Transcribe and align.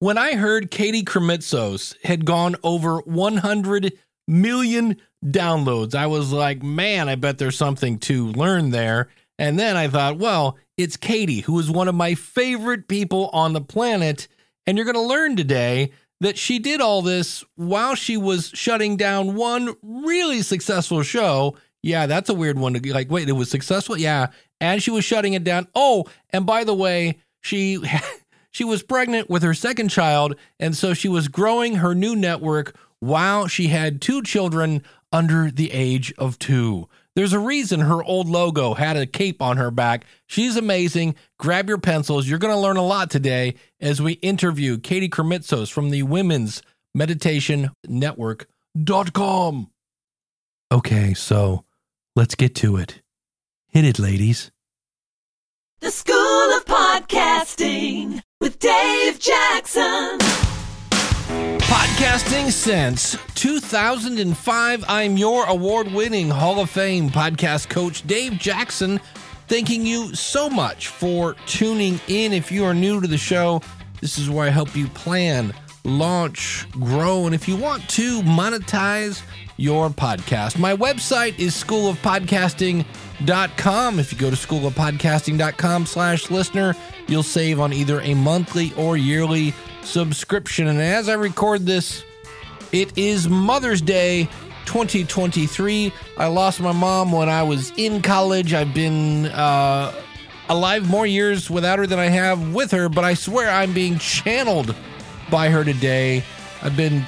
when 0.00 0.16
I 0.16 0.34
heard 0.34 0.70
Katie 0.70 1.04
Krimitsos 1.04 1.94
had 2.02 2.24
gone 2.24 2.56
over 2.64 3.00
100 3.00 3.92
million 4.26 4.96
downloads, 5.24 5.94
I 5.94 6.06
was 6.06 6.32
like, 6.32 6.62
man, 6.62 7.08
I 7.08 7.14
bet 7.14 7.38
there's 7.38 7.56
something 7.56 7.98
to 8.00 8.28
learn 8.28 8.70
there. 8.70 9.08
And 9.38 9.58
then 9.58 9.76
I 9.76 9.88
thought, 9.88 10.18
well, 10.18 10.58
it's 10.76 10.96
Katie, 10.96 11.40
who 11.40 11.58
is 11.58 11.70
one 11.70 11.86
of 11.86 11.94
my 11.94 12.14
favorite 12.14 12.88
people 12.88 13.28
on 13.34 13.52
the 13.52 13.60
planet. 13.60 14.26
And 14.66 14.76
you're 14.76 14.86
going 14.86 14.94
to 14.94 15.00
learn 15.00 15.36
today 15.36 15.92
that 16.20 16.38
she 16.38 16.58
did 16.58 16.80
all 16.80 17.02
this 17.02 17.44
while 17.56 17.94
she 17.94 18.16
was 18.16 18.50
shutting 18.54 18.96
down 18.96 19.34
one 19.34 19.76
really 19.82 20.40
successful 20.40 21.02
show. 21.02 21.56
Yeah, 21.82 22.06
that's 22.06 22.30
a 22.30 22.34
weird 22.34 22.58
one 22.58 22.72
to 22.72 22.80
be 22.80 22.92
like, 22.94 23.10
wait, 23.10 23.28
it 23.28 23.32
was 23.32 23.50
successful? 23.50 23.98
Yeah. 23.98 24.28
And 24.62 24.82
she 24.82 24.90
was 24.90 25.04
shutting 25.04 25.34
it 25.34 25.44
down. 25.44 25.68
Oh, 25.74 26.06
and 26.30 26.46
by 26.46 26.64
the 26.64 26.74
way, 26.74 27.18
she 27.40 27.82
she 28.50 28.64
was 28.64 28.82
pregnant 28.82 29.30
with 29.30 29.42
her 29.42 29.54
second 29.54 29.88
child, 29.88 30.34
and 30.58 30.76
so 30.76 30.94
she 30.94 31.08
was 31.08 31.28
growing 31.28 31.76
her 31.76 31.94
new 31.94 32.16
network 32.16 32.76
while 32.98 33.46
she 33.46 33.68
had 33.68 34.00
two 34.00 34.22
children 34.22 34.82
under 35.12 35.50
the 35.50 35.72
age 35.72 36.12
of 36.18 36.38
two. 36.38 36.88
There's 37.16 37.32
a 37.32 37.38
reason 37.38 37.80
her 37.80 38.02
old 38.04 38.28
logo 38.28 38.74
had 38.74 38.96
a 38.96 39.06
cape 39.06 39.42
on 39.42 39.56
her 39.56 39.70
back. 39.70 40.04
She's 40.26 40.56
amazing. 40.56 41.16
Grab 41.38 41.68
your 41.68 41.78
pencils. 41.78 42.28
You're 42.28 42.38
going 42.38 42.54
to 42.54 42.60
learn 42.60 42.76
a 42.76 42.86
lot 42.86 43.10
today 43.10 43.56
as 43.80 44.00
we 44.00 44.12
interview 44.14 44.78
Katie 44.78 45.08
Krimitsos 45.08 45.72
from 45.72 45.90
the 45.90 46.04
Women's 46.04 46.62
Meditation 46.94 47.70
Network.com. 47.86 49.70
Okay, 50.72 51.14
so 51.14 51.64
let's 52.14 52.36
get 52.36 52.54
to 52.56 52.76
it. 52.76 53.02
Hit 53.68 53.84
it, 53.84 53.98
ladies. 53.98 54.52
The 55.80 55.90
School 55.90 56.56
of 56.56 56.64
Podcasting 56.64 58.22
with 58.40 58.58
Dave 58.58 59.18
Jackson. 59.18 60.18
Podcasting 61.58 62.50
since 62.50 63.18
2005. 63.34 64.84
I'm 64.88 65.18
your 65.18 65.44
award 65.44 65.92
winning 65.92 66.30
Hall 66.30 66.58
of 66.58 66.70
Fame 66.70 67.10
podcast 67.10 67.68
coach, 67.68 68.06
Dave 68.06 68.38
Jackson. 68.38 68.98
Thanking 69.46 69.84
you 69.84 70.14
so 70.14 70.48
much 70.48 70.88
for 70.88 71.34
tuning 71.44 72.00
in. 72.08 72.32
If 72.32 72.50
you 72.50 72.64
are 72.64 72.72
new 72.72 73.02
to 73.02 73.06
the 73.06 73.18
show, 73.18 73.60
this 74.00 74.18
is 74.18 74.30
where 74.30 74.46
I 74.46 74.50
help 74.50 74.74
you 74.74 74.86
plan, 74.88 75.52
launch, 75.84 76.66
grow, 76.70 77.26
and 77.26 77.34
if 77.34 77.46
you 77.46 77.56
want 77.56 77.86
to 77.90 78.22
monetize 78.22 79.20
your 79.58 79.90
podcast. 79.90 80.58
My 80.58 80.74
website 80.74 81.38
is 81.38 81.62
schoolofpodcasting.com. 81.62 82.86
If 83.22 84.12
you 84.12 84.18
go 84.18 84.30
to 84.30 84.36
schoolofpodcasting.com 84.36 85.86
slash 85.86 86.30
listener, 86.30 86.74
you'll 87.06 87.22
save 87.22 87.60
on 87.60 87.72
either 87.72 88.00
a 88.00 88.14
monthly 88.14 88.72
or 88.74 88.96
yearly 88.96 89.52
subscription. 89.82 90.68
And 90.68 90.80
as 90.80 91.08
I 91.08 91.14
record 91.14 91.66
this, 91.66 92.04
it 92.72 92.96
is 92.96 93.28
Mother's 93.28 93.82
Day 93.82 94.28
2023. 94.66 95.92
I 96.16 96.26
lost 96.28 96.60
my 96.60 96.72
mom 96.72 97.12
when 97.12 97.28
I 97.28 97.42
was 97.42 97.72
in 97.76 98.00
college. 98.00 98.54
I've 98.54 98.72
been 98.72 99.26
uh, 99.26 99.92
alive 100.48 100.88
more 100.88 101.06
years 101.06 101.50
without 101.50 101.78
her 101.78 101.86
than 101.86 101.98
I 101.98 102.06
have 102.06 102.54
with 102.54 102.70
her, 102.70 102.88
but 102.88 103.04
I 103.04 103.14
swear 103.14 103.50
I'm 103.50 103.74
being 103.74 103.98
channeled 103.98 104.74
by 105.30 105.50
her 105.50 105.62
today. 105.62 106.24
I've 106.62 106.76
been 106.76 107.06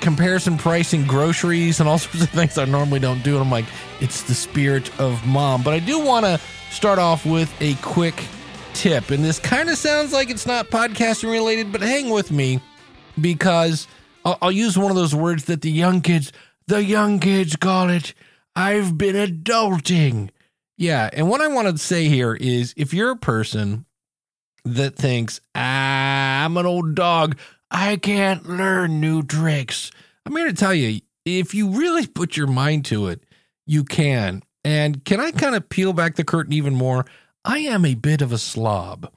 comparison 0.00 0.58
pricing 0.58 1.06
groceries 1.06 1.80
and 1.80 1.88
all 1.88 1.98
sorts 1.98 2.22
of 2.22 2.30
things 2.30 2.58
I 2.58 2.64
normally 2.64 3.00
don't 3.00 3.22
do. 3.22 3.34
And 3.34 3.44
I'm 3.44 3.50
like, 3.50 3.66
it's 4.00 4.22
the 4.22 4.34
spirit 4.34 4.98
of 5.00 5.24
mom. 5.26 5.62
But 5.62 5.74
I 5.74 5.80
do 5.80 5.98
want 5.98 6.24
to 6.26 6.40
start 6.70 6.98
off 6.98 7.24
with 7.26 7.52
a 7.60 7.74
quick 7.76 8.24
tip. 8.74 9.10
And 9.10 9.24
this 9.24 9.38
kind 9.38 9.68
of 9.68 9.76
sounds 9.76 10.12
like 10.12 10.30
it's 10.30 10.46
not 10.46 10.68
podcasting 10.68 11.30
related, 11.30 11.72
but 11.72 11.80
hang 11.80 12.10
with 12.10 12.30
me 12.30 12.60
because 13.20 13.88
I'll, 14.24 14.38
I'll 14.42 14.52
use 14.52 14.78
one 14.78 14.90
of 14.90 14.96
those 14.96 15.14
words 15.14 15.44
that 15.46 15.62
the 15.62 15.70
young 15.70 16.00
kids, 16.00 16.32
the 16.66 16.82
young 16.84 17.18
kids 17.18 17.56
call 17.56 17.90
it. 17.90 18.14
I've 18.54 18.96
been 18.98 19.16
adulting. 19.16 20.30
Yeah. 20.76 21.10
And 21.12 21.28
what 21.28 21.40
I 21.40 21.48
want 21.48 21.68
to 21.68 21.78
say 21.78 22.08
here 22.08 22.34
is 22.34 22.74
if 22.76 22.94
you're 22.94 23.10
a 23.10 23.16
person 23.16 23.84
that 24.64 24.96
thinks, 24.96 25.40
ah, 25.54 26.44
I'm 26.44 26.56
an 26.56 26.66
old 26.66 26.94
dog, 26.94 27.38
I 27.70 27.96
can't 27.96 28.48
learn 28.48 29.00
new 29.00 29.22
tricks. 29.22 29.90
I'm 30.24 30.36
here 30.36 30.46
to 30.46 30.54
tell 30.54 30.74
you, 30.74 31.00
if 31.24 31.54
you 31.54 31.68
really 31.70 32.06
put 32.06 32.36
your 32.36 32.46
mind 32.46 32.84
to 32.86 33.08
it, 33.08 33.22
you 33.66 33.84
can. 33.84 34.42
And 34.64 35.04
can 35.04 35.20
I 35.20 35.30
kind 35.30 35.54
of 35.54 35.68
peel 35.68 35.92
back 35.92 36.16
the 36.16 36.24
curtain 36.24 36.52
even 36.52 36.74
more? 36.74 37.04
I 37.44 37.58
am 37.58 37.84
a 37.84 37.94
bit 37.94 38.22
of 38.22 38.32
a 38.32 38.38
slob. 38.38 39.12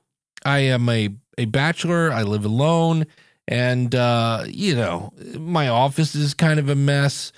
I 0.45 0.59
am 0.59 0.87
a, 0.89 1.09
a 1.37 1.45
bachelor. 1.45 2.11
I 2.11 2.23
live 2.23 2.45
alone. 2.45 3.07
And, 3.47 3.93
uh, 3.95 4.43
you 4.47 4.75
know, 4.75 5.11
my 5.37 5.67
office 5.67 6.15
is 6.15 6.33
kind 6.33 6.59
of 6.59 6.69
a 6.69 6.75
mess. 6.75 7.31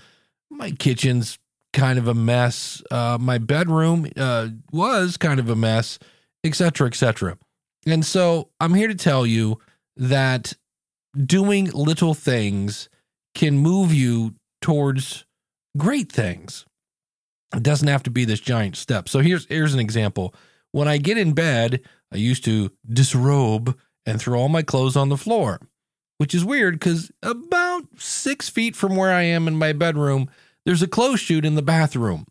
My 0.50 0.72
kitchen's 0.72 1.40
kind 1.72 1.98
of 1.98 2.08
a 2.08 2.14
mess. 2.14 2.84
Uh, 2.92 3.18
my 3.20 3.38
bedroom 3.38 4.08
uh, 4.16 4.50
was 4.72 5.18
kind 5.18 5.40
of 5.40 5.50
a 5.50 5.56
mess, 5.56 5.98
etc., 6.44 6.88
etc. 6.88 7.38
And 7.86 8.06
so 8.06 8.50
I'm 8.60 8.74
here 8.74 8.88
to 8.88 8.96
tell 8.96 9.26
you 9.26 9.60
that 9.98 10.54
doing 11.16 11.70
little 11.72 12.14
things 12.14 12.90
can 13.36 13.58
move 13.58 13.94
you 13.94 14.36
towards 14.62 15.26
great 15.78 16.12
things. 16.12 16.66
It 17.56 17.64
doesn't 17.64 17.88
have 17.88 18.04
to 18.04 18.12
be 18.12 18.26
this 18.26 18.40
giant 18.40 18.76
step. 18.76 19.08
So 19.08 19.20
here's 19.20 19.46
here's 19.46 19.74
an 19.74 19.80
example. 19.80 20.34
When 20.72 20.88
I 20.88 20.98
get 20.98 21.18
in 21.18 21.34
bed, 21.34 21.82
I 22.12 22.18
used 22.18 22.44
to 22.46 22.72
disrobe 22.88 23.78
and 24.06 24.20
throw 24.20 24.40
all 24.40 24.50
my 24.50 24.64
clothes 24.64 24.96
on 24.96 25.10
the 25.10 25.18
floor, 25.18 25.60
which 26.18 26.34
is 26.34 26.44
weird 26.44 26.80
because 26.80 27.12
about 27.22 27.84
six 27.98 28.50
feet 28.50 28.76
from 28.76 28.96
where 28.96 29.12
I 29.12 29.24
am 29.24 29.48
in 29.48 29.56
my 29.56 29.74
bedroom, 29.74 30.30
there's 30.66 30.82
a 30.82 30.88
clothes 30.88 31.20
chute 31.20 31.46
in 31.46 31.56
the 31.56 31.62
bathroom. 31.62 32.26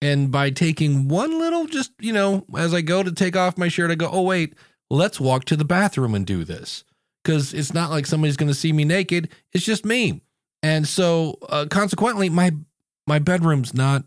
And 0.00 0.30
by 0.30 0.50
taking 0.50 1.08
one 1.08 1.38
little, 1.40 1.66
just, 1.66 1.90
you 1.98 2.12
know, 2.12 2.44
as 2.56 2.72
I 2.72 2.82
go 2.82 3.02
to 3.02 3.10
take 3.10 3.34
off 3.34 3.58
my 3.58 3.66
shirt, 3.66 3.90
I 3.90 3.96
go, 3.96 4.08
oh, 4.08 4.22
wait, 4.22 4.54
let's 4.90 5.18
walk 5.18 5.44
to 5.46 5.56
the 5.56 5.64
bathroom 5.64 6.14
and 6.14 6.24
do 6.24 6.44
this 6.44 6.84
because 7.28 7.52
it's 7.52 7.74
not 7.74 7.90
like 7.90 8.06
somebody's 8.06 8.38
going 8.38 8.48
to 8.48 8.54
see 8.54 8.72
me 8.72 8.86
naked. 8.86 9.28
It's 9.52 9.64
just 9.64 9.84
me. 9.84 10.22
And 10.62 10.88
so 10.88 11.36
uh, 11.50 11.66
consequently, 11.68 12.30
my 12.30 12.52
my 13.06 13.18
bedroom's 13.18 13.74
not 13.74 14.04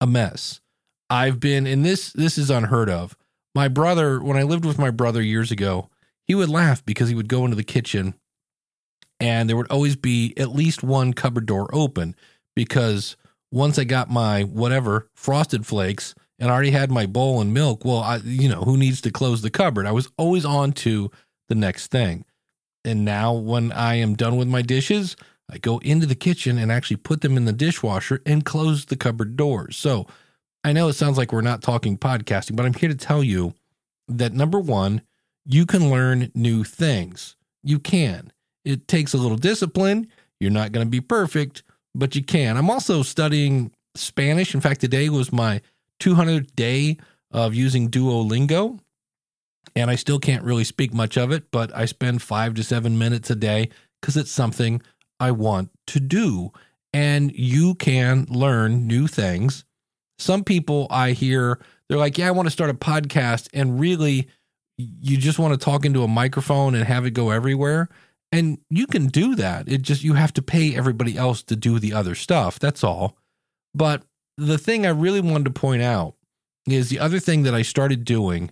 a 0.00 0.06
mess. 0.06 0.60
I've 1.08 1.38
been 1.38 1.64
in 1.64 1.82
this 1.82 2.12
this 2.12 2.36
is 2.36 2.50
unheard 2.50 2.90
of. 2.90 3.16
My 3.54 3.68
brother, 3.68 4.20
when 4.20 4.36
I 4.36 4.42
lived 4.42 4.64
with 4.64 4.80
my 4.80 4.90
brother 4.90 5.22
years 5.22 5.52
ago, 5.52 5.90
he 6.26 6.34
would 6.34 6.48
laugh 6.48 6.84
because 6.84 7.08
he 7.08 7.14
would 7.14 7.28
go 7.28 7.44
into 7.44 7.56
the 7.56 7.62
kitchen 7.62 8.14
and 9.20 9.48
there 9.48 9.56
would 9.56 9.70
always 9.70 9.94
be 9.94 10.34
at 10.36 10.54
least 10.54 10.82
one 10.82 11.12
cupboard 11.12 11.46
door 11.46 11.72
open 11.72 12.16
because 12.56 13.16
once 13.52 13.78
I 13.78 13.84
got 13.84 14.10
my 14.10 14.42
whatever 14.42 15.08
frosted 15.14 15.66
flakes 15.66 16.16
and 16.40 16.50
I 16.50 16.54
already 16.54 16.70
had 16.72 16.90
my 16.90 17.06
bowl 17.06 17.40
and 17.40 17.54
milk, 17.54 17.84
well, 17.84 18.00
I 18.00 18.16
you 18.16 18.48
know, 18.48 18.62
who 18.62 18.76
needs 18.76 19.00
to 19.02 19.12
close 19.12 19.40
the 19.40 19.50
cupboard? 19.50 19.86
I 19.86 19.92
was 19.92 20.10
always 20.18 20.44
on 20.44 20.72
to 20.72 21.12
the 21.48 21.54
next 21.54 21.88
thing. 21.92 22.24
And 22.84 23.04
now 23.04 23.32
when 23.32 23.72
I 23.72 23.96
am 23.96 24.14
done 24.14 24.36
with 24.36 24.48
my 24.48 24.62
dishes, 24.62 25.16
I 25.50 25.58
go 25.58 25.78
into 25.78 26.06
the 26.06 26.14
kitchen 26.14 26.58
and 26.58 26.70
actually 26.70 26.96
put 26.96 27.20
them 27.20 27.36
in 27.36 27.44
the 27.44 27.52
dishwasher 27.52 28.22
and 28.24 28.44
close 28.44 28.84
the 28.86 28.96
cupboard 28.96 29.36
doors. 29.36 29.76
So 29.76 30.06
I 30.64 30.72
know 30.72 30.88
it 30.88 30.94
sounds 30.94 31.18
like 31.18 31.32
we're 31.32 31.40
not 31.40 31.62
talking 31.62 31.98
podcasting, 31.98 32.56
but 32.56 32.66
I'm 32.66 32.74
here 32.74 32.88
to 32.88 32.94
tell 32.94 33.24
you 33.24 33.54
that 34.08 34.32
number 34.32 34.58
one, 34.58 35.02
you 35.44 35.66
can 35.66 35.90
learn 35.90 36.30
new 36.34 36.64
things. 36.64 37.36
You 37.62 37.78
can. 37.78 38.32
It 38.64 38.88
takes 38.88 39.14
a 39.14 39.18
little 39.18 39.36
discipline. 39.36 40.06
You're 40.38 40.50
not 40.50 40.72
going 40.72 40.86
to 40.86 40.90
be 40.90 41.00
perfect, 41.00 41.62
but 41.94 42.14
you 42.14 42.22
can. 42.22 42.56
I'm 42.56 42.70
also 42.70 43.02
studying 43.02 43.72
Spanish. 43.94 44.54
In 44.54 44.60
fact, 44.60 44.80
today 44.80 45.08
was 45.08 45.32
my 45.32 45.60
200th 46.00 46.54
day 46.54 46.98
of 47.30 47.54
using 47.54 47.90
Duolingo, 47.90 48.78
and 49.74 49.90
I 49.90 49.94
still 49.96 50.18
can't 50.18 50.44
really 50.44 50.64
speak 50.64 50.92
much 50.92 51.16
of 51.16 51.30
it, 51.30 51.50
but 51.50 51.74
I 51.74 51.84
spend 51.84 52.22
five 52.22 52.54
to 52.54 52.64
seven 52.64 52.98
minutes 52.98 53.30
a 53.30 53.36
day 53.36 53.70
because 54.00 54.16
it's 54.16 54.30
something 54.30 54.82
I 55.18 55.30
want 55.30 55.70
to 55.88 56.00
do. 56.00 56.52
And 56.92 57.32
you 57.32 57.74
can 57.74 58.26
learn 58.28 58.86
new 58.86 59.06
things. 59.06 59.64
Some 60.18 60.44
people 60.44 60.86
I 60.90 61.12
hear, 61.12 61.60
they're 61.88 61.98
like, 61.98 62.18
Yeah, 62.18 62.28
I 62.28 62.32
want 62.32 62.46
to 62.46 62.52
start 62.52 62.70
a 62.70 62.74
podcast. 62.74 63.48
And 63.54 63.78
really, 63.78 64.28
you 64.76 65.16
just 65.16 65.38
want 65.38 65.58
to 65.58 65.64
talk 65.64 65.84
into 65.84 66.02
a 66.02 66.08
microphone 66.08 66.74
and 66.74 66.84
have 66.84 67.06
it 67.06 67.12
go 67.12 67.30
everywhere. 67.30 67.88
And 68.32 68.58
you 68.70 68.86
can 68.86 69.08
do 69.08 69.34
that. 69.36 69.68
It 69.68 69.82
just, 69.82 70.04
you 70.04 70.14
have 70.14 70.32
to 70.34 70.42
pay 70.42 70.74
everybody 70.76 71.16
else 71.16 71.42
to 71.44 71.56
do 71.56 71.78
the 71.78 71.92
other 71.92 72.14
stuff. 72.14 72.58
That's 72.58 72.84
all. 72.84 73.16
But 73.74 74.02
the 74.36 74.58
thing 74.58 74.86
I 74.86 74.90
really 74.90 75.20
wanted 75.20 75.44
to 75.44 75.60
point 75.60 75.82
out 75.82 76.14
is 76.66 76.88
the 76.88 76.98
other 76.98 77.18
thing 77.18 77.42
that 77.42 77.54
I 77.54 77.62
started 77.62 78.04
doing, 78.04 78.50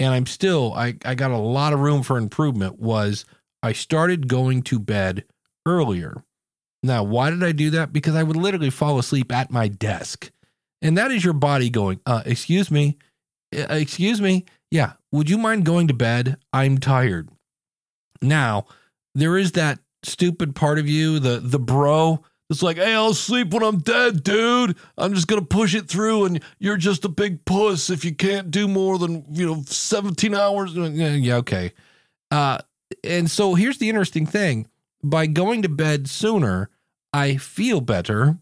and 0.00 0.12
I'm 0.12 0.26
still, 0.26 0.72
I, 0.74 0.96
I 1.04 1.14
got 1.14 1.30
a 1.30 1.38
lot 1.38 1.72
of 1.72 1.80
room 1.80 2.02
for 2.02 2.18
improvement, 2.18 2.78
was 2.78 3.24
I 3.62 3.72
started 3.72 4.28
going 4.28 4.62
to 4.62 4.78
bed 4.78 5.24
earlier. 5.66 6.22
Now, 6.82 7.02
why 7.02 7.30
did 7.30 7.42
I 7.42 7.52
do 7.52 7.70
that? 7.70 7.92
Because 7.92 8.14
I 8.14 8.22
would 8.22 8.36
literally 8.36 8.70
fall 8.70 8.98
asleep 8.98 9.32
at 9.32 9.50
my 9.50 9.68
desk. 9.68 10.30
And 10.80 10.96
that 10.96 11.10
is 11.10 11.24
your 11.24 11.34
body 11.34 11.70
going, 11.70 12.00
uh, 12.06 12.22
excuse 12.24 12.70
me, 12.70 12.98
uh, 13.56 13.66
excuse 13.70 14.20
me. 14.20 14.44
Yeah. 14.70 14.92
Would 15.10 15.28
you 15.28 15.38
mind 15.38 15.64
going 15.64 15.88
to 15.88 15.94
bed? 15.94 16.36
I'm 16.52 16.78
tired. 16.78 17.30
Now, 18.22 18.66
there 19.14 19.36
is 19.36 19.52
that 19.52 19.80
stupid 20.04 20.54
part 20.54 20.78
of 20.78 20.86
you, 20.88 21.18
the 21.18 21.40
the 21.40 21.58
bro. 21.58 22.22
It's 22.50 22.62
like, 22.62 22.78
hey, 22.78 22.94
I'll 22.94 23.12
sleep 23.12 23.52
when 23.52 23.62
I'm 23.62 23.78
dead, 23.78 24.22
dude. 24.22 24.76
I'm 24.96 25.14
just 25.14 25.26
gonna 25.26 25.42
push 25.42 25.74
it 25.74 25.88
through, 25.88 26.24
and 26.24 26.42
you're 26.58 26.78
just 26.78 27.04
a 27.04 27.08
big 27.08 27.44
puss 27.44 27.90
if 27.90 28.04
you 28.04 28.14
can't 28.14 28.50
do 28.50 28.66
more 28.66 28.98
than 28.98 29.24
you 29.30 29.46
know 29.46 29.62
17 29.66 30.34
hours. 30.34 30.72
Yeah, 30.74 31.10
yeah 31.10 31.36
okay. 31.36 31.72
Uh, 32.30 32.58
and 33.04 33.30
so 33.30 33.54
here's 33.54 33.78
the 33.78 33.90
interesting 33.90 34.24
thing: 34.24 34.66
by 35.04 35.26
going 35.26 35.62
to 35.62 35.68
bed 35.68 36.08
sooner, 36.08 36.70
I 37.12 37.36
feel 37.36 37.82
better, 37.82 38.38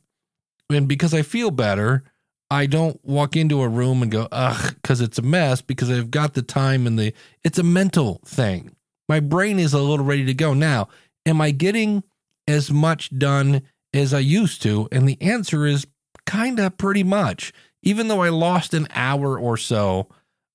and 0.71 0.87
because 0.87 1.13
I 1.13 1.23
feel 1.23 1.51
better, 1.51 2.05
I 2.51 2.67
don't 2.67 3.05
walk 3.05 3.37
into 3.37 3.63
a 3.63 3.69
room 3.69 4.03
and 4.03 4.11
go, 4.11 4.29
ugh, 4.31 4.75
because 4.81 5.01
it's 5.01 5.19
a 5.19 5.23
mess. 5.23 5.61
Because 5.61 5.91
I've 5.91 6.11
got 6.11 6.35
the 6.35 6.43
time 6.43 6.87
and 6.87 6.99
the. 6.99 7.13
It's 7.45 7.59
a 7.59 7.65
mental 7.65 8.21
thing. 8.25 8.77
My 9.09 9.21
brain 9.21 9.59
is 9.59 9.73
a 9.73 9.81
little 9.81 10.05
ready 10.05 10.25
to 10.27 10.35
go 10.35 10.55
now. 10.55 10.89
Am 11.25 11.41
I 11.41 11.51
getting 11.51 12.05
as 12.47 12.71
much 12.71 13.17
done? 13.17 13.63
As 13.93 14.13
I 14.15 14.19
used 14.21 14.63
to? 14.63 14.89
And 14.93 15.09
the 15.09 15.21
answer 15.21 15.67
is 15.67 15.87
kind 16.27 16.59
of 16.59 16.77
pretty 16.77 17.03
much. 17.03 17.53
Even 17.83 18.09
though 18.09 18.23
I 18.23 18.31
lost 18.31 18.75
an 18.75 18.89
hour 18.95 19.39
or 19.39 19.57
so, 19.57 20.09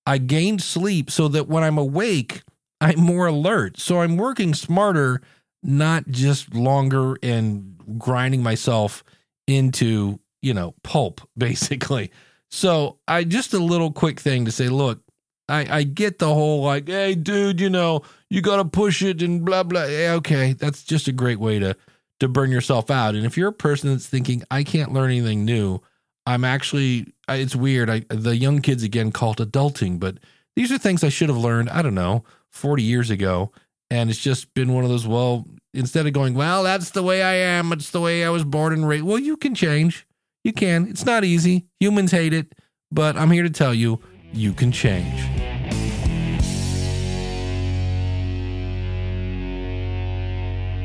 I 0.06 0.18
gained 0.18 0.62
sleep 0.62 1.10
so 1.10 1.28
that 1.30 1.48
when 1.48 1.64
I'm 1.64 1.78
awake, 1.78 2.44
I'm 2.82 3.00
more 3.00 3.28
alert. 3.28 3.80
So 3.80 4.02
I'm 4.02 4.18
working 4.18 4.54
smarter, 4.54 5.22
not 5.64 6.08
just 6.08 6.54
longer 6.54 7.16
and 7.24 7.78
grinding 7.98 8.44
myself 8.44 9.04
into, 9.48 10.20
you 10.42 10.54
know, 10.54 10.76
pulp, 10.84 11.22
basically. 11.38 12.12
So 12.50 12.98
I 13.08 13.24
just 13.24 13.54
a 13.54 13.60
little 13.60 13.92
quick 13.92 14.20
thing 14.20 14.46
to 14.46 14.52
say, 14.52 14.68
look, 14.68 15.00
I, 15.48 15.80
I 15.80 15.84
get 15.84 16.20
the 16.20 16.34
whole 16.34 16.64
like, 16.64 16.88
hey, 16.88 17.16
dude, 17.16 17.60
you 17.60 17.70
know, 17.70 18.02
you 18.30 18.42
got 18.42 18.58
to 18.58 18.66
push 18.66 19.02
it 19.02 19.22
and 19.22 19.46
blah, 19.46 19.64
blah. 19.64 19.82
Okay, 19.82 20.54
that's 20.54 20.84
just 20.84 21.08
a 21.08 21.12
great 21.12 21.40
way 21.40 21.60
to 21.60 21.76
to 22.22 22.28
burn 22.28 22.52
yourself 22.52 22.92
out. 22.92 23.16
And 23.16 23.26
if 23.26 23.36
you're 23.36 23.50
a 23.50 23.54
person 23.54 23.90
that's 23.90 24.06
thinking, 24.06 24.44
I 24.52 24.64
can't 24.64 24.94
learn 24.94 25.10
anything 25.10 25.44
new, 25.44 25.82
I'm 26.28 26.46
actually, 26.46 27.08
it's 27.28 27.56
weird. 27.56 27.90
I, 27.90 28.04
the 28.10 28.38
young 28.38 28.62
kids 28.62 28.84
again 28.84 29.12
call 29.12 29.32
it 29.32 29.40
adulting, 29.40 30.00
but 30.00 30.20
these 30.56 30.72
are 30.72 30.78
things 30.78 31.04
I 31.04 31.10
should 31.10 31.30
have 31.30 31.38
learned, 31.38 31.72
I 31.72 31.82
don't 31.82 31.96
know, 31.96 32.24
40 32.52 32.84
years 32.84 33.10
ago. 33.10 33.52
And 33.90 34.12
it's 34.12 34.20
just 34.20 34.54
been 34.54 34.72
one 34.72 34.84
of 34.84 34.92
those, 34.92 35.08
well, 35.08 35.48
instead 35.74 36.06
of 36.06 36.14
going, 36.14 36.36
well, 36.36 36.64
that's 36.64 36.92
the 36.92 37.02
way 37.02 37.24
I 37.24 37.34
am, 37.34 37.74
it's 37.74 37.90
the 37.90 38.00
way 38.00 38.24
I 38.24 38.30
was 38.30 38.44
born 38.44 38.72
and 38.72 38.88
raised. 38.88 39.04
Well, 39.04 39.20
you 39.20 39.36
can 39.36 39.56
change. 39.56 40.06
You 40.44 40.54
can. 40.54 40.88
It's 40.88 41.06
not 41.06 41.24
easy. 41.24 41.66
Humans 41.80 42.12
hate 42.12 42.34
it, 42.34 42.54
but 42.92 43.18
I'm 43.18 43.32
here 43.32 43.44
to 43.44 43.50
tell 43.50 43.74
you, 43.74 44.00
you 44.32 44.54
can 44.54 44.72
change. 44.72 45.51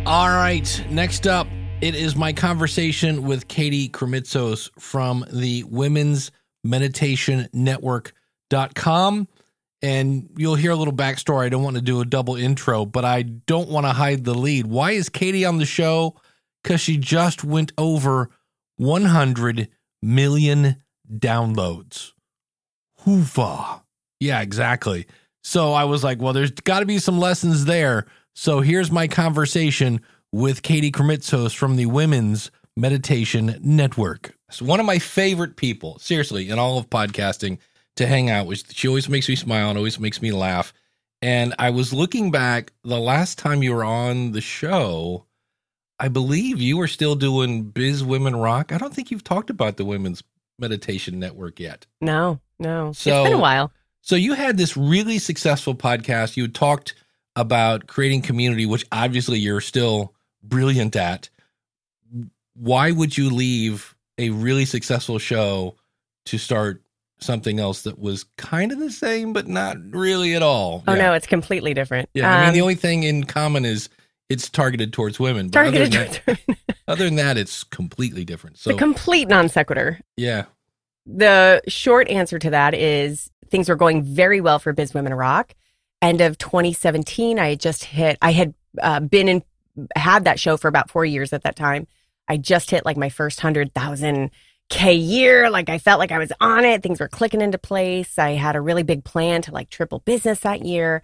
All 0.07 0.29
right. 0.29 0.85
Next 0.89 1.27
up, 1.27 1.49
it 1.81 1.97
is 1.97 2.15
my 2.15 2.33
conversation 2.33 3.25
with 3.25 3.49
Katie 3.49 3.89
Krimitsos 3.89 4.71
from 4.79 5.25
the 5.33 5.65
Women's 5.65 6.31
Meditation 6.63 7.49
Network.com. 7.53 9.27
And 9.83 10.31
you'll 10.37 10.55
hear 10.55 10.71
a 10.71 10.77
little 10.77 10.95
backstory. 10.95 11.47
I 11.47 11.49
don't 11.49 11.65
want 11.65 11.75
to 11.75 11.83
do 11.83 12.01
a 12.01 12.05
double 12.05 12.37
intro, 12.37 12.87
but 12.87 13.05
I 13.05 13.23
don't 13.23 13.69
want 13.69 13.85
to 13.87 13.93
hide 13.93 14.23
the 14.23 14.35
lead. 14.35 14.69
Why 14.69 14.93
is 14.93 15.09
Katie 15.09 15.45
on 15.45 15.59
the 15.59 15.67
show? 15.67 16.15
Because 16.63 16.81
she 16.81 16.99
just 16.99 17.43
went 17.43 17.73
over 17.77 18.31
100 18.77 19.69
million 20.03 20.85
downloads. 21.13 22.13
Hoofa. 23.01 23.83
Yeah, 24.21 24.41
exactly. 24.41 25.09
So 25.43 25.73
I 25.73 25.83
was 25.83 26.05
like, 26.05 26.23
well, 26.23 26.33
there's 26.33 26.53
got 26.53 26.79
to 26.79 26.87
be 26.87 27.01
some 27.01 27.19
lessons 27.19 27.65
there. 27.65 28.07
So 28.39 28.61
here's 28.61 28.93
my 28.93 29.09
conversation 29.09 30.03
with 30.31 30.61
Katie 30.61 30.93
Krimitsos 30.93 31.57
from 31.57 31.77
the 31.77 31.87
Women's 31.87 32.51
Meditation 32.77 33.59
Network. 33.63 34.37
So 34.51 34.67
one 34.67 34.79
of 34.79 34.85
my 34.85 34.99
favorite 34.99 35.57
people, 35.57 35.99
seriously, 35.99 36.51
in 36.51 36.59
all 36.59 36.77
of 36.77 36.91
podcasting 36.91 37.57
to 37.97 38.07
hang 38.07 38.29
out 38.29 38.47
with. 38.47 38.75
She 38.75 38.89
always 38.89 39.09
makes 39.09 39.27
me 39.31 39.37
smile 39.37 39.71
and 39.71 39.79
always 39.79 39.99
makes 39.99 40.21
me 40.21 40.33
laugh. 40.33 40.75
And 41.23 41.55
I 41.59 41.71
was 41.71 41.95
looking 41.95 42.31
back 42.31 42.75
the 42.85 43.01
last 43.01 43.39
time 43.39 43.63
you 43.63 43.75
were 43.75 43.85
on 43.85 44.33
the 44.33 44.43
show, 44.43 45.25
I 45.99 46.09
believe 46.09 46.61
you 46.61 46.77
were 46.77 46.89
still 46.89 47.15
doing 47.15 47.63
Biz 47.63 48.05
Women 48.05 48.37
Rock. 48.37 48.71
I 48.71 48.77
don't 48.77 48.93
think 48.93 49.11
you've 49.11 49.25
talked 49.25 49.49
about 49.49 49.79
the 49.79 49.87
Women's 49.87 50.23
Meditation 50.59 51.19
Network 51.19 51.59
yet. 51.59 51.87
No, 52.03 52.39
no. 52.59 52.93
So, 52.93 53.23
it's 53.23 53.31
been 53.31 53.39
a 53.39 53.41
while. 53.41 53.73
So 54.03 54.15
you 54.15 54.35
had 54.35 54.59
this 54.59 54.77
really 54.77 55.19
successful 55.19 55.75
podcast. 55.75 56.37
You 56.37 56.45
had 56.45 56.55
talked 56.55 56.95
about 57.37 57.87
creating 57.87 58.23
community, 58.23 58.67
which 58.67 58.85
obviously 58.91 59.39
you're 59.39 59.61
still 59.61 60.15
brilliant 60.43 60.97
at. 60.97 61.29
Why 62.55 62.91
would 62.91 63.17
you 63.17 63.31
leave 63.31 63.95
a 64.19 64.31
really 64.31 64.65
successful 64.65 65.19
show 65.19 65.77
to 66.25 66.39
start 66.39 66.83
something 67.21 67.61
else 67.61 67.83
that 67.83 67.99
was 67.99 68.25
kind 68.37 68.73
of 68.73 68.79
the 68.79 68.91
same, 68.91 69.35
but 69.35 69.47
not 69.47 69.77
really 69.91 70.35
at 70.35 70.43
all? 70.43 70.83
Oh, 70.89 70.95
yeah. 70.95 71.03
no, 71.03 71.13
it's 71.13 71.27
completely 71.27 71.75
different. 71.75 72.09
Yeah. 72.15 72.35
Um, 72.35 72.41
I 72.41 72.45
mean, 72.47 72.55
the 72.55 72.61
um, 72.61 72.65
only 72.65 72.75
thing 72.75 73.03
in 73.03 73.25
common 73.25 73.67
is 73.67 73.91
it's 74.31 74.49
targeted 74.49 74.95
towards 74.95 75.21
women. 75.21 75.49
But 75.49 75.63
targeted 75.65 75.95
other 75.95 76.07
than, 76.07 76.37
towards 76.37 76.47
that, 76.47 76.77
other 76.89 77.05
than 77.05 77.17
that, 77.17 77.37
it's 77.37 77.63
completely 77.65 78.25
different. 78.25 78.57
So, 78.57 78.73
the 78.73 78.79
complete 78.79 79.29
non 79.29 79.49
sequitur. 79.51 80.01
Yeah. 80.17 80.47
The 81.05 81.63
short 81.69 82.09
answer 82.09 82.39
to 82.39 82.51
that 82.51 82.75
is 82.75 83.31
things 83.49 83.69
were 83.69 83.77
going 83.77 84.03
very 84.03 84.41
well 84.41 84.59
for 84.59 84.73
Biz 84.73 84.95
Women 84.95 85.15
Rock 85.15 85.55
end 86.03 86.21
of 86.21 86.39
2017, 86.39 87.39
I 87.39 87.51
had 87.51 87.61
just 87.61 87.85
hit, 87.85 88.19
I 88.21 88.33
had 88.33 88.55
uh, 88.81 89.01
been 89.01 89.29
in, 89.29 89.43
had 89.95 90.25
that 90.25 90.41
show 90.41 90.57
for 90.57 90.69
about 90.69 90.91
four 90.91 91.05
years 91.05 91.33
at 91.33 91.43
that 91.43 91.57
time. 91.57 91.87
I 92.29 92.37
just 92.37 92.71
hit 92.71 92.85
like 92.85 92.97
my 92.97 93.09
first 93.09 93.39
100,000 93.39 94.31
K 94.69 94.95
year. 94.95 95.49
Like 95.49 95.69
I 95.69 95.79
felt 95.79 96.01
like 96.01 96.13
I 96.13 96.19
was 96.19 96.33
on 96.41 96.65
it. 96.65 96.83
Things 96.83 97.01
were 97.01 97.09
clicking 97.09 97.41
into 97.41 97.59
place. 97.59 98.19
I 98.19 98.31
had 98.33 98.57
a 98.57 98.61
really 98.61 98.83
big 98.83 99.05
plan 99.05 99.43
to 99.43 99.53
like 99.53 99.71
triple 99.71 100.01
business 100.01 100.41
that 100.41 100.65
year. 100.65 101.03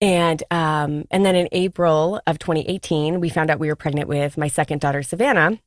And 0.00 0.42
um, 0.50 1.04
and 1.10 1.24
then 1.24 1.36
in 1.36 1.48
April 1.52 2.20
of 2.26 2.38
2018, 2.38 3.20
we 3.20 3.28
found 3.28 3.50
out 3.50 3.58
we 3.58 3.68
were 3.68 3.76
pregnant 3.76 4.08
with 4.08 4.36
my 4.36 4.48
second 4.48 4.80
daughter, 4.80 5.02
Savannah. 5.02 5.58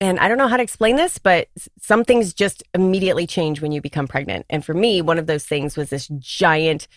And 0.00 0.18
I 0.18 0.28
don't 0.28 0.38
know 0.38 0.48
how 0.48 0.56
to 0.56 0.62
explain 0.62 0.96
this, 0.96 1.18
but 1.18 1.48
some 1.80 2.04
things 2.04 2.34
just 2.34 2.62
immediately 2.74 3.26
change 3.26 3.60
when 3.60 3.72
you 3.72 3.80
become 3.80 4.08
pregnant. 4.08 4.46
And 4.50 4.64
for 4.64 4.74
me, 4.74 5.02
one 5.02 5.18
of 5.18 5.26
those 5.26 5.44
things 5.44 5.76
was 5.76 5.90
this 5.90 6.08
giant 6.18 6.88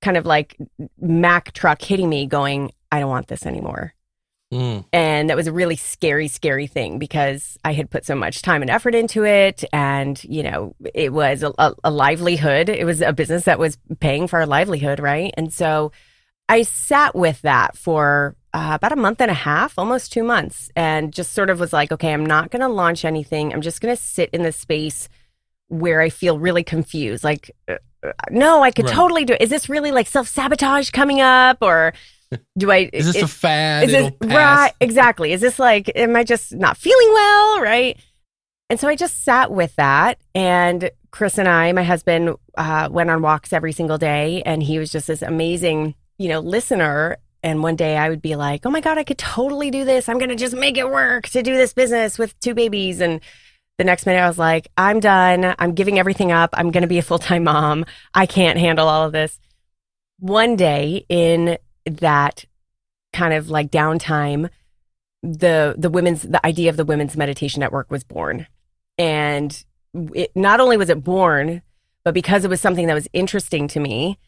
kind 0.00 0.16
of 0.16 0.26
like 0.26 0.56
Mack 1.00 1.52
truck 1.52 1.82
hitting 1.82 2.08
me, 2.08 2.26
going, 2.26 2.72
I 2.90 3.00
don't 3.00 3.10
want 3.10 3.28
this 3.28 3.46
anymore. 3.46 3.94
Mm. 4.52 4.84
And 4.92 5.30
that 5.30 5.36
was 5.36 5.46
a 5.46 5.52
really 5.52 5.76
scary, 5.76 6.26
scary 6.26 6.66
thing 6.66 6.98
because 6.98 7.56
I 7.64 7.72
had 7.72 7.88
put 7.88 8.04
so 8.04 8.16
much 8.16 8.42
time 8.42 8.62
and 8.62 8.70
effort 8.70 8.96
into 8.96 9.24
it. 9.24 9.62
And, 9.72 10.22
you 10.24 10.42
know, 10.42 10.74
it 10.92 11.12
was 11.12 11.44
a, 11.44 11.52
a, 11.56 11.74
a 11.84 11.90
livelihood. 11.90 12.68
It 12.68 12.84
was 12.84 13.00
a 13.00 13.12
business 13.12 13.44
that 13.44 13.60
was 13.60 13.78
paying 14.00 14.26
for 14.26 14.40
our 14.40 14.46
livelihood, 14.46 14.98
right? 14.98 15.32
And 15.36 15.52
so 15.52 15.92
I 16.48 16.62
sat 16.62 17.14
with 17.14 17.40
that 17.42 17.76
for 17.76 18.34
uh, 18.52 18.72
about 18.74 18.90
a 18.90 18.96
month 18.96 19.20
and 19.20 19.30
a 19.30 19.34
half, 19.34 19.78
almost 19.78 20.12
two 20.12 20.24
months, 20.24 20.68
and 20.74 21.12
just 21.12 21.32
sort 21.32 21.48
of 21.48 21.60
was 21.60 21.72
like, 21.72 21.92
okay, 21.92 22.12
I'm 22.12 22.26
not 22.26 22.50
going 22.50 22.62
to 22.62 22.68
launch 22.68 23.04
anything. 23.04 23.52
I'm 23.52 23.60
just 23.60 23.80
going 23.80 23.94
to 23.94 24.02
sit 24.02 24.30
in 24.30 24.42
this 24.42 24.56
space 24.56 25.08
where 25.68 26.00
I 26.00 26.08
feel 26.08 26.40
really 26.40 26.64
confused. 26.64 27.22
Like, 27.22 27.52
uh, 27.68 27.76
no, 28.30 28.62
I 28.62 28.70
could 28.70 28.86
right. 28.86 28.94
totally 28.94 29.24
do 29.24 29.34
it. 29.34 29.42
Is 29.42 29.50
this 29.50 29.68
really 29.68 29.90
like 29.90 30.06
self 30.06 30.28
sabotage 30.28 30.90
coming 30.90 31.20
up 31.20 31.58
or 31.60 31.92
do 32.56 32.70
I? 32.70 32.90
is 32.92 33.06
this 33.06 33.16
is, 33.16 33.22
a 33.22 33.28
fad? 33.28 33.84
Is 33.84 33.92
this, 33.92 34.12
right, 34.22 34.72
exactly. 34.80 35.32
Is 35.32 35.40
this 35.40 35.58
like, 35.58 35.90
am 35.94 36.16
I 36.16 36.24
just 36.24 36.54
not 36.54 36.76
feeling 36.76 37.12
well? 37.12 37.60
Right. 37.60 37.98
And 38.68 38.78
so 38.78 38.88
I 38.88 38.94
just 38.94 39.24
sat 39.24 39.50
with 39.50 39.74
that. 39.76 40.18
And 40.34 40.90
Chris 41.10 41.38
and 41.38 41.48
I, 41.48 41.72
my 41.72 41.82
husband, 41.82 42.36
uh, 42.56 42.88
went 42.90 43.10
on 43.10 43.20
walks 43.20 43.52
every 43.52 43.72
single 43.72 43.98
day. 43.98 44.42
And 44.46 44.62
he 44.62 44.78
was 44.78 44.92
just 44.92 45.08
this 45.08 45.22
amazing, 45.22 45.94
you 46.18 46.28
know, 46.28 46.40
listener. 46.40 47.16
And 47.42 47.62
one 47.62 47.74
day 47.74 47.96
I 47.96 48.08
would 48.08 48.22
be 48.22 48.36
like, 48.36 48.64
oh 48.64 48.70
my 48.70 48.80
God, 48.80 48.96
I 48.96 49.04
could 49.04 49.18
totally 49.18 49.70
do 49.70 49.84
this. 49.84 50.08
I'm 50.08 50.18
going 50.18 50.28
to 50.30 50.36
just 50.36 50.54
make 50.54 50.78
it 50.78 50.88
work 50.88 51.28
to 51.30 51.42
do 51.42 51.56
this 51.56 51.72
business 51.72 52.18
with 52.18 52.38
two 52.40 52.54
babies. 52.54 53.00
And 53.00 53.20
the 53.80 53.84
next 53.84 54.04
minute, 54.04 54.20
I 54.20 54.28
was 54.28 54.36
like, 54.36 54.68
I'm 54.76 55.00
done. 55.00 55.54
I'm 55.58 55.72
giving 55.72 55.98
everything 55.98 56.30
up. 56.30 56.50
I'm 56.52 56.70
going 56.70 56.82
to 56.82 56.86
be 56.86 56.98
a 56.98 57.02
full 57.02 57.18
time 57.18 57.44
mom. 57.44 57.86
I 58.12 58.26
can't 58.26 58.58
handle 58.58 58.86
all 58.86 59.06
of 59.06 59.12
this. 59.12 59.40
One 60.18 60.54
day 60.54 61.06
in 61.08 61.56
that 61.86 62.44
kind 63.14 63.32
of 63.32 63.48
like 63.48 63.70
downtime, 63.70 64.50
the 65.22 65.74
the 65.78 65.88
women's 65.88 66.20
the 66.20 66.44
idea 66.44 66.68
of 66.68 66.76
the 66.76 66.84
women's 66.84 67.16
meditation 67.16 67.60
network 67.60 67.90
was 67.90 68.04
born, 68.04 68.46
and 68.98 69.64
it, 69.94 70.30
not 70.34 70.60
only 70.60 70.76
was 70.76 70.90
it 70.90 71.02
born, 71.02 71.62
but 72.04 72.12
because 72.12 72.44
it 72.44 72.50
was 72.50 72.60
something 72.60 72.86
that 72.86 72.92
was 72.92 73.08
interesting 73.14 73.66
to 73.68 73.80
me, 73.80 74.18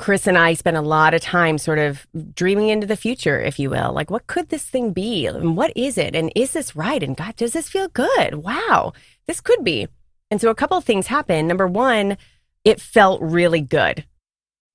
Chris 0.00 0.26
and 0.26 0.38
I 0.38 0.54
spent 0.54 0.78
a 0.78 0.80
lot 0.80 1.12
of 1.12 1.20
time 1.20 1.58
sort 1.58 1.78
of 1.78 2.06
dreaming 2.34 2.70
into 2.70 2.86
the 2.86 2.96
future, 2.96 3.38
if 3.38 3.58
you 3.58 3.68
will. 3.68 3.92
Like, 3.92 4.10
what 4.10 4.26
could 4.26 4.48
this 4.48 4.64
thing 4.64 4.94
be? 4.94 5.26
And 5.26 5.58
what 5.58 5.74
is 5.76 5.98
it? 5.98 6.16
And 6.16 6.32
is 6.34 6.52
this 6.52 6.74
right? 6.74 7.02
And 7.02 7.14
God, 7.14 7.36
does 7.36 7.52
this 7.52 7.68
feel 7.68 7.86
good? 7.88 8.36
Wow, 8.36 8.94
this 9.26 9.42
could 9.42 9.62
be. 9.62 9.88
And 10.30 10.40
so 10.40 10.48
a 10.48 10.54
couple 10.54 10.78
of 10.78 10.84
things 10.84 11.08
happened. 11.08 11.48
Number 11.48 11.66
one, 11.66 12.16
it 12.64 12.80
felt 12.80 13.20
really 13.20 13.60
good. 13.60 14.06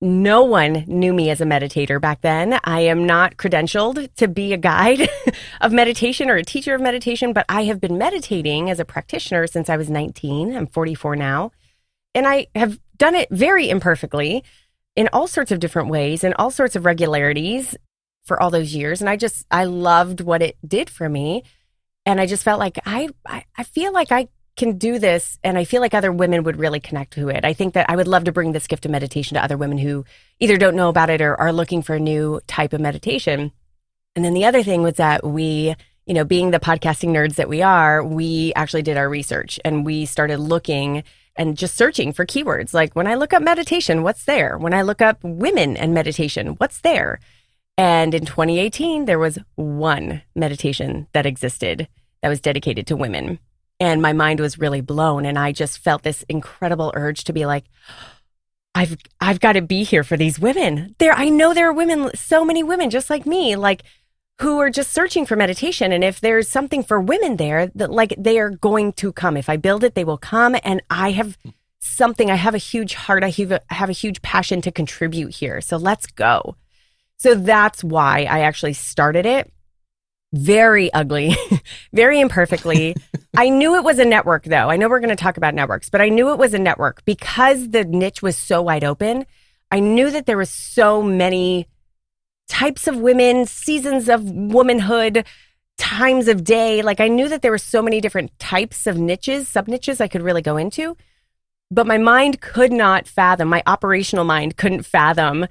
no 0.00 0.44
one 0.44 0.84
knew 0.86 1.12
me 1.12 1.30
as 1.30 1.40
a 1.40 1.44
meditator 1.44 2.00
back 2.00 2.20
then. 2.20 2.60
I 2.62 2.82
am 2.82 3.04
not 3.04 3.36
credentialed 3.36 4.14
to 4.14 4.28
be 4.28 4.52
a 4.52 4.56
guide 4.58 5.08
of 5.60 5.72
meditation 5.72 6.30
or 6.30 6.36
a 6.36 6.44
teacher 6.44 6.76
of 6.76 6.80
meditation, 6.80 7.32
but 7.32 7.46
I 7.48 7.64
have 7.64 7.80
been 7.80 7.98
meditating 7.98 8.70
as 8.70 8.78
a 8.78 8.84
practitioner 8.84 9.48
since 9.48 9.68
I 9.68 9.76
was 9.76 9.90
19. 9.90 10.54
I'm 10.54 10.68
44 10.68 11.16
now. 11.16 11.50
And 12.14 12.28
I 12.28 12.46
have 12.54 12.78
done 12.96 13.16
it 13.16 13.28
very 13.30 13.68
imperfectly 13.68 14.44
in 14.96 15.08
all 15.12 15.28
sorts 15.28 15.52
of 15.52 15.60
different 15.60 15.88
ways 15.88 16.24
and 16.24 16.34
all 16.34 16.50
sorts 16.50 16.74
of 16.74 16.84
regularities 16.84 17.76
for 18.24 18.42
all 18.42 18.50
those 18.50 18.74
years. 18.74 19.00
And 19.00 19.08
I 19.08 19.16
just, 19.16 19.46
I 19.50 19.64
loved 19.64 20.20
what 20.20 20.42
it 20.42 20.56
did 20.66 20.90
for 20.90 21.08
me. 21.08 21.44
And 22.04 22.20
I 22.20 22.26
just 22.26 22.42
felt 22.42 22.58
like 22.58 22.78
I, 22.84 23.10
I, 23.26 23.44
I 23.56 23.62
feel 23.62 23.92
like 23.92 24.10
I 24.10 24.28
can 24.56 24.78
do 24.78 24.98
this 24.98 25.38
and 25.44 25.58
I 25.58 25.64
feel 25.64 25.82
like 25.82 25.92
other 25.92 26.10
women 26.10 26.42
would 26.44 26.56
really 26.56 26.80
connect 26.80 27.12
to 27.14 27.28
it. 27.28 27.44
I 27.44 27.52
think 27.52 27.74
that 27.74 27.90
I 27.90 27.96
would 27.96 28.08
love 28.08 28.24
to 28.24 28.32
bring 28.32 28.52
this 28.52 28.66
gift 28.66 28.86
of 28.86 28.90
meditation 28.90 29.34
to 29.34 29.44
other 29.44 29.56
women 29.56 29.76
who 29.76 30.04
either 30.40 30.56
don't 30.56 30.76
know 30.76 30.88
about 30.88 31.10
it 31.10 31.20
or 31.20 31.38
are 31.38 31.52
looking 31.52 31.82
for 31.82 31.94
a 31.94 32.00
new 32.00 32.40
type 32.46 32.72
of 32.72 32.80
meditation. 32.80 33.52
And 34.14 34.24
then 34.24 34.32
the 34.32 34.46
other 34.46 34.62
thing 34.62 34.82
was 34.82 34.94
that 34.94 35.24
we, 35.24 35.74
you 36.06 36.14
know, 36.14 36.24
being 36.24 36.52
the 36.52 36.60
podcasting 36.60 37.10
nerds 37.10 37.34
that 37.34 37.50
we 37.50 37.60
are, 37.60 38.02
we 38.02 38.54
actually 38.56 38.82
did 38.82 38.96
our 38.96 39.08
research 39.08 39.60
and 39.62 39.84
we 39.84 40.06
started 40.06 40.38
looking 40.38 41.04
and 41.36 41.56
just 41.56 41.76
searching 41.76 42.12
for 42.12 42.26
keywords. 42.26 42.72
Like 42.72 42.94
when 42.94 43.06
I 43.06 43.14
look 43.14 43.32
up 43.32 43.42
meditation, 43.42 44.02
what's 44.02 44.24
there? 44.24 44.56
When 44.58 44.74
I 44.74 44.82
look 44.82 45.02
up 45.02 45.18
women 45.22 45.76
and 45.76 45.92
meditation, 45.92 46.56
what's 46.58 46.80
there? 46.80 47.20
And 47.78 48.14
in 48.14 48.24
2018, 48.24 49.04
there 49.04 49.18
was 49.18 49.38
one 49.54 50.22
meditation 50.34 51.08
that 51.12 51.26
existed 51.26 51.88
that 52.22 52.28
was 52.28 52.40
dedicated 52.40 52.86
to 52.86 52.96
women 52.96 53.38
and 53.78 54.00
my 54.00 54.12
mind 54.12 54.40
was 54.40 54.58
really 54.58 54.80
blown 54.80 55.24
and 55.24 55.38
i 55.38 55.52
just 55.52 55.78
felt 55.78 56.02
this 56.02 56.24
incredible 56.28 56.92
urge 56.94 57.24
to 57.24 57.32
be 57.32 57.46
like 57.46 57.64
i've 58.74 58.96
i've 59.20 59.40
got 59.40 59.52
to 59.52 59.62
be 59.62 59.84
here 59.84 60.04
for 60.04 60.16
these 60.16 60.38
women 60.38 60.94
there 60.98 61.12
i 61.12 61.28
know 61.28 61.54
there 61.54 61.68
are 61.68 61.72
women 61.72 62.10
so 62.14 62.44
many 62.44 62.62
women 62.62 62.90
just 62.90 63.10
like 63.10 63.26
me 63.26 63.56
like 63.56 63.82
who 64.40 64.58
are 64.60 64.70
just 64.70 64.92
searching 64.92 65.24
for 65.24 65.36
meditation. 65.36 65.92
And 65.92 66.04
if 66.04 66.20
there's 66.20 66.48
something 66.48 66.82
for 66.82 67.00
women 67.00 67.36
there 67.36 67.68
that 67.74 67.90
like 67.90 68.14
they 68.18 68.38
are 68.38 68.50
going 68.50 68.92
to 68.94 69.12
come. 69.12 69.36
If 69.36 69.48
i 69.48 69.56
build 69.56 69.84
it 69.84 69.94
they 69.94 70.04
will 70.04 70.18
come. 70.18 70.56
And 70.62 70.82
i 70.90 71.12
have 71.12 71.38
something 71.78 72.30
i 72.30 72.34
have 72.34 72.54
a 72.54 72.58
huge 72.58 72.94
heart. 72.94 73.24
I 73.24 73.30
have 73.30 73.52
a, 73.52 73.60
I 73.70 73.74
have 73.74 73.88
a 73.88 73.92
huge 73.92 74.22
passion 74.22 74.60
to 74.62 74.70
contribute 74.70 75.34
here. 75.34 75.60
So 75.60 75.76
let's 75.76 76.06
go. 76.06 76.56
So 77.18 77.34
that's 77.34 77.82
why 77.82 78.26
i 78.28 78.40
actually 78.40 78.74
started 78.74 79.24
it. 79.26 79.50
Very 80.32 80.92
ugly, 80.92 81.34
very 81.92 82.20
imperfectly. 82.20 82.94
I 83.36 83.48
knew 83.48 83.76
it 83.76 83.84
was 83.84 83.98
a 83.98 84.04
network 84.04 84.44
though. 84.44 84.68
I 84.68 84.76
know 84.76 84.88
we're 84.88 85.00
going 85.00 85.16
to 85.16 85.22
talk 85.22 85.36
about 85.36 85.54
networks, 85.54 85.88
but 85.88 86.00
I 86.00 86.08
knew 86.08 86.32
it 86.32 86.38
was 86.38 86.52
a 86.52 86.58
network. 86.58 87.04
Because 87.04 87.70
the 87.70 87.84
niche 87.84 88.22
was 88.22 88.36
so 88.36 88.60
wide 88.60 88.84
open. 88.84 89.24
I 89.70 89.80
knew 89.80 90.10
that 90.10 90.26
there 90.26 90.36
was 90.36 90.50
so 90.50 91.02
many 91.02 91.68
types 92.48 92.86
of 92.86 92.96
women, 92.96 93.46
seasons 93.46 94.08
of 94.08 94.22
womanhood, 94.30 95.26
times 95.78 96.28
of 96.28 96.44
day. 96.44 96.82
Like 96.82 97.00
I 97.00 97.08
knew 97.08 97.28
that 97.28 97.42
there 97.42 97.50
were 97.50 97.58
so 97.58 97.82
many 97.82 98.00
different 98.00 98.36
types 98.38 98.86
of 98.86 98.98
niches, 98.98 99.48
sub 99.48 99.68
niches 99.68 100.00
I 100.00 100.08
could 100.08 100.22
really 100.22 100.42
go 100.42 100.56
into. 100.56 100.96
But 101.70 101.86
my 101.86 101.98
mind 101.98 102.40
could 102.40 102.72
not 102.72 103.08
fathom, 103.08 103.48
my 103.48 103.62
operational 103.66 104.24
mind 104.24 104.56
couldn't 104.56 104.84
fathom 104.84 105.46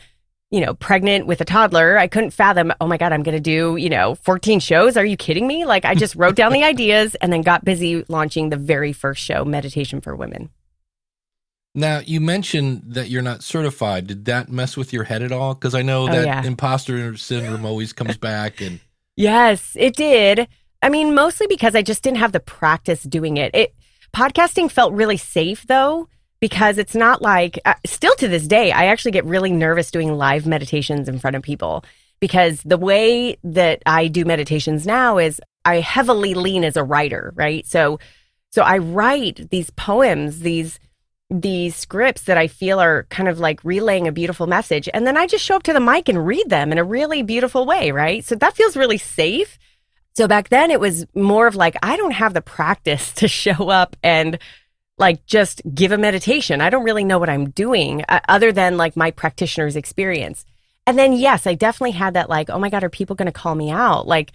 you 0.51 0.61
know, 0.61 0.73
pregnant 0.75 1.27
with 1.27 1.41
a 1.41 1.45
toddler, 1.45 1.97
I 1.97 2.07
couldn't 2.07 2.31
fathom, 2.31 2.71
oh 2.79 2.87
my 2.87 2.97
God, 2.97 3.11
I'm 3.11 3.23
going 3.23 3.35
to 3.35 3.41
do, 3.41 3.75
you 3.77 3.89
know, 3.89 4.15
14 4.15 4.59
shows. 4.59 4.95
Are 4.95 5.05
you 5.05 5.17
kidding 5.17 5.47
me? 5.47 5.65
Like, 5.65 5.85
I 5.85 5.95
just 5.95 6.15
wrote 6.15 6.35
down 6.35 6.53
the 6.53 6.63
ideas 6.73 7.15
and 7.15 7.33
then 7.33 7.41
got 7.41 7.65
busy 7.65 8.05
launching 8.07 8.49
the 8.49 8.57
very 8.57 8.93
first 8.93 9.21
show, 9.21 9.43
Meditation 9.43 10.01
for 10.01 10.15
Women. 10.15 10.49
Now, 11.75 11.99
you 12.05 12.21
mentioned 12.21 12.83
that 12.87 13.09
you're 13.09 13.21
not 13.21 13.43
certified. 13.43 14.07
Did 14.07 14.25
that 14.25 14.49
mess 14.49 14.77
with 14.77 14.93
your 14.93 15.03
head 15.03 15.21
at 15.21 15.31
all? 15.31 15.53
Because 15.53 15.75
I 15.75 15.81
know 15.81 16.03
Oh, 16.03 16.07
that 16.07 16.25
yeah. 16.25 16.43
imposter 16.43 17.15
syndrome 17.17 17.65
always 17.65 17.91
comes 17.93 18.17
back. 18.17 18.61
And 18.61 18.79
Yes, 19.17 19.75
it 19.79 19.95
did. 19.95 20.47
I 20.81 20.89
mean, 20.89 21.13
mostly 21.15 21.47
because 21.47 21.75
I 21.75 21.81
just 21.81 22.01
didn't 22.03 22.17
have 22.17 22.31
the 22.31 22.39
practice 22.39 23.03
doing 23.03 23.37
it. 23.37 23.53
It 23.53 23.75
podcasting 24.15 24.71
felt 24.71 24.93
really 24.93 25.17
safe 25.17 25.65
though 25.67 26.07
because 26.39 26.77
it's 26.77 26.95
not 26.95 27.21
like 27.21 27.59
uh, 27.65 27.73
still 27.85 28.15
to 28.15 28.27
this 28.27 28.47
day 28.47 28.71
I 28.71 28.85
actually 28.85 29.11
get 29.11 29.25
really 29.25 29.51
nervous 29.51 29.91
doing 29.91 30.13
live 30.17 30.45
meditations 30.45 31.09
in 31.09 31.19
front 31.19 31.35
of 31.35 31.41
people 31.41 31.83
because 32.21 32.61
the 32.63 32.77
way 32.77 33.35
that 33.43 33.81
I 33.85 34.07
do 34.07 34.23
meditations 34.23 34.85
now 34.85 35.17
is 35.17 35.41
I 35.65 35.81
heavily 35.81 36.33
lean 36.33 36.63
as 36.63 36.77
a 36.77 36.83
writer, 36.83 37.33
right? 37.35 37.65
So 37.65 37.99
so 38.51 38.61
I 38.61 38.77
write 38.77 39.49
these 39.49 39.69
poems, 39.71 40.39
these 40.39 40.79
these 41.29 41.75
scripts 41.75 42.23
that 42.23 42.37
I 42.37 42.47
feel 42.47 42.79
are 42.79 43.03
kind 43.09 43.27
of 43.27 43.39
like 43.39 43.63
relaying 43.63 44.07
a 44.07 44.11
beautiful 44.11 44.47
message. 44.47 44.87
And 44.93 45.07
then 45.07 45.17
I 45.17 45.25
just 45.25 45.43
show 45.43 45.55
up 45.55 45.63
to 45.63 45.73
the 45.73 45.79
mic 45.79 46.07
and 46.07 46.25
read 46.25 46.49
them 46.49 46.71
in 46.71 46.77
a 46.77 46.83
really 46.83 47.23
beautiful 47.23 47.65
way, 47.65 47.91
right? 47.91 48.23
So 48.23 48.35
that 48.35 48.55
feels 48.55 48.77
really 48.77 48.99
safe. 48.99 49.57
So 50.15 50.27
back 50.27 50.49
then 50.49 50.71
it 50.71 50.79
was 50.79 51.05
more 51.15 51.47
of 51.47 51.55
like, 51.55 51.75
I 51.81 51.97
don't 51.97 52.11
have 52.11 52.33
the 52.33 52.41
practice 52.41 53.11
to 53.15 53.27
show 53.27 53.69
up 53.69 53.95
and 54.03 54.37
like 54.97 55.25
just 55.25 55.61
give 55.73 55.91
a 55.91 55.97
meditation. 55.97 56.61
I 56.61 56.69
don't 56.69 56.85
really 56.85 57.03
know 57.03 57.19
what 57.19 57.29
I'm 57.29 57.49
doing 57.49 58.05
uh, 58.07 58.21
other 58.29 58.51
than 58.51 58.77
like 58.77 58.95
my 58.95 59.11
practitioner's 59.11 59.75
experience. 59.75 60.45
And 60.87 60.97
then, 60.97 61.13
yes, 61.13 61.47
I 61.47 61.55
definitely 61.55 61.91
had 61.91 62.13
that 62.13 62.29
like, 62.29 62.49
oh 62.49 62.59
my 62.59 62.69
God, 62.69 62.83
are 62.83 62.89
people 62.89 63.15
going 63.15 63.25
to 63.25 63.31
call 63.31 63.55
me 63.55 63.71
out? 63.71 64.07
Like, 64.07 64.31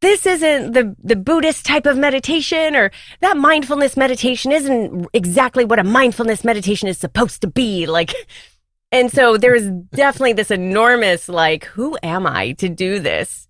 this 0.00 0.26
isn't 0.26 0.72
the 0.72 0.94
the 1.02 1.16
Buddhist 1.16 1.66
type 1.66 1.86
of 1.86 1.96
meditation 1.96 2.76
or 2.76 2.90
that 3.20 3.36
mindfulness 3.36 3.96
meditation 3.96 4.52
isn't 4.52 5.06
exactly 5.12 5.64
what 5.64 5.78
a 5.78 5.84
mindfulness 5.84 6.44
meditation 6.44 6.88
is 6.88 6.98
supposed 6.98 7.40
to 7.40 7.48
be 7.48 7.86
like 7.86 8.14
and 8.92 9.10
so 9.10 9.36
there's 9.36 9.68
definitely 9.94 10.34
this 10.34 10.50
enormous 10.50 11.28
like 11.28 11.64
who 11.64 11.98
am 12.02 12.26
I 12.26 12.52
to 12.52 12.68
do 12.68 13.00
this? 13.00 13.48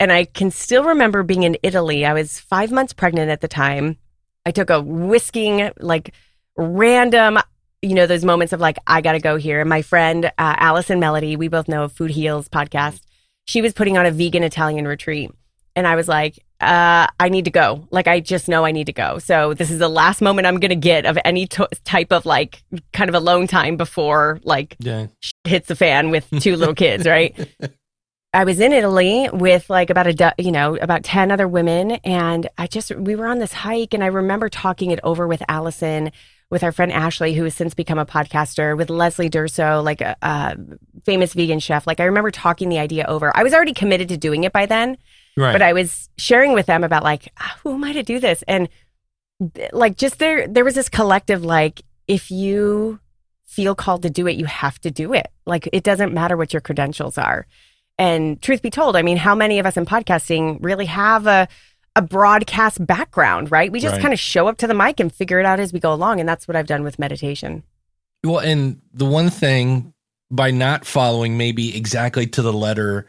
And 0.00 0.10
I 0.10 0.24
can 0.24 0.50
still 0.50 0.84
remember 0.84 1.22
being 1.22 1.44
in 1.44 1.56
Italy. 1.62 2.04
I 2.04 2.12
was 2.12 2.40
5 2.40 2.72
months 2.72 2.92
pregnant 2.92 3.30
at 3.30 3.40
the 3.40 3.48
time. 3.48 3.96
I 4.44 4.50
took 4.50 4.70
a 4.70 4.82
whisking 4.82 5.70
like 5.78 6.12
random 6.56 7.38
you 7.82 7.94
know 7.94 8.06
those 8.06 8.24
moments 8.24 8.52
of 8.52 8.60
like 8.60 8.78
I 8.86 9.00
got 9.00 9.12
to 9.12 9.20
go 9.20 9.36
here. 9.36 9.60
And 9.60 9.68
my 9.68 9.82
friend 9.82 10.26
uh, 10.26 10.30
Allison 10.38 10.98
Melody 10.98 11.36
we 11.36 11.46
both 11.46 11.68
know 11.68 11.86
Food 11.88 12.10
Heals 12.10 12.48
podcast. 12.48 13.00
She 13.46 13.62
was 13.62 13.74
putting 13.74 13.96
on 13.96 14.06
a 14.06 14.10
vegan 14.10 14.42
Italian 14.42 14.88
retreat 14.88 15.30
and 15.76 15.86
I 15.86 15.96
was 15.96 16.08
like, 16.08 16.38
uh, 16.60 17.06
I 17.18 17.28
need 17.28 17.44
to 17.46 17.50
go. 17.50 17.86
Like, 17.90 18.06
I 18.06 18.20
just 18.20 18.48
know 18.48 18.64
I 18.64 18.72
need 18.72 18.86
to 18.86 18.92
go. 18.92 19.18
So 19.18 19.54
this 19.54 19.70
is 19.70 19.78
the 19.78 19.88
last 19.88 20.22
moment 20.22 20.46
I'm 20.46 20.60
going 20.60 20.70
to 20.70 20.76
get 20.76 21.04
of 21.04 21.18
any 21.24 21.46
t- 21.46 21.64
type 21.84 22.12
of 22.12 22.24
like 22.24 22.62
kind 22.92 23.08
of 23.08 23.14
alone 23.14 23.46
time 23.46 23.76
before 23.76 24.40
like 24.44 24.76
yeah, 24.78 25.06
hits 25.44 25.68
the 25.68 25.76
fan 25.76 26.10
with 26.10 26.28
two 26.40 26.56
little 26.56 26.74
kids, 26.74 27.06
right? 27.08 27.36
I 28.32 28.44
was 28.44 28.60
in 28.60 28.72
Italy 28.72 29.28
with 29.32 29.68
like 29.68 29.90
about 29.90 30.06
a, 30.06 30.34
you 30.38 30.52
know, 30.52 30.76
about 30.76 31.04
10 31.04 31.30
other 31.30 31.46
women. 31.46 31.92
And 32.04 32.48
I 32.56 32.66
just, 32.66 32.94
we 32.94 33.14
were 33.14 33.26
on 33.26 33.38
this 33.38 33.52
hike 33.52 33.94
and 33.94 34.02
I 34.02 34.08
remember 34.08 34.48
talking 34.48 34.90
it 34.90 35.00
over 35.02 35.26
with 35.26 35.42
Allison, 35.48 36.10
with 36.50 36.64
our 36.64 36.72
friend 36.72 36.92
Ashley, 36.92 37.34
who 37.34 37.44
has 37.44 37.54
since 37.54 37.74
become 37.74 37.98
a 37.98 38.06
podcaster, 38.06 38.76
with 38.76 38.90
Leslie 38.90 39.30
Durso, 39.30 39.84
like 39.84 40.00
a, 40.00 40.16
a 40.22 40.56
famous 41.04 41.32
vegan 41.32 41.60
chef. 41.60 41.86
Like 41.86 42.00
I 42.00 42.04
remember 42.04 42.30
talking 42.30 42.68
the 42.68 42.78
idea 42.78 43.04
over. 43.06 43.36
I 43.36 43.42
was 43.42 43.52
already 43.52 43.74
committed 43.74 44.08
to 44.08 44.16
doing 44.16 44.44
it 44.44 44.52
by 44.52 44.66
then 44.66 44.96
right. 45.36 45.52
but 45.52 45.62
I 45.62 45.72
was 45.72 46.08
sharing 46.16 46.52
with 46.52 46.66
them 46.66 46.84
about 46.84 47.02
like 47.02 47.28
ah, 47.38 47.56
who 47.62 47.74
am 47.74 47.84
I 47.84 47.92
to 47.92 48.02
do 48.02 48.18
this? 48.20 48.42
And 48.46 48.68
like 49.72 49.96
just 49.96 50.18
there 50.18 50.46
there 50.46 50.64
was 50.64 50.74
this 50.74 50.88
collective 50.88 51.44
like 51.44 51.82
if 52.06 52.30
you 52.30 53.00
feel 53.44 53.74
called 53.74 54.02
to 54.02 54.10
do 54.10 54.26
it 54.26 54.36
you 54.36 54.44
have 54.46 54.78
to 54.80 54.90
do 54.90 55.12
it. 55.12 55.28
Like 55.46 55.68
it 55.72 55.82
doesn't 55.84 56.12
matter 56.12 56.36
what 56.36 56.52
your 56.52 56.60
credentials 56.60 57.18
are. 57.18 57.46
And 57.98 58.40
truth 58.42 58.62
be 58.62 58.70
told 58.70 58.96
I 58.96 59.02
mean 59.02 59.16
how 59.16 59.34
many 59.34 59.58
of 59.58 59.66
us 59.66 59.76
in 59.76 59.86
podcasting 59.86 60.58
really 60.60 60.86
have 60.86 61.26
a 61.26 61.48
a 61.96 62.02
broadcast 62.02 62.84
background 62.84 63.50
right? 63.50 63.70
We 63.70 63.80
just 63.80 63.92
Right. 63.94 64.02
kind 64.02 64.12
of 64.14 64.18
show 64.20 64.48
up 64.48 64.58
to 64.58 64.66
the 64.66 64.74
mic 64.74 64.98
and 65.00 65.12
figure 65.12 65.38
it 65.38 65.46
out 65.46 65.60
as 65.60 65.72
we 65.72 65.80
go 65.80 65.92
along 65.92 66.20
and 66.20 66.28
that's 66.28 66.48
what 66.48 66.56
I've 66.56 66.66
done 66.66 66.82
with 66.82 66.98
meditation. 66.98 67.62
Well, 68.24 68.38
and 68.38 68.80
the 68.92 69.04
one 69.04 69.30
thing 69.30 69.92
by 70.30 70.50
not 70.50 70.84
following 70.86 71.36
maybe 71.36 71.76
exactly 71.76 72.26
to 72.26 72.42
the 72.42 72.52
letter 72.52 73.06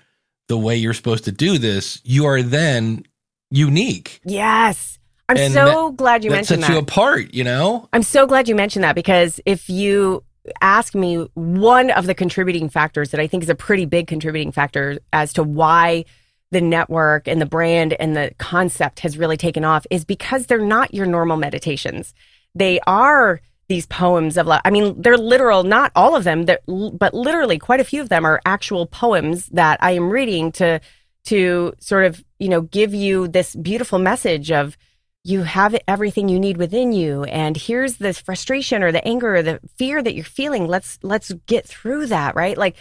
the 0.47 0.57
way 0.57 0.75
you're 0.75 0.93
supposed 0.93 1.25
to 1.25 1.31
do 1.31 1.57
this, 1.57 2.01
you 2.03 2.25
are 2.25 2.41
then 2.41 3.03
unique. 3.51 4.21
yes 4.25 4.99
I'm 5.27 5.37
And 5.37 5.53
so 5.53 5.91
glad 5.91 6.23
you 6.23 6.29
that 6.29 6.35
mentioned 6.37 6.61
sets 6.61 6.67
that 6.69 6.73
you 6.73 6.79
apart, 6.79 7.33
you 7.33 7.43
know? 7.43 7.89
I'm 7.93 8.03
so 8.03 8.27
glad 8.27 8.47
you 8.47 8.55
mentioned 8.55 8.83
that 8.83 8.93
because 8.95 9.39
if 9.45 9.69
you 9.69 10.23
ask 10.61 10.93
me 10.93 11.27
one 11.33 11.89
of 11.91 12.05
the 12.05 12.13
contributing 12.13 12.69
factors 12.69 13.09
that 13.09 13.19
I 13.19 13.27
think 13.27 13.41
is 13.43 13.49
a 13.49 13.55
pretty 13.55 13.85
big 13.85 14.07
contributing 14.07 14.51
factor 14.51 14.99
as 15.11 15.33
to 15.33 15.43
why 15.43 16.05
the 16.51 16.61
network 16.61 17.27
and 17.27 17.41
the 17.41 17.45
brand 17.47 17.93
and 17.93 18.15
the 18.15 18.31
concept 18.37 18.99
has 18.99 19.17
really 19.17 19.37
taken 19.37 19.65
off 19.65 19.87
is 19.89 20.05
because 20.05 20.45
they're 20.45 20.59
not 20.59 20.93
your 20.93 21.07
normal 21.07 21.37
meditations. 21.37 22.13
They 22.53 22.79
are 22.85 23.41
these 23.67 23.85
poems 23.87 24.37
of 24.37 24.47
love. 24.47 24.61
I 24.63 24.69
mean, 24.69 25.01
they're 25.01 25.17
literal, 25.17 25.63
not 25.63 25.91
all 25.95 26.15
of 26.15 26.23
them, 26.23 26.45
but 26.45 27.13
literally 27.13 27.57
quite 27.57 27.79
a 27.79 27.85
few 27.85 28.01
of 28.01 28.09
them 28.09 28.25
are 28.25 28.41
actual 28.45 28.85
poems 28.85 29.47
that 29.47 29.79
I 29.81 29.91
am 29.91 30.09
reading 30.09 30.51
to 30.53 30.79
to 31.25 31.73
sort 31.79 32.05
of, 32.05 32.23
you 32.37 32.47
know, 32.47 32.61
give 32.61 32.93
you 32.93 33.27
this 33.27 33.55
beautiful 33.55 33.97
message 33.97 34.51
of 34.51 34.77
you 35.25 35.41
have 35.41 35.75
everything 35.87 36.29
you 36.29 36.39
need 36.39 36.55
within 36.55 36.91
you 36.91 37.23
and 37.23 37.57
here's 37.57 37.97
the 37.97 38.13
frustration 38.13 38.83
or 38.83 38.91
the 38.91 39.05
anger 39.05 39.37
or 39.37 39.41
the 39.41 39.59
fear 39.75 40.03
that 40.03 40.13
you're 40.13 40.23
feeling 40.23 40.67
let's 40.67 40.99
let's 41.01 41.33
get 41.47 41.67
through 41.67 42.05
that 42.05 42.35
right 42.35 42.59
like 42.59 42.75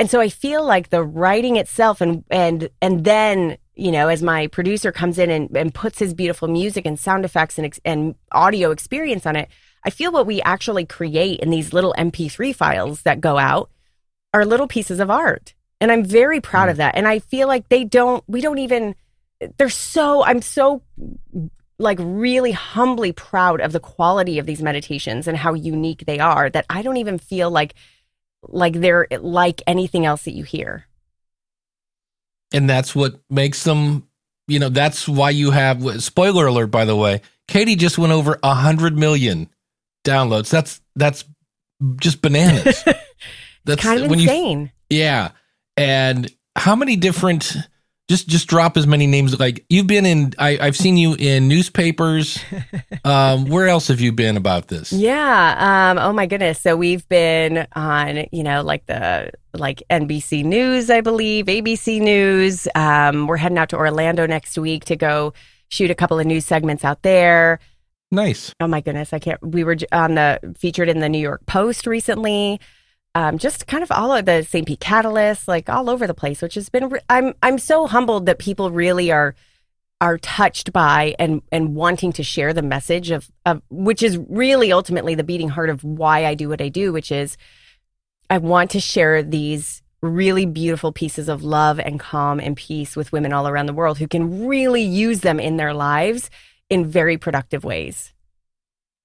and 0.00 0.10
so 0.10 0.20
i 0.20 0.28
feel 0.28 0.66
like 0.66 0.90
the 0.90 1.04
writing 1.04 1.54
itself 1.54 2.00
and 2.00 2.24
and 2.30 2.68
and 2.82 3.04
then 3.04 3.56
you 3.76 3.92
know 3.92 4.08
as 4.08 4.24
my 4.24 4.48
producer 4.48 4.90
comes 4.90 5.20
in 5.20 5.30
and, 5.30 5.56
and 5.56 5.72
puts 5.72 6.00
his 6.00 6.14
beautiful 6.14 6.48
music 6.48 6.84
and 6.84 6.98
sound 6.98 7.24
effects 7.24 7.60
and, 7.60 7.78
and 7.84 8.16
audio 8.32 8.72
experience 8.72 9.24
on 9.24 9.36
it 9.36 9.48
i 9.84 9.90
feel 9.90 10.12
what 10.12 10.26
we 10.26 10.40
actually 10.42 10.84
create 10.84 11.40
in 11.40 11.50
these 11.50 11.72
little 11.72 11.94
mp3 11.98 12.54
files 12.54 13.02
that 13.02 13.20
go 13.20 13.38
out 13.38 13.70
are 14.32 14.44
little 14.44 14.68
pieces 14.68 15.00
of 15.00 15.10
art 15.10 15.54
and 15.80 15.92
i'm 15.92 16.04
very 16.04 16.40
proud 16.40 16.68
of 16.68 16.76
mm. 16.76 16.78
that 16.78 16.96
and 16.96 17.06
i 17.06 17.18
feel 17.18 17.48
like 17.48 17.68
they 17.68 17.84
don't 17.84 18.24
we 18.26 18.40
don't 18.40 18.58
even 18.58 18.94
they're 19.58 19.68
so 19.68 20.24
i'm 20.24 20.42
so 20.42 20.82
like 21.78 21.98
really 22.00 22.52
humbly 22.52 23.12
proud 23.12 23.60
of 23.60 23.72
the 23.72 23.80
quality 23.80 24.38
of 24.38 24.46
these 24.46 24.62
meditations 24.62 25.26
and 25.26 25.36
how 25.36 25.54
unique 25.54 26.04
they 26.06 26.18
are 26.18 26.48
that 26.50 26.66
I 26.70 26.82
don't 26.82 26.98
even 26.98 27.18
feel 27.18 27.50
like 27.50 27.74
like 28.46 28.74
they're 28.74 29.06
like 29.20 29.62
anything 29.66 30.06
else 30.06 30.24
that 30.24 30.32
you 30.32 30.44
hear. 30.44 30.86
And 32.52 32.68
that's 32.68 32.94
what 32.94 33.18
makes 33.30 33.64
them, 33.64 34.06
you 34.46 34.58
know, 34.58 34.68
that's 34.68 35.08
why 35.08 35.30
you 35.30 35.50
have 35.50 36.02
spoiler 36.02 36.46
alert 36.46 36.70
by 36.70 36.84
the 36.84 36.96
way. 36.96 37.22
Katie 37.48 37.76
just 37.76 37.98
went 37.98 38.12
over 38.12 38.38
a 38.42 38.54
hundred 38.54 38.96
million 38.96 39.48
downloads. 40.04 40.50
That's 40.50 40.80
that's 40.96 41.24
just 42.00 42.22
bananas. 42.22 42.84
that's 43.64 43.82
kind 43.82 44.02
of 44.02 44.12
insane. 44.12 44.72
You, 44.90 44.98
yeah. 44.98 45.30
And 45.76 46.30
how 46.56 46.76
many 46.76 46.96
different 46.96 47.56
just 48.08 48.28
just 48.28 48.48
drop 48.48 48.76
as 48.76 48.86
many 48.86 49.06
names 49.06 49.38
like 49.40 49.64
you've 49.70 49.86
been 49.86 50.04
in 50.04 50.34
I, 50.38 50.58
i've 50.60 50.76
seen 50.76 50.96
you 50.96 51.14
in 51.18 51.48
newspapers 51.48 52.38
um 53.04 53.46
where 53.46 53.66
else 53.66 53.88
have 53.88 54.00
you 54.00 54.12
been 54.12 54.36
about 54.36 54.68
this 54.68 54.92
yeah 54.92 55.90
um 55.90 55.98
oh 55.98 56.12
my 56.12 56.26
goodness 56.26 56.60
so 56.60 56.76
we've 56.76 57.08
been 57.08 57.66
on 57.74 58.26
you 58.30 58.42
know 58.42 58.62
like 58.62 58.84
the 58.86 59.30
like 59.54 59.82
nbc 59.90 60.44
news 60.44 60.90
i 60.90 61.00
believe 61.00 61.46
abc 61.46 62.00
news 62.00 62.68
um 62.74 63.26
we're 63.26 63.38
heading 63.38 63.58
out 63.58 63.70
to 63.70 63.76
orlando 63.76 64.26
next 64.26 64.58
week 64.58 64.84
to 64.84 64.96
go 64.96 65.32
shoot 65.68 65.90
a 65.90 65.94
couple 65.94 66.18
of 66.18 66.26
news 66.26 66.44
segments 66.44 66.84
out 66.84 67.02
there 67.02 67.58
nice 68.10 68.52
oh 68.60 68.66
my 68.66 68.80
goodness 68.80 69.12
i 69.12 69.18
can't 69.18 69.42
we 69.42 69.64
were 69.64 69.76
on 69.92 70.14
the 70.14 70.38
featured 70.58 70.88
in 70.88 71.00
the 71.00 71.08
new 71.08 71.18
york 71.18 71.44
post 71.46 71.86
recently 71.86 72.60
um, 73.14 73.38
just 73.38 73.66
kind 73.66 73.82
of 73.82 73.92
all 73.92 74.12
of 74.12 74.24
the 74.24 74.42
St. 74.42 74.66
Pete 74.66 74.80
Catalyst, 74.80 75.46
like 75.46 75.68
all 75.68 75.88
over 75.88 76.06
the 76.06 76.14
place, 76.14 76.42
which 76.42 76.54
has 76.54 76.68
been. 76.68 76.88
Re- 76.88 77.00
I'm 77.08 77.34
I'm 77.42 77.58
so 77.58 77.86
humbled 77.86 78.26
that 78.26 78.38
people 78.38 78.70
really 78.70 79.12
are 79.12 79.34
are 80.00 80.18
touched 80.18 80.72
by 80.72 81.14
and 81.18 81.40
and 81.52 81.74
wanting 81.74 82.12
to 82.14 82.24
share 82.24 82.52
the 82.52 82.62
message 82.62 83.10
of 83.10 83.30
of 83.46 83.62
which 83.70 84.02
is 84.02 84.18
really 84.28 84.72
ultimately 84.72 85.14
the 85.14 85.22
beating 85.22 85.48
heart 85.48 85.70
of 85.70 85.84
why 85.84 86.26
I 86.26 86.34
do 86.34 86.48
what 86.48 86.60
I 86.60 86.68
do, 86.68 86.92
which 86.92 87.12
is 87.12 87.36
I 88.28 88.38
want 88.38 88.70
to 88.72 88.80
share 88.80 89.22
these 89.22 89.82
really 90.02 90.44
beautiful 90.44 90.92
pieces 90.92 91.28
of 91.28 91.44
love 91.44 91.78
and 91.78 92.00
calm 92.00 92.40
and 92.40 92.56
peace 92.56 92.96
with 92.96 93.12
women 93.12 93.32
all 93.32 93.48
around 93.48 93.66
the 93.66 93.72
world 93.72 93.98
who 93.98 94.08
can 94.08 94.46
really 94.46 94.82
use 94.82 95.20
them 95.20 95.40
in 95.40 95.56
their 95.56 95.72
lives 95.72 96.28
in 96.74 96.84
very 96.84 97.16
productive 97.16 97.64
ways. 97.64 98.12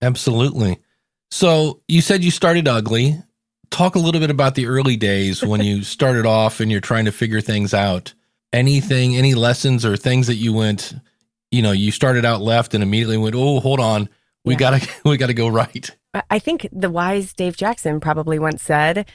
Absolutely. 0.02 0.80
So 1.32 1.82
you 1.88 2.02
said 2.02 2.24
you 2.24 2.32
started 2.32 2.68
ugly 2.68 3.22
talk 3.70 3.96
a 3.96 4.00
little 4.00 4.20
bit 4.20 4.32
about 4.32 4.56
the 4.56 4.66
early 4.66 4.98
days 4.98 5.44
when 5.44 5.62
you 5.62 5.84
started 5.98 6.26
off 6.26 6.60
and 6.60 6.72
you're 6.72 6.82
trying 6.82 7.06
to 7.06 7.12
figure 7.12 7.42
things 7.42 7.74
out. 7.74 8.14
Anything, 8.52 9.16
any 9.16 9.36
lessons 9.36 9.86
or 9.86 9.96
things 9.96 10.28
that 10.28 10.36
you 10.36 10.54
went, 10.54 10.96
you 11.52 11.62
know, 11.62 11.72
you 11.72 11.92
started 11.92 12.26
out 12.26 12.42
left 12.42 12.74
and 12.74 12.84
immediately 12.84 13.18
went, 13.18 13.36
oh, 13.36 13.60
hold 13.60 13.80
on, 13.80 14.10
we 14.44 14.54
yeah. 14.54 14.60
gotta, 14.60 14.90
we 15.06 15.18
gotta 15.18 15.34
go 15.34 15.48
right. 15.48 15.96
I 16.30 16.40
think 16.40 16.68
the 16.72 16.90
wise 16.90 17.34
Dave 17.34 17.56
Jackson 17.56 18.00
probably 18.00 18.40
once 18.40 18.64
said, 18.64 19.08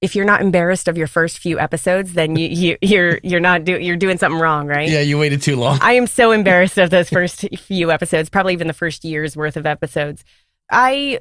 if 0.00 0.16
you're 0.16 0.24
not 0.24 0.40
embarrassed 0.40 0.88
of 0.88 0.96
your 0.96 1.06
first 1.06 1.38
few 1.38 1.58
episodes, 1.58 2.14
then 2.14 2.36
you, 2.36 2.48
you 2.48 2.78
you're 2.82 3.20
you're 3.22 3.40
not 3.40 3.64
do, 3.64 3.78
you're 3.78 3.96
doing 3.96 4.18
something 4.18 4.40
wrong, 4.40 4.66
right? 4.66 4.88
Yeah, 4.88 5.00
you 5.00 5.18
waited 5.18 5.42
too 5.42 5.56
long. 5.56 5.78
I 5.80 5.92
am 5.92 6.06
so 6.06 6.30
embarrassed 6.32 6.78
of 6.78 6.90
those 6.90 7.08
first 7.08 7.46
few 7.58 7.90
episodes, 7.90 8.28
probably 8.28 8.52
even 8.52 8.66
the 8.66 8.72
first 8.72 9.04
year's 9.04 9.36
worth 9.36 9.56
of 9.56 9.66
episodes. 9.66 10.24
I 10.70 11.20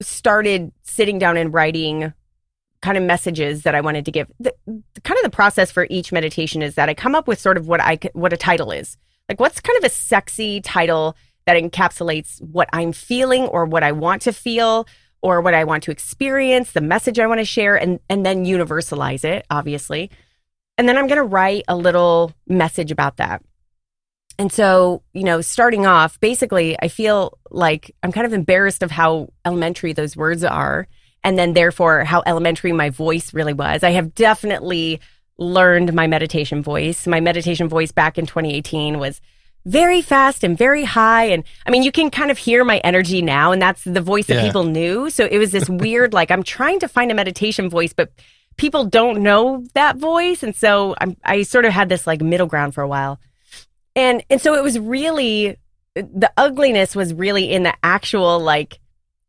started 0.00 0.72
sitting 0.82 1.18
down 1.18 1.36
and 1.36 1.52
writing 1.52 2.12
kind 2.80 2.98
of 2.98 3.04
messages 3.04 3.62
that 3.62 3.74
I 3.74 3.80
wanted 3.80 4.04
to 4.06 4.10
give. 4.10 4.30
The, 4.40 4.52
kind 5.04 5.18
of 5.18 5.22
the 5.22 5.30
process 5.30 5.70
for 5.70 5.86
each 5.88 6.12
meditation 6.12 6.62
is 6.62 6.74
that 6.74 6.88
I 6.88 6.94
come 6.94 7.14
up 7.14 7.28
with 7.28 7.40
sort 7.40 7.56
of 7.56 7.68
what 7.68 7.80
I 7.80 7.98
what 8.12 8.32
a 8.32 8.36
title 8.36 8.70
is. 8.70 8.96
Like 9.28 9.40
what's 9.40 9.60
kind 9.60 9.78
of 9.78 9.84
a 9.84 9.88
sexy 9.88 10.60
title 10.60 11.16
that 11.46 11.56
encapsulates 11.56 12.40
what 12.40 12.68
I'm 12.72 12.92
feeling 12.92 13.42
or 13.44 13.64
what 13.64 13.82
I 13.82 13.92
want 13.92 14.22
to 14.22 14.32
feel 14.32 14.86
or 15.22 15.40
what 15.40 15.54
I 15.54 15.64
want 15.64 15.84
to 15.84 15.90
experience, 15.90 16.72
the 16.72 16.80
message 16.80 17.18
I 17.18 17.26
want 17.26 17.38
to 17.40 17.44
share 17.44 17.76
and 17.76 18.00
and 18.08 18.26
then 18.26 18.44
universalize 18.44 19.24
it, 19.24 19.46
obviously. 19.50 20.10
And 20.76 20.88
then 20.88 20.98
I'm 20.98 21.06
going 21.06 21.18
to 21.18 21.24
write 21.24 21.64
a 21.68 21.76
little 21.76 22.32
message 22.46 22.90
about 22.90 23.18
that. 23.18 23.42
And 24.38 24.50
so, 24.50 25.02
you 25.12 25.24
know, 25.24 25.40
starting 25.40 25.86
off, 25.86 26.18
basically, 26.18 26.76
I 26.80 26.88
feel 26.88 27.38
like 27.50 27.94
I'm 28.02 28.12
kind 28.12 28.26
of 28.26 28.32
embarrassed 28.32 28.82
of 28.82 28.90
how 28.90 29.28
elementary 29.44 29.92
those 29.92 30.16
words 30.16 30.42
are 30.42 30.88
and 31.22 31.38
then 31.38 31.52
therefore 31.52 32.04
how 32.04 32.22
elementary 32.26 32.72
my 32.72 32.90
voice 32.90 33.32
really 33.34 33.52
was. 33.52 33.82
I 33.82 33.90
have 33.90 34.14
definitely 34.14 35.00
learned 35.38 35.92
my 35.92 36.06
meditation 36.06 36.62
voice. 36.62 37.06
My 37.06 37.20
meditation 37.20 37.68
voice 37.68 37.92
back 37.92 38.18
in 38.18 38.26
2018 38.26 38.98
was 38.98 39.20
very 39.64 40.02
fast 40.02 40.44
and 40.44 40.56
very 40.56 40.84
high. 40.84 41.24
And 41.24 41.44
I 41.66 41.70
mean, 41.70 41.82
you 41.82 41.92
can 41.92 42.10
kind 42.10 42.30
of 42.30 42.38
hear 42.38 42.64
my 42.64 42.78
energy 42.78 43.22
now, 43.22 43.52
and 43.52 43.60
that's 43.60 43.84
the 43.84 44.00
voice 44.00 44.26
that 44.26 44.36
yeah. 44.36 44.46
people 44.46 44.64
knew. 44.64 45.10
So 45.10 45.26
it 45.30 45.38
was 45.38 45.52
this 45.52 45.68
weird, 45.68 46.12
like, 46.12 46.30
I'm 46.30 46.42
trying 46.42 46.80
to 46.80 46.88
find 46.88 47.10
a 47.10 47.14
meditation 47.14 47.68
voice, 47.68 47.92
but 47.92 48.10
people 48.56 48.84
don't 48.84 49.22
know 49.22 49.64
that 49.74 49.96
voice. 49.96 50.42
And 50.42 50.54
so 50.54 50.94
I'm, 51.00 51.16
I 51.24 51.42
sort 51.42 51.64
of 51.64 51.72
had 51.72 51.88
this 51.88 52.06
like 52.06 52.20
middle 52.20 52.46
ground 52.46 52.74
for 52.74 52.82
a 52.82 52.88
while. 52.88 53.18
And, 53.94 54.24
and 54.30 54.40
so 54.40 54.54
it 54.54 54.62
was 54.62 54.78
really, 54.78 55.56
the 55.94 56.32
ugliness 56.36 56.96
was 56.96 57.12
really 57.12 57.52
in 57.52 57.62
the 57.62 57.74
actual, 57.82 58.40
like, 58.40 58.78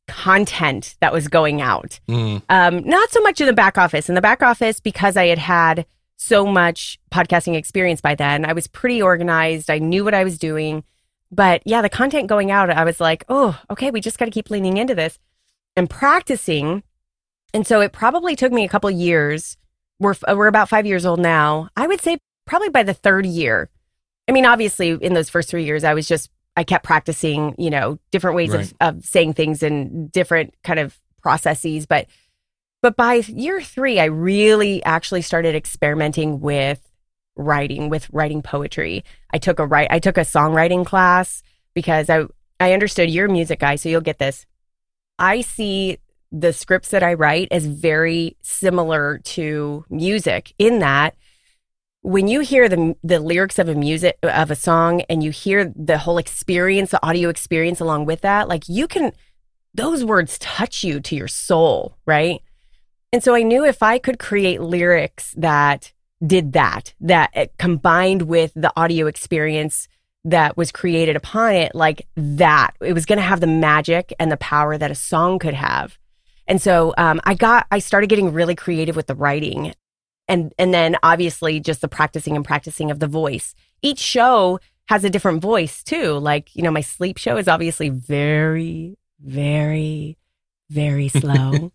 content 0.08 0.96
that 1.00 1.14
was 1.14 1.28
going 1.28 1.62
out. 1.62 2.00
Mm. 2.08 2.42
Um, 2.50 2.84
not 2.88 3.10
so 3.12 3.22
much 3.22 3.40
in 3.42 3.48
the 3.48 3.54
back 3.54 3.78
office. 3.78 4.10
In 4.10 4.16
the 4.16 4.22
back 4.22 4.44
office, 4.44 4.80
because 4.80 5.18
I 5.18 5.28
had 5.28 5.38
had 5.38 5.86
so 6.24 6.46
much 6.46 7.00
podcasting 7.12 7.56
experience 7.56 8.02
by 8.02 8.16
then, 8.16 8.46
I 8.46 8.54
was 8.54 8.68
pretty 8.68 9.02
organized. 9.02 9.70
I 9.70 9.80
knew 9.80 10.04
what 10.04 10.14
I 10.14 10.24
was 10.24 10.38
doing. 10.38 10.84
But 11.32 11.62
yeah, 11.66 11.82
the 11.82 11.90
content 11.90 12.28
going 12.28 12.52
out, 12.52 12.70
I 12.70 12.84
was 12.84 13.00
like, 13.00 13.24
oh, 13.28 13.60
okay, 13.70 13.92
we 13.92 14.02
just 14.02 14.18
got 14.18 14.26
to 14.26 14.32
keep 14.32 14.50
leaning 14.50 14.78
into 14.78 14.96
this 14.96 15.18
and 15.76 15.90
practicing. 15.90 16.84
And 17.54 17.66
so 17.66 17.82
it 17.82 17.92
probably 17.92 18.36
took 18.36 18.52
me 18.52 18.64
a 18.64 18.70
couple 18.70 18.90
years. 18.92 19.58
We're, 20.00 20.16
we're 20.28 20.48
about 20.48 20.70
five 20.70 20.86
years 20.86 21.06
old 21.06 21.20
now. 21.20 21.70
I 21.76 21.88
would 21.88 22.02
say 22.02 22.20
probably 22.46 22.70
by 22.70 22.84
the 22.84 22.94
third 22.94 23.26
year. 23.26 23.70
I 24.28 24.32
mean, 24.32 24.46
obviously, 24.46 24.90
in 24.90 25.14
those 25.14 25.30
first 25.30 25.50
three 25.50 25.66
years, 25.66 25.84
I 25.84 25.94
was 25.94 26.08
just 26.08 26.30
I 26.56 26.64
kept 26.64 26.86
practicing, 26.86 27.56
you 27.58 27.70
know, 27.70 28.00
different 28.12 28.36
ways 28.36 28.52
right. 28.52 28.72
of, 28.80 28.98
of 28.98 29.06
saying 29.06 29.34
things 29.34 29.64
and 29.64 30.12
different 30.12 30.54
kind 30.64 30.80
of 30.80 30.98
processes. 31.22 31.86
But 31.86 32.08
but 32.84 32.98
by 32.98 33.16
year 33.16 33.62
three, 33.62 34.00
I 34.00 34.06
really 34.06 34.84
actually 34.84 35.22
started 35.22 35.56
experimenting 35.56 36.42
with 36.42 36.92
writing, 37.38 37.88
with 37.88 38.10
writing 38.12 38.42
poetry. 38.42 39.06
I 39.32 39.38
took 39.38 39.58
a 39.58 39.66
write 39.66 39.88
I 39.90 40.00
took 40.00 40.18
a 40.18 40.22
songwriting 40.22 40.86
class 40.86 41.42
because 41.74 42.10
I 42.10 42.26
I 42.60 42.74
understood 42.74 43.10
you're 43.10 43.28
a 43.28 43.32
music 43.32 43.60
guy, 43.60 43.78
so 43.78 43.88
you'll 43.88 44.02
get 44.02 44.20
this. 44.20 44.46
I 45.18 45.42
see 45.42 45.98
the 46.30 46.52
scripts 46.52 46.90
that 46.90 47.04
I 47.04 47.14
write 47.14 47.48
as 47.52 47.66
very 47.66 48.36
similar 48.42 49.20
to 49.20 49.86
music 49.90 50.54
in 50.60 50.80
that 50.80 51.16
when 52.02 52.28
you 52.28 52.42
hear 52.42 52.68
the 52.68 52.98
the 53.02 53.22
lyrics 53.22 53.60
of 53.60 53.70
a 53.70 53.76
music 53.76 54.18
of 54.24 54.52
a 54.52 54.58
song 54.58 55.02
and 55.10 55.24
you 55.24 55.32
hear 55.32 55.72
the 55.74 56.00
whole 56.00 56.18
experience, 56.18 56.92
the 56.92 57.06
audio 57.06 57.30
experience 57.30 57.80
along 57.80 58.06
with 58.06 58.20
that, 58.22 58.50
like 58.50 58.68
you 58.68 58.90
can 58.90 59.14
those 59.74 60.04
words 60.04 60.38
touch 60.40 60.84
you 60.84 61.00
to 61.00 61.16
your 61.16 61.30
soul, 61.30 61.98
right? 62.06 62.42
And 63.14 63.24
so 63.24 63.36
I 63.36 63.44
knew 63.44 63.64
if 63.64 63.84
I 63.84 64.00
could 64.00 64.18
create 64.18 64.60
lyrics 64.60 65.36
that 65.38 65.94
did 66.26 66.54
that, 66.54 66.96
that 67.00 67.56
combined 67.60 68.24
with 68.24 68.52
the 68.56 68.74
audio 68.76 69.06
experience 69.06 69.88
that 70.26 70.58
was 70.58 70.72
created 70.72 71.16
upon 71.16 71.54
it, 71.54 71.76
like 71.76 72.08
that, 72.16 72.72
it 72.82 72.94
was 72.94 73.06
going 73.06 73.18
to 73.18 73.24
have 73.24 73.40
the 73.40 73.46
magic 73.48 74.14
and 74.20 74.32
the 74.32 74.38
power 74.38 74.80
that 74.80 74.90
a 74.90 74.96
song 74.96 75.38
could 75.38 75.54
have. 75.54 76.00
And 76.48 76.60
so 76.60 76.96
um, 76.98 77.22
I 77.24 77.36
got, 77.36 77.68
I 77.70 77.80
started 77.80 78.08
getting 78.08 78.34
really 78.34 78.56
creative 78.56 78.96
with 78.96 79.08
the 79.08 79.16
writing 79.16 79.74
and 80.28 80.54
and 80.58 80.74
then 80.74 80.96
obviously 81.04 81.60
just 81.60 81.82
the 81.82 81.88
practicing 81.88 82.36
and 82.36 82.46
practicing 82.46 82.90
of 82.90 83.00
the 83.00 83.08
voice. 83.08 83.54
Each 83.82 84.00
show 84.00 84.60
has 84.88 85.04
a 85.04 85.10
different 85.10 85.42
voice 85.42 85.84
too. 85.84 86.14
Like, 86.14 86.56
you 86.56 86.64
know, 86.64 86.72
my 86.72 86.82
sleep 86.82 87.18
show 87.18 87.38
is 87.38 87.48
obviously 87.48 87.90
very 87.90 88.98
very 89.20 90.18
very 90.70 91.08
slow. 91.08 91.72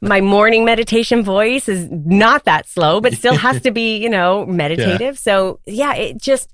my 0.00 0.20
morning 0.20 0.64
meditation 0.64 1.22
voice 1.22 1.68
is 1.68 1.88
not 1.90 2.44
that 2.44 2.68
slow, 2.68 3.00
but 3.00 3.14
still 3.14 3.36
has 3.36 3.62
to 3.62 3.70
be, 3.70 3.98
you 3.98 4.08
know, 4.08 4.46
meditative. 4.48 5.14
Yeah. 5.14 5.20
So, 5.20 5.60
yeah, 5.66 5.94
it 5.94 6.18
just 6.18 6.50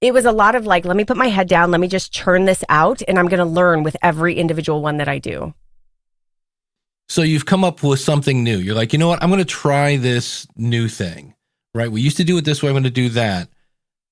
it 0.00 0.12
was 0.12 0.24
a 0.24 0.32
lot 0.32 0.54
of 0.54 0.66
like, 0.66 0.84
let 0.84 0.96
me 0.96 1.04
put 1.04 1.16
my 1.16 1.28
head 1.28 1.48
down, 1.48 1.70
let 1.70 1.80
me 1.80 1.88
just 1.88 2.12
churn 2.12 2.44
this 2.44 2.62
out, 2.68 3.02
and 3.08 3.18
I'm 3.18 3.28
going 3.28 3.38
to 3.38 3.44
learn 3.44 3.82
with 3.82 3.96
every 4.02 4.34
individual 4.34 4.82
one 4.82 4.98
that 4.98 5.08
I 5.08 5.18
do. 5.18 5.54
So 7.08 7.22
you've 7.22 7.46
come 7.46 7.64
up 7.64 7.82
with 7.82 8.00
something 8.00 8.42
new. 8.42 8.58
You're 8.58 8.74
like, 8.74 8.92
you 8.92 8.98
know 8.98 9.08
what? 9.08 9.22
I'm 9.22 9.30
going 9.30 9.38
to 9.38 9.44
try 9.44 9.96
this 9.96 10.46
new 10.56 10.88
thing, 10.88 11.34
right? 11.74 11.90
We 11.90 12.00
used 12.00 12.16
to 12.18 12.24
do 12.24 12.36
it 12.36 12.44
this 12.44 12.62
way. 12.62 12.68
I'm 12.68 12.74
going 12.74 12.84
to 12.84 12.90
do 12.90 13.08
that. 13.10 13.48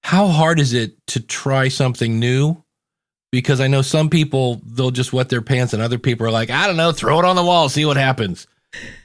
How 0.02 0.28
hard 0.28 0.60
is 0.60 0.72
it 0.72 1.04
to 1.08 1.20
try 1.20 1.68
something 1.68 2.18
new? 2.18 2.63
Because 3.34 3.60
I 3.60 3.66
know 3.66 3.82
some 3.82 4.10
people, 4.10 4.60
they'll 4.64 4.92
just 4.92 5.12
wet 5.12 5.28
their 5.28 5.42
pants, 5.42 5.72
and 5.72 5.82
other 5.82 5.98
people 5.98 6.24
are 6.24 6.30
like, 6.30 6.50
I 6.50 6.68
don't 6.68 6.76
know, 6.76 6.92
throw 6.92 7.18
it 7.18 7.24
on 7.24 7.34
the 7.34 7.42
wall, 7.42 7.68
see 7.68 7.84
what 7.84 7.96
happens. 7.96 8.46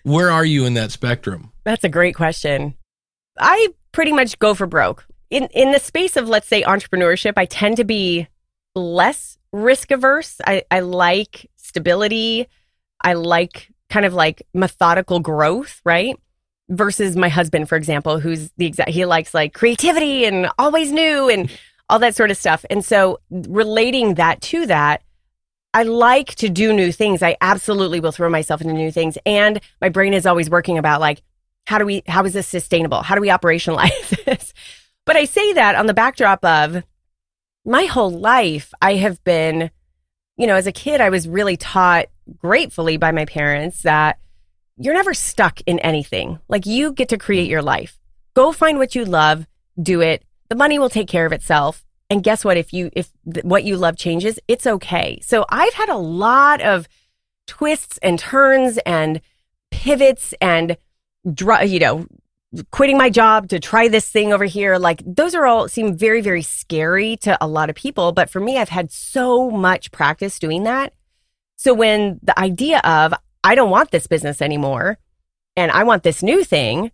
Where 0.03 0.29
are 0.29 0.45
you 0.45 0.67
in 0.67 0.75
that 0.75 0.91
spectrum? 0.91 1.51
That's 1.63 1.83
a 1.83 1.89
great 1.89 2.13
question. 2.13 2.75
I 3.39 3.69
pretty 3.91 4.13
much 4.13 4.37
go 4.37 4.53
for 4.53 4.67
broke. 4.67 5.07
In 5.31 5.45
in 5.47 5.71
the 5.71 5.79
space 5.79 6.15
of 6.15 6.29
let's 6.29 6.47
say 6.47 6.61
entrepreneurship, 6.61 7.33
I 7.37 7.45
tend 7.45 7.77
to 7.77 7.83
be 7.83 8.27
less 8.75 9.39
risk 9.51 9.89
averse. 9.89 10.39
I, 10.45 10.61
I 10.69 10.81
like 10.81 11.49
stability. 11.55 12.47
I 13.01 13.13
like 13.13 13.69
kind 13.89 14.05
of 14.05 14.13
like 14.13 14.43
methodical 14.53 15.19
growth, 15.21 15.81
right? 15.83 16.15
Versus 16.69 17.15
my 17.15 17.29
husband, 17.29 17.67
for 17.67 17.77
example, 17.77 18.19
who's 18.19 18.51
the 18.57 18.67
exact 18.67 18.91
he 18.91 19.05
likes 19.05 19.33
like 19.33 19.55
creativity 19.55 20.25
and 20.25 20.49
always 20.59 20.91
new 20.91 21.29
and 21.29 21.49
all 21.89 21.99
that 21.99 22.15
sort 22.15 22.31
of 22.31 22.37
stuff. 22.37 22.65
And 22.69 22.85
so 22.85 23.19
relating 23.29 24.15
that 24.15 24.41
to 24.41 24.65
that, 24.67 25.01
I 25.73 25.83
like 25.83 26.35
to 26.35 26.49
do 26.49 26.73
new 26.73 26.91
things. 26.91 27.21
I 27.21 27.37
absolutely 27.41 27.99
will 27.99 28.11
throw 28.11 28.29
myself 28.29 28.61
into 28.61 28.73
new 28.73 28.91
things. 28.91 29.17
And 29.25 29.59
my 29.81 29.89
brain 29.89 30.13
is 30.13 30.25
always 30.25 30.49
working 30.49 30.77
about 30.77 31.01
like, 31.01 31.21
how 31.67 31.77
do 31.77 31.85
we, 31.85 32.03
how 32.07 32.23
is 32.25 32.33
this 32.33 32.47
sustainable? 32.47 33.01
How 33.01 33.15
do 33.15 33.21
we 33.21 33.29
operationalize 33.29 34.23
this? 34.25 34.53
But 35.05 35.15
I 35.15 35.25
say 35.25 35.53
that 35.53 35.75
on 35.75 35.85
the 35.85 35.93
backdrop 35.93 36.43
of 36.43 36.83
my 37.65 37.85
whole 37.85 38.11
life, 38.11 38.73
I 38.81 38.95
have 38.95 39.23
been, 39.23 39.69
you 40.37 40.47
know, 40.47 40.55
as 40.55 40.67
a 40.67 40.71
kid, 40.71 41.01
I 41.01 41.09
was 41.09 41.27
really 41.27 41.57
taught 41.57 42.07
gratefully 42.37 42.97
by 42.97 43.11
my 43.11 43.25
parents 43.25 43.83
that 43.83 44.19
you're 44.77 44.93
never 44.93 45.13
stuck 45.13 45.61
in 45.65 45.79
anything. 45.79 46.39
Like 46.47 46.65
you 46.65 46.93
get 46.93 47.09
to 47.09 47.17
create 47.17 47.49
your 47.49 47.61
life. 47.61 47.99
Go 48.33 48.51
find 48.51 48.77
what 48.77 48.95
you 48.95 49.05
love, 49.05 49.45
do 49.81 50.01
it. 50.01 50.23
The 50.49 50.55
money 50.55 50.79
will 50.79 50.89
take 50.89 51.07
care 51.07 51.25
of 51.25 51.31
itself. 51.31 51.85
And 52.09 52.23
guess 52.23 52.43
what? 52.43 52.57
If 52.57 52.73
you, 52.73 52.89
if 52.93 53.11
th- 53.31 53.45
what 53.45 53.63
you 53.63 53.77
love 53.77 53.95
changes, 53.95 54.39
it's 54.47 54.65
okay. 54.65 55.19
So 55.21 55.45
I've 55.49 55.73
had 55.73 55.89
a 55.89 55.97
lot 55.97 56.61
of 56.61 56.87
twists 57.45 57.99
and 57.99 58.17
turns 58.17 58.79
and 58.79 59.21
pivots 59.69 60.33
and, 60.41 60.75
dr- 61.31 61.67
you 61.67 61.79
know, 61.79 62.07
quitting 62.71 62.97
my 62.97 63.09
job 63.09 63.49
to 63.49 63.59
try 63.59 63.87
this 63.87 64.09
thing 64.09 64.33
over 64.33 64.45
here. 64.45 64.77
Like 64.77 65.03
those 65.05 65.35
are 65.35 65.45
all 65.45 65.67
seem 65.67 65.95
very, 65.95 66.21
very 66.21 66.41
scary 66.41 67.15
to 67.17 67.37
a 67.39 67.47
lot 67.47 67.69
of 67.69 67.75
people. 67.75 68.11
But 68.11 68.29
for 68.29 68.39
me, 68.39 68.57
I've 68.57 68.69
had 68.69 68.91
so 68.91 69.51
much 69.51 69.91
practice 69.91 70.39
doing 70.39 70.63
that. 70.63 70.93
So 71.57 71.73
when 71.73 72.19
the 72.23 72.37
idea 72.39 72.79
of, 72.79 73.13
I 73.43 73.53
don't 73.53 73.69
want 73.69 73.91
this 73.91 74.07
business 74.07 74.41
anymore 74.41 74.97
and 75.55 75.71
I 75.71 75.83
want 75.83 76.03
this 76.03 76.23
new 76.23 76.43
thing, 76.43 76.91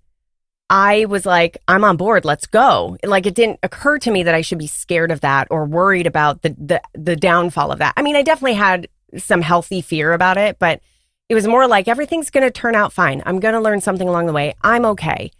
I 0.69 1.06
was 1.06 1.25
like, 1.25 1.58
I'm 1.67 1.84
on 1.84 1.97
board. 1.97 2.25
Let's 2.25 2.47
go. 2.47 2.97
Like 3.04 3.25
it 3.25 3.36
didn't 3.36 3.60
occur 3.62 3.99
to 3.99 4.12
me 4.12 4.23
that 4.23 4.34
I 4.34 4.41
should 4.41 4.58
be 4.58 4.67
scared 4.67 5.12
of 5.12 5.21
that 5.21 5.47
or 5.51 5.65
worried 5.65 6.08
about 6.08 6.41
the 6.41 6.56
the 6.58 6.82
the 6.93 7.15
downfall 7.15 7.71
of 7.71 7.80
that. 7.80 7.93
I 7.97 8.01
mean, 8.01 8.15
I 8.15 8.23
definitely 8.23 8.56
had 8.56 8.88
some 9.17 9.41
healthy 9.41 9.82
fear 9.82 10.13
about 10.13 10.38
it, 10.38 10.58
but 10.58 10.82
it 11.30 11.36
was 11.36 11.47
more 11.47 11.67
like 11.67 11.88
everything's 11.88 12.30
going 12.30 12.43
to 12.43 12.51
turn 12.51 12.75
out 12.75 12.93
fine. 12.93 13.21
I'm 13.25 13.39
going 13.39 13.54
to 13.54 13.60
learn 13.60 13.82
something 13.82 14.08
along 14.08 14.25
the 14.25 14.34
way. 14.34 14.56
I'm 14.62 14.86
okay. 14.86 15.32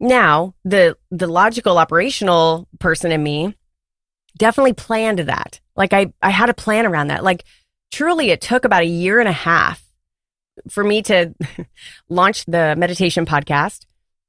Now, 0.00 0.54
the 0.64 0.96
the 1.10 1.28
logical 1.28 1.78
operational 1.78 2.68
person 2.80 3.12
in 3.12 3.22
me 3.22 3.54
definitely 4.36 4.72
planned 4.72 5.20
that. 5.20 5.60
Like 5.76 5.92
I 5.92 6.12
I 6.22 6.30
had 6.30 6.50
a 6.50 6.54
plan 6.54 6.86
around 6.86 7.08
that. 7.08 7.22
Like 7.22 7.44
truly 7.92 8.30
it 8.30 8.40
took 8.40 8.64
about 8.64 8.82
a 8.82 8.86
year 8.86 9.20
and 9.20 9.28
a 9.28 9.32
half 9.32 9.84
for 10.68 10.82
me 10.82 11.02
to 11.02 11.34
launch 12.08 12.44
the 12.46 12.74
meditation 12.76 13.24
podcast 13.24 13.86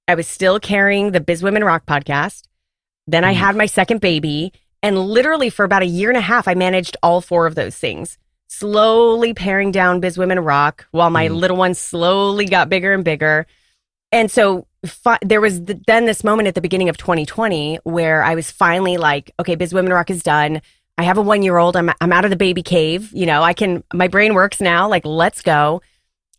I 0.07 0.15
was 0.15 0.27
still 0.27 0.59
carrying 0.59 1.11
the 1.11 1.21
Biz 1.21 1.43
Women 1.43 1.63
Rock 1.63 1.85
podcast. 1.85 2.43
Then 3.07 3.23
I 3.23 3.33
mm. 3.33 3.37
had 3.37 3.55
my 3.55 3.65
second 3.65 4.01
baby. 4.01 4.51
And 4.81 4.99
literally 4.99 5.49
for 5.49 5.63
about 5.63 5.81
a 5.81 5.87
year 5.87 6.09
and 6.09 6.17
a 6.17 6.21
half, 6.21 6.47
I 6.47 6.55
managed 6.55 6.97
all 7.01 7.21
four 7.21 7.47
of 7.47 7.55
those 7.55 7.77
things, 7.77 8.17
slowly 8.47 9.33
paring 9.33 9.71
down 9.71 10.01
Biz 10.01 10.17
Women 10.17 10.41
Rock 10.41 10.87
while 10.91 11.09
my 11.09 11.29
mm. 11.29 11.35
little 11.35 11.57
one 11.57 11.73
slowly 11.73 12.45
got 12.45 12.69
bigger 12.69 12.93
and 12.93 13.03
bigger. 13.03 13.47
And 14.11 14.29
so 14.29 14.67
fi- 14.85 15.19
there 15.21 15.41
was 15.41 15.63
the, 15.63 15.79
then 15.87 16.05
this 16.05 16.23
moment 16.23 16.47
at 16.47 16.55
the 16.55 16.61
beginning 16.61 16.89
of 16.89 16.97
2020 16.97 17.79
where 17.83 18.23
I 18.23 18.35
was 18.35 18.51
finally 18.51 18.97
like, 18.97 19.31
okay, 19.39 19.55
Biz 19.55 19.73
Women 19.73 19.93
Rock 19.93 20.09
is 20.09 20.21
done. 20.21 20.61
I 20.97 21.03
have 21.03 21.17
a 21.17 21.21
one 21.21 21.43
year 21.43 21.57
old. 21.57 21.77
I'm, 21.77 21.89
I'm 22.01 22.11
out 22.11 22.25
of 22.25 22.29
the 22.29 22.35
baby 22.35 22.61
cave. 22.61 23.09
You 23.13 23.25
know, 23.25 23.41
I 23.41 23.53
can, 23.53 23.83
my 23.93 24.09
brain 24.09 24.33
works 24.33 24.59
now. 24.59 24.89
Like, 24.89 25.05
let's 25.05 25.41
go 25.41 25.81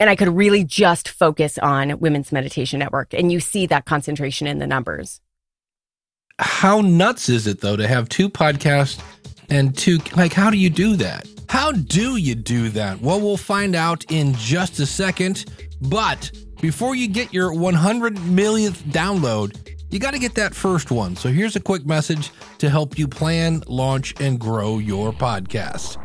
and 0.00 0.10
I 0.10 0.16
could 0.16 0.28
really 0.28 0.64
just 0.64 1.08
focus 1.08 1.58
on 1.58 1.98
Women's 2.00 2.32
Meditation 2.32 2.78
Network. 2.78 3.14
And 3.14 3.30
you 3.30 3.40
see 3.40 3.66
that 3.66 3.84
concentration 3.84 4.46
in 4.46 4.58
the 4.58 4.66
numbers. 4.66 5.20
How 6.38 6.80
nuts 6.80 7.28
is 7.28 7.46
it, 7.46 7.60
though, 7.60 7.76
to 7.76 7.86
have 7.86 8.08
two 8.08 8.28
podcasts 8.28 9.00
and 9.50 9.76
two? 9.76 9.98
Like, 10.16 10.32
how 10.32 10.50
do 10.50 10.56
you 10.56 10.70
do 10.70 10.96
that? 10.96 11.28
How 11.48 11.70
do 11.70 12.16
you 12.16 12.34
do 12.34 12.70
that? 12.70 13.00
Well, 13.00 13.20
we'll 13.20 13.36
find 13.36 13.76
out 13.76 14.04
in 14.10 14.34
just 14.34 14.80
a 14.80 14.86
second. 14.86 15.44
But 15.80 16.32
before 16.60 16.96
you 16.96 17.06
get 17.06 17.32
your 17.32 17.52
100 17.52 18.24
millionth 18.26 18.82
download, 18.86 19.70
you 19.90 20.00
got 20.00 20.12
to 20.12 20.18
get 20.18 20.34
that 20.34 20.54
first 20.54 20.90
one. 20.90 21.14
So 21.14 21.28
here's 21.28 21.54
a 21.54 21.60
quick 21.60 21.86
message 21.86 22.32
to 22.58 22.68
help 22.68 22.98
you 22.98 23.06
plan, 23.06 23.62
launch, 23.68 24.14
and 24.20 24.40
grow 24.40 24.78
your 24.78 25.12
podcast. 25.12 26.03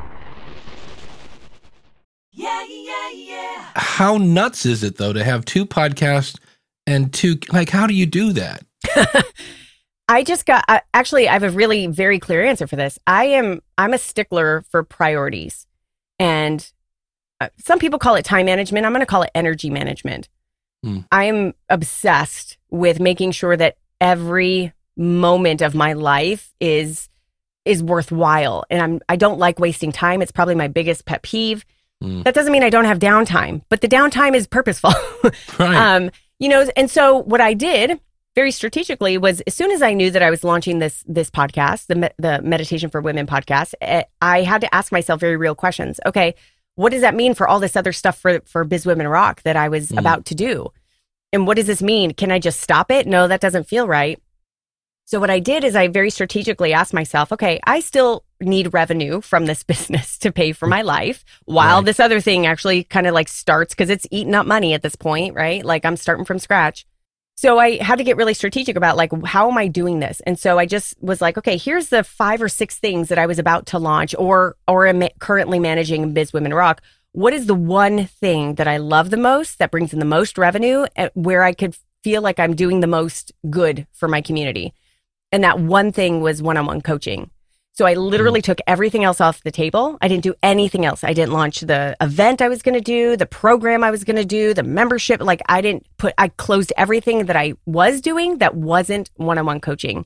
Yeah, 2.39 2.65
yeah, 2.69 3.09
yeah. 3.09 3.65
How 3.75 4.17
nuts 4.17 4.65
is 4.65 4.81
it 4.81 4.95
though 4.95 5.11
to 5.11 5.25
have 5.25 5.43
two 5.43 5.65
podcasts 5.65 6.39
and 6.87 7.13
two 7.13 7.37
like 7.51 7.69
how 7.69 7.85
do 7.85 7.93
you 7.93 8.05
do 8.05 8.31
that? 8.31 8.63
I 10.07 10.23
just 10.23 10.45
got 10.45 10.63
uh, 10.69 10.79
actually 10.93 11.27
I 11.27 11.33
have 11.33 11.43
a 11.43 11.49
really 11.49 11.87
very 11.87 12.17
clear 12.17 12.45
answer 12.45 12.65
for 12.65 12.77
this. 12.77 12.97
I 13.05 13.25
am 13.25 13.61
I'm 13.77 13.93
a 13.93 13.97
stickler 13.97 14.63
for 14.69 14.83
priorities. 14.83 15.67
And 16.17 16.65
uh, 17.41 17.49
some 17.57 17.77
people 17.77 17.99
call 17.99 18.15
it 18.15 18.23
time 18.23 18.45
management. 18.45 18.85
I'm 18.85 18.93
going 18.93 19.01
to 19.01 19.05
call 19.05 19.23
it 19.23 19.31
energy 19.35 19.69
management. 19.69 20.29
Mm. 20.85 21.05
I 21.11 21.25
am 21.25 21.53
obsessed 21.67 22.57
with 22.69 23.01
making 23.01 23.31
sure 23.31 23.57
that 23.57 23.75
every 23.99 24.71
moment 24.95 25.61
of 25.61 25.75
my 25.75 25.91
life 25.91 26.53
is 26.61 27.09
is 27.65 27.83
worthwhile 27.83 28.63
and 28.69 28.81
I'm 28.81 29.01
I 29.09 29.17
don't 29.17 29.39
like 29.39 29.59
wasting 29.59 29.91
time. 29.91 30.21
It's 30.21 30.31
probably 30.31 30.55
my 30.55 30.69
biggest 30.69 31.05
pet 31.05 31.21
peeve. 31.21 31.65
Mm. 32.03 32.23
That 32.23 32.33
doesn't 32.33 32.51
mean 32.51 32.63
I 32.63 32.69
don't 32.69 32.85
have 32.85 32.99
downtime, 32.99 33.61
but 33.69 33.81
the 33.81 33.87
downtime 33.87 34.35
is 34.35 34.47
purposeful. 34.47 34.93
right. 35.59 35.75
Um, 35.75 36.11
you 36.39 36.47
know, 36.47 36.67
and 36.75 36.89
so 36.89 37.17
what 37.17 37.41
I 37.41 37.53
did 37.53 37.99
very 38.35 38.51
strategically 38.51 39.17
was 39.17 39.41
as 39.41 39.53
soon 39.53 39.71
as 39.71 39.81
I 39.81 39.93
knew 39.93 40.09
that 40.11 40.21
I 40.21 40.29
was 40.29 40.43
launching 40.43 40.79
this 40.79 41.03
this 41.07 41.29
podcast, 41.29 41.87
the 41.87 42.11
the 42.17 42.41
Meditation 42.41 42.89
for 42.89 43.01
Women 43.01 43.27
podcast, 43.27 43.73
eh, 43.81 44.03
I 44.21 44.43
had 44.43 44.61
to 44.61 44.73
ask 44.73 44.91
myself 44.91 45.19
very 45.19 45.35
real 45.35 45.55
questions. 45.55 45.99
Okay, 46.05 46.35
what 46.75 46.91
does 46.91 47.01
that 47.01 47.15
mean 47.15 47.33
for 47.33 47.47
all 47.47 47.59
this 47.59 47.75
other 47.75 47.91
stuff 47.91 48.17
for 48.17 48.39
for 48.45 48.63
Biz 48.63 48.85
Women 48.85 49.07
Rock 49.07 49.41
that 49.43 49.57
I 49.57 49.67
was 49.67 49.89
mm. 49.89 49.99
about 49.99 50.25
to 50.25 50.35
do? 50.35 50.69
And 51.33 51.45
what 51.45 51.57
does 51.57 51.67
this 51.67 51.81
mean? 51.81 52.13
Can 52.13 52.31
I 52.31 52.39
just 52.39 52.61
stop 52.61 52.89
it? 52.89 53.05
No, 53.05 53.27
that 53.27 53.41
doesn't 53.41 53.67
feel 53.67 53.87
right. 53.87 54.19
So 55.05 55.19
what 55.19 55.29
I 55.29 55.39
did 55.39 55.63
is 55.63 55.75
I 55.75 55.87
very 55.87 56.09
strategically 56.09 56.71
asked 56.71 56.93
myself, 56.93 57.31
okay, 57.31 57.59
I 57.65 57.81
still 57.81 58.23
need 58.41 58.73
revenue 58.73 59.21
from 59.21 59.45
this 59.45 59.63
business 59.71 60.17
to 60.19 60.31
pay 60.31 60.51
for 60.51 60.67
my 60.67 60.81
life 60.81 61.23
while 61.45 61.77
right. 61.77 61.85
this 61.85 61.99
other 61.99 62.21
thing 62.21 62.45
actually 62.45 62.83
kind 62.83 63.07
of 63.07 63.13
like 63.13 63.27
starts 63.27 63.73
because 63.73 63.89
it's 63.89 64.07
eating 64.11 64.35
up 64.35 64.45
money 64.45 64.73
at 64.73 64.81
this 64.81 64.95
point, 64.95 65.35
right? 65.35 65.63
Like 65.63 65.85
I'm 65.85 65.97
starting 65.97 66.25
from 66.25 66.39
scratch. 66.39 66.85
So 67.35 67.57
I 67.57 67.81
had 67.81 67.99
to 67.99 68.03
get 68.03 68.17
really 68.17 68.33
strategic 68.33 68.75
about 68.75 68.97
like 68.97 69.11
how 69.23 69.49
am 69.49 69.57
I 69.57 69.67
doing 69.67 69.99
this? 70.01 70.19
And 70.25 70.37
so 70.37 70.59
I 70.59 70.65
just 70.65 71.01
was 71.01 71.21
like, 71.21 71.37
okay, 71.37 71.55
here's 71.55 71.87
the 71.87 72.03
five 72.03 72.41
or 72.41 72.49
six 72.49 72.77
things 72.77 73.07
that 73.07 73.17
I 73.17 73.27
was 73.27 73.39
about 73.39 73.65
to 73.67 73.79
launch 73.79 74.13
or 74.17 74.57
or 74.67 74.85
am 74.85 75.07
currently 75.19 75.57
managing 75.57 76.13
Biz 76.13 76.33
Women 76.33 76.53
Rock. 76.53 76.81
What 77.13 77.33
is 77.33 77.45
the 77.45 77.55
one 77.55 78.07
thing 78.07 78.55
that 78.55 78.67
I 78.67 78.75
love 78.75 79.09
the 79.09 79.15
most 79.15 79.57
that 79.59 79.71
brings 79.71 79.93
in 79.93 79.99
the 79.99 80.05
most 80.05 80.37
revenue 80.37 80.85
where 81.13 81.43
I 81.43 81.53
could 81.53 81.77
feel 82.03 82.21
like 82.21 82.39
I'm 82.39 82.55
doing 82.55 82.81
the 82.81 82.87
most 82.87 83.31
good 83.49 83.87
for 83.93 84.09
my 84.09 84.19
community? 84.19 84.73
And 85.31 85.43
that 85.45 85.59
one 85.59 85.93
thing 85.93 86.19
was 86.19 86.41
one 86.41 86.57
on 86.57 86.65
one 86.65 86.81
coaching. 86.81 87.31
So 87.79 87.85
I 87.85 87.93
literally 87.93 88.41
mm. 88.41 88.43
took 88.43 88.59
everything 88.67 89.05
else 89.05 89.21
off 89.21 89.41
the 89.43 89.51
table. 89.51 89.97
I 90.01 90.09
didn't 90.09 90.23
do 90.23 90.35
anything 90.43 90.85
else. 90.85 91.01
I 91.01 91.13
didn't 91.13 91.31
launch 91.31 91.61
the 91.61 91.95
event 92.01 92.41
I 92.41 92.49
was 92.49 92.61
going 92.61 92.75
to 92.75 92.81
do, 92.81 93.15
the 93.15 93.25
program 93.25 93.85
I 93.85 93.89
was 93.89 94.03
going 94.03 94.17
to 94.17 94.25
do, 94.25 94.53
the 94.53 94.63
membership. 94.63 95.21
Like 95.21 95.41
I 95.47 95.61
didn't 95.61 95.87
put, 95.97 96.13
I 96.17 96.27
closed 96.27 96.73
everything 96.75 97.27
that 97.27 97.37
I 97.37 97.53
was 97.65 98.01
doing 98.01 98.39
that 98.39 98.53
wasn't 98.53 99.11
one 99.15 99.37
on 99.37 99.45
one 99.45 99.61
coaching. 99.61 100.05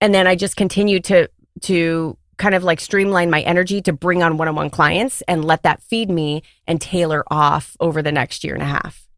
And 0.00 0.14
then 0.14 0.28
I 0.28 0.36
just 0.36 0.54
continued 0.54 1.02
to, 1.06 1.28
to 1.62 2.16
kind 2.36 2.54
of 2.54 2.62
like 2.62 2.78
streamline 2.78 3.30
my 3.30 3.40
energy 3.40 3.82
to 3.82 3.92
bring 3.92 4.22
on 4.22 4.36
one 4.36 4.46
on 4.46 4.54
one 4.54 4.70
clients 4.70 5.22
and 5.22 5.44
let 5.44 5.64
that 5.64 5.82
feed 5.82 6.08
me 6.08 6.44
and 6.68 6.80
tailor 6.80 7.24
off 7.32 7.76
over 7.80 8.00
the 8.00 8.12
next 8.12 8.44
year 8.44 8.54
and 8.54 8.62
a 8.62 8.66
half. 8.66 9.08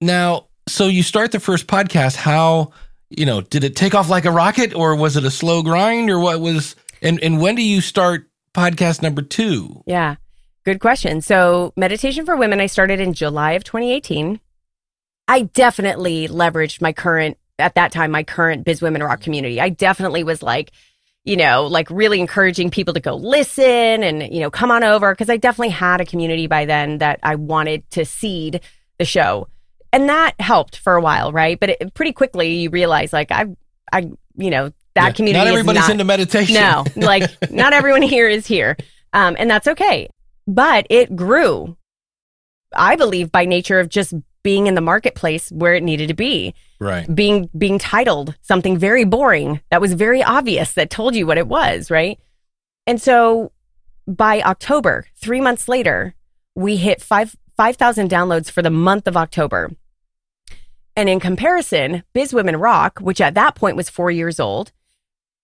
Now, 0.00 0.46
so 0.68 0.86
you 0.86 1.02
start 1.02 1.32
the 1.32 1.40
first 1.40 1.66
podcast. 1.66 2.14
How, 2.14 2.70
you 3.16 3.26
know, 3.26 3.40
did 3.40 3.64
it 3.64 3.76
take 3.76 3.94
off 3.94 4.08
like 4.08 4.24
a 4.24 4.30
rocket 4.30 4.74
or 4.74 4.94
was 4.96 5.16
it 5.16 5.24
a 5.24 5.30
slow 5.30 5.62
grind 5.62 6.10
or 6.10 6.18
what 6.18 6.40
was, 6.40 6.76
and, 7.00 7.22
and 7.22 7.40
when 7.40 7.54
do 7.54 7.62
you 7.62 7.80
start 7.80 8.28
podcast 8.54 9.02
number 9.02 9.22
two? 9.22 9.82
Yeah. 9.86 10.16
Good 10.64 10.80
question. 10.80 11.20
So, 11.20 11.72
Meditation 11.76 12.24
for 12.24 12.36
Women, 12.36 12.60
I 12.60 12.66
started 12.66 13.00
in 13.00 13.14
July 13.14 13.52
of 13.52 13.64
2018. 13.64 14.38
I 15.26 15.42
definitely 15.42 16.28
leveraged 16.28 16.80
my 16.80 16.92
current, 16.92 17.36
at 17.58 17.74
that 17.74 17.90
time, 17.90 18.10
my 18.12 18.22
current 18.22 18.64
Biz 18.64 18.80
Women 18.80 19.02
Rock 19.02 19.20
community. 19.20 19.60
I 19.60 19.70
definitely 19.70 20.22
was 20.22 20.42
like, 20.42 20.70
you 21.24 21.36
know, 21.36 21.66
like 21.66 21.90
really 21.90 22.20
encouraging 22.20 22.70
people 22.70 22.94
to 22.94 23.00
go 23.00 23.14
listen 23.14 23.64
and, 23.64 24.32
you 24.32 24.40
know, 24.40 24.50
come 24.50 24.70
on 24.70 24.84
over 24.84 25.12
because 25.12 25.30
I 25.30 25.36
definitely 25.36 25.70
had 25.70 26.00
a 26.00 26.04
community 26.04 26.46
by 26.46 26.64
then 26.64 26.98
that 26.98 27.20
I 27.22 27.36
wanted 27.36 27.88
to 27.92 28.04
seed 28.04 28.60
the 28.98 29.04
show. 29.04 29.48
And 29.92 30.08
that 30.08 30.34
helped 30.40 30.76
for 30.76 30.94
a 30.96 31.00
while, 31.02 31.32
right? 31.32 31.58
But 31.60 31.70
it, 31.70 31.94
pretty 31.94 32.12
quickly 32.12 32.54
you 32.54 32.70
realize 32.70 33.12
like 33.12 33.30
I 33.30 33.46
I 33.92 34.10
you 34.36 34.50
know, 34.50 34.72
that 34.94 35.08
Yeah. 35.08 35.12
community 35.12 35.44
Not 35.44 35.48
everybody's 35.48 35.82
not, 35.82 35.90
into 35.90 36.04
meditation. 36.04 36.54
no, 36.54 36.84
like 36.96 37.50
not 37.50 37.72
everyone 37.74 38.02
here 38.02 38.28
is 38.28 38.46
here. 38.46 38.76
Um, 39.12 39.36
and 39.38 39.50
that's 39.50 39.68
okay. 39.68 40.08
But 40.46 40.86
it 40.88 41.14
grew, 41.14 41.76
I 42.74 42.96
believe, 42.96 43.30
by 43.30 43.44
nature 43.44 43.78
of 43.78 43.88
just 43.90 44.14
being 44.42 44.66
in 44.66 44.74
the 44.74 44.80
marketplace 44.80 45.52
where 45.52 45.74
it 45.74 45.82
needed 45.82 46.08
to 46.08 46.14
be. 46.14 46.54
Right. 46.80 47.12
Being 47.14 47.48
being 47.56 47.78
titled 47.78 48.34
something 48.42 48.76
very 48.78 49.04
boring 49.04 49.60
that 49.70 49.80
was 49.80 49.92
very 49.92 50.22
obvious 50.22 50.72
that 50.72 50.90
told 50.90 51.14
you 51.14 51.26
what 51.26 51.38
it 51.38 51.46
was, 51.46 51.90
right? 51.90 52.18
And 52.86 53.00
so 53.00 53.52
by 54.08 54.40
October, 54.42 55.06
three 55.16 55.40
months 55.40 55.68
later, 55.68 56.14
we 56.56 56.76
hit 56.76 57.00
five 57.02 57.36
five 57.56 57.76
thousand 57.76 58.10
downloads 58.10 58.50
for 58.50 58.62
the 58.62 58.70
month 58.70 59.06
of 59.06 59.16
October. 59.16 59.70
And 60.96 61.08
in 61.08 61.20
comparison, 61.20 62.02
Biz 62.12 62.34
Women 62.34 62.56
Rock, 62.56 62.98
which 63.00 63.20
at 63.20 63.34
that 63.34 63.54
point 63.54 63.76
was 63.76 63.88
four 63.88 64.10
years 64.10 64.38
old, 64.38 64.72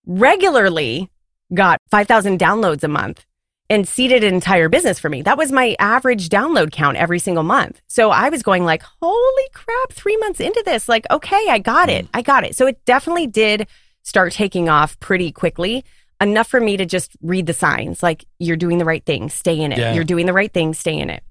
regularly 0.06 1.11
got 1.54 1.80
5,000 1.90 2.38
downloads 2.38 2.84
a 2.84 2.88
month 2.88 3.24
and 3.70 3.87
seeded 3.87 4.24
an 4.24 4.34
entire 4.34 4.68
business 4.68 4.98
for 4.98 5.08
me. 5.08 5.22
That 5.22 5.38
was 5.38 5.52
my 5.52 5.76
average 5.78 6.28
download 6.28 6.72
count 6.72 6.96
every 6.96 7.18
single 7.18 7.42
month. 7.42 7.80
So 7.87 8.11
I 8.11 8.30
was 8.30 8.42
going 8.42 8.64
like, 8.64 8.82
holy 9.00 9.48
crap, 9.52 9.92
three 9.92 10.16
months 10.18 10.40
into 10.40 10.62
this, 10.64 10.88
like, 10.88 11.06
okay, 11.11 11.46
I 11.48 11.58
got 11.58 11.88
it. 11.90 12.06
Mm. 12.06 12.11
I 12.14 12.22
got 12.22 12.44
it. 12.44 12.56
So 12.56 12.66
it 12.66 12.82
definitely 12.84 13.26
did 13.26 13.66
start 14.02 14.32
taking 14.32 14.68
off 14.68 14.98
pretty 15.00 15.32
quickly. 15.32 15.84
Enough 16.20 16.48
for 16.48 16.61
me 16.61 16.76
to 16.76 16.84
just 16.84 17.12
read 17.22 17.46
the 17.46 17.52
signs 17.52 18.02
like, 18.02 18.24
you're 18.38 18.56
doing 18.56 18.78
the 18.78 18.84
right 18.84 19.04
thing, 19.04 19.28
stay 19.28 19.61
in 19.61 19.70
it. 19.70 19.78
Yeah. 19.78 19.92
You're 19.92 20.04
doing 20.04 20.26
the 20.26 20.32
right 20.32 20.52
thing, 20.52 20.74
stay 20.74 20.98
in 20.98 21.11
it. 21.11 21.22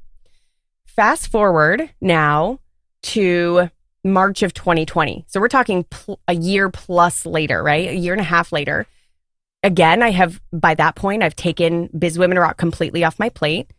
Fast 0.85 1.29
forward 1.29 1.89
now 1.99 2.59
to 3.03 3.69
March 4.07 4.43
of 4.43 4.53
2020. 4.53 5.25
So 5.27 5.39
we're 5.39 5.47
talking 5.47 5.83
pl- 5.85 6.19
a 6.27 6.33
year 6.33 6.69
plus 6.69 7.25
later, 7.25 7.61
right? 7.61 7.89
A 7.89 7.95
year 7.95 8.13
and 8.13 8.21
a 8.21 8.25
half 8.25 8.51
later. 8.51 8.87
Again, 9.63 10.01
I 10.01 10.11
have, 10.11 10.41
by 10.53 10.75
that 10.75 10.95
point, 10.95 11.23
I've 11.23 11.35
taken 11.35 11.89
Biz 11.97 12.17
Women 12.19 12.39
Rock 12.39 12.57
completely 12.57 13.03
off 13.03 13.19
my 13.19 13.29
plate. 13.29 13.71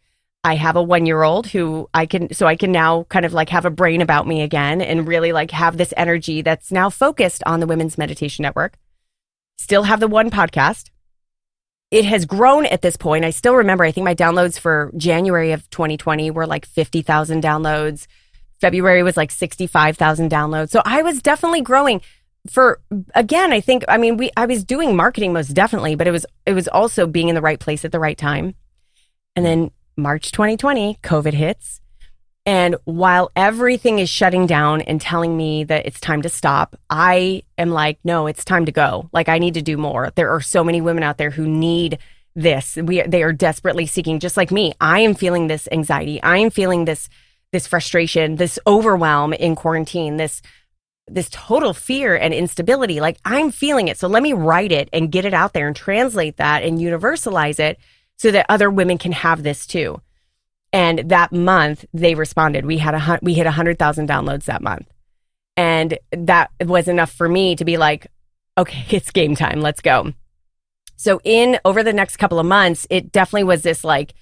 I 0.45 0.55
have 0.55 0.77
a 0.77 0.83
one 0.83 1.07
year 1.07 1.23
old 1.23 1.49
who 1.49 1.88
I 1.93 2.07
can, 2.07 2.33
so 2.33 2.47
I 2.47 2.57
can 2.57 2.73
now 2.73 3.05
kind 3.05 3.25
of 3.25 3.33
like 3.33 3.49
have 3.49 3.64
a 3.64 3.71
brain 3.71 4.01
about 4.01 4.27
me 4.27 4.43
again 4.43 4.81
and 4.81 5.09
really 5.09 5.33
like 5.33 5.51
have 5.51 5.77
this 5.77 5.93
energy 5.97 6.43
that's 6.43 6.71
now 6.71 6.91
focused 6.91 7.43
on 7.45 7.61
the 7.61 7.67
Women's 7.67 7.99
Meditation 7.99 8.43
Network. 8.43 8.79
Still 9.59 9.83
have 9.83 10.01
the 10.01 10.09
one 10.09 10.31
podcast. 10.31 10.91
It 11.91 12.05
has 12.05 12.27
grown 12.27 12.67
at 12.67 12.83
this 12.83 12.97
point. 12.97 13.25
I 13.25 13.31
still 13.31 13.57
remember, 13.57 13.85
I 13.85 13.93
think 13.93 14.05
my 14.05 14.14
downloads 14.14 14.59
for 14.59 14.93
January 14.97 15.53
of 15.53 15.69
2020 15.71 16.31
were 16.31 16.47
like 16.47 16.67
50,000 16.67 17.43
downloads. 17.43 18.07
February 18.61 19.03
was 19.03 19.16
like 19.16 19.31
65,000 19.31 20.31
downloads. 20.31 20.71
So 20.71 20.83
I 20.85 21.03
was 21.03 21.23
definitely 21.23 21.62
growing 21.62 22.01
for 22.49 22.81
again, 23.14 23.53
I 23.53 23.61
think 23.61 23.85
I 23.88 23.99
mean 23.99 24.16
we 24.16 24.31
I 24.37 24.47
was 24.47 24.64
doing 24.64 24.97
marketing 24.97 25.33
most 25.33 25.49
definitely, 25.49 25.94
but 25.94 26.07
it 26.07 26.11
was 26.11 26.27
it 26.47 26.55
was 26.55 26.68
also 26.68 27.07
being 27.07 27.29
in 27.29 27.35
the 27.35 27.42
right 27.42 27.61
place 27.61 27.85
at 27.85 27.92
the 27.92 28.01
right 28.01 28.16
time. 28.16 28.55
And 29.37 29.44
then 29.44 29.71
March 29.97 30.33
2020, 30.33 30.99
COVID 31.03 31.35
hits. 31.35 31.81
And 32.47 32.77
while 32.85 33.31
everything 33.37 33.99
is 33.99 34.09
shutting 34.09 34.47
down 34.47 34.81
and 34.81 35.01
telling 35.01 35.37
me 35.37 35.64
that 35.64 35.85
it's 35.85 36.01
time 36.01 36.23
to 36.23 36.31
stop, 36.31 36.77
I 36.88 37.42
am 37.59 37.71
like, 37.71 37.99
no, 38.05 38.27
it's 38.27 38.44
time 38.44 38.64
to 38.64 38.73
go. 38.73 39.11
Like 39.12 39.29
I 39.29 39.38
need 39.38 39.55
to 39.55 39.62
do 39.62 39.77
more. 39.77 40.12
There 40.14 40.31
are 40.31 40.40
so 40.40 40.64
many 40.64 40.81
women 40.81 41.03
out 41.03 41.18
there 41.18 41.31
who 41.31 41.47
need 41.47 41.99
this. 42.35 42.77
We 42.77 43.03
they 43.03 43.23
are 43.23 43.33
desperately 43.33 43.87
seeking 43.87 44.18
just 44.18 44.37
like 44.37 44.51
me. 44.51 44.73
I 44.81 45.01
am 45.01 45.14
feeling 45.14 45.49
this 45.49 45.68
anxiety. 45.71 46.23
I 46.23 46.38
am 46.38 46.51
feeling 46.51 46.85
this 46.85 47.09
this 47.53 47.67
frustration, 47.67 48.37
this 48.37 48.59
overwhelm 48.67 49.33
in 49.33 49.55
quarantine, 49.55 50.17
this 50.17 50.43
this 51.11 51.29
total 51.31 51.73
fear 51.73 52.15
and 52.15 52.35
instability. 52.35 53.01
Like 53.01 53.19
I'm 53.25 53.51
feeling 53.51 53.89
it. 53.89 53.99
So 53.99 54.09
let 54.09 54.23
me 54.23 54.33
write 54.33 54.73
it 54.73 54.89
and 54.93 55.11
get 55.11 55.25
it 55.25 55.35
out 55.35 55.55
there 55.55 55.67
and 55.67 55.75
translate 55.75 56.37
that 56.37 56.63
and 56.63 56.79
universalize 56.79 57.59
it 57.59 57.79
so 58.19 58.31
that 58.31 58.47
other 58.49 58.69
women 58.69 58.99
can 58.99 59.13
have 59.13 59.43
this 59.43 59.67
too. 59.67 60.01
And 60.73 61.11
that 61.11 61.33
month 61.33 61.87
they 61.95 62.15
responded. 62.15 62.67
We 62.67 62.79
had 62.79 62.95
a 62.95 63.19
we 63.23 63.35
hit 63.35 63.47
a 63.47 63.53
hundred 63.53 63.79
thousand 63.79 64.09
downloads 64.09 64.45
that 64.45 64.63
month, 64.63 64.87
and 65.57 65.99
that 66.13 66.51
was 66.63 66.89
enough 66.89 67.11
for 67.11 67.29
me 67.29 67.57
to 67.57 67.65
be 67.65 67.79
like, 67.79 68.09
okay, 68.59 68.85
it's 68.97 69.11
game 69.11 69.35
time. 69.35 69.61
Let's 69.61 69.81
go. 69.81 70.13
So 70.97 71.21
in 71.25 71.59
over 71.65 71.83
the 71.83 71.93
next 71.93 72.17
couple 72.17 72.39
of 72.39 72.47
months, 72.47 72.87
it 72.91 73.13
definitely 73.13 73.45
was 73.45 73.63
this 73.63 73.85
like 73.85 74.15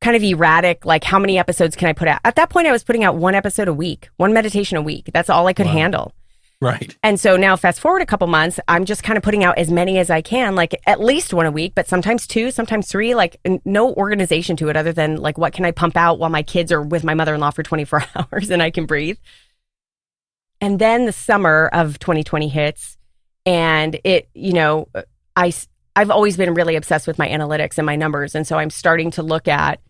kind 0.00 0.16
of 0.16 0.22
erratic, 0.22 0.84
like 0.84 1.04
how 1.04 1.18
many 1.18 1.38
episodes 1.38 1.74
can 1.76 1.88
I 1.88 1.92
put 1.92 2.08
out? 2.08 2.20
At 2.24 2.36
that 2.36 2.50
point, 2.50 2.66
I 2.66 2.72
was 2.72 2.84
putting 2.84 3.04
out 3.04 3.16
one 3.16 3.34
episode 3.34 3.68
a 3.68 3.72
week, 3.74 4.08
one 4.16 4.32
meditation 4.32 4.76
a 4.76 4.82
week. 4.82 5.10
That's 5.12 5.30
all 5.30 5.46
I 5.46 5.52
could 5.52 5.66
Wow. 5.66 5.72
handle. 5.72 6.12
Right. 6.58 6.96
And 7.02 7.20
so 7.20 7.36
now, 7.36 7.54
fast 7.56 7.80
forward 7.80 8.00
a 8.00 8.06
couple 8.06 8.26
months, 8.28 8.58
I'm 8.66 8.86
just 8.86 9.02
kind 9.02 9.18
of 9.18 9.22
putting 9.22 9.44
out 9.44 9.58
as 9.58 9.70
many 9.70 9.98
as 9.98 10.08
I 10.08 10.22
can, 10.22 10.54
like 10.54 10.74
at 10.86 11.00
least 11.00 11.34
one 11.34 11.44
a 11.44 11.50
week, 11.50 11.74
but 11.74 11.86
sometimes 11.86 12.26
two, 12.26 12.50
sometimes 12.50 12.88
three, 12.88 13.14
like 13.14 13.36
no 13.66 13.92
organization 13.94 14.56
to 14.56 14.68
it 14.70 14.76
other 14.76 14.92
than 14.92 15.16
like 15.16 15.36
what 15.36 15.52
can 15.52 15.66
I 15.66 15.70
pump 15.70 15.98
out 15.98 16.18
while 16.18 16.30
my 16.30 16.42
kids 16.42 16.72
are 16.72 16.80
with 16.80 17.04
my 17.04 17.12
mother 17.12 17.34
in 17.34 17.40
law 17.40 17.50
for 17.50 17.62
24 17.62 18.04
hours 18.32 18.50
and 18.50 18.62
I 18.62 18.70
can 18.70 18.86
breathe. 18.86 19.18
And 20.60 20.78
then 20.78 21.04
the 21.04 21.12
summer 21.12 21.68
of 21.74 21.98
2020 21.98 22.48
hits, 22.48 22.96
and 23.44 24.00
it, 24.04 24.28
you 24.32 24.54
know, 24.54 24.88
I, 25.36 25.52
I've 25.96 26.10
always 26.10 26.36
been 26.36 26.54
really 26.54 26.76
obsessed 26.76 27.06
with 27.06 27.18
my 27.18 27.26
analytics 27.28 27.78
and 27.78 27.86
my 27.86 27.96
numbers. 27.96 28.34
And 28.34 28.46
so 28.46 28.58
I'm 28.58 28.70
starting 28.70 29.10
to 29.12 29.22
look 29.22 29.48
at 29.48 29.80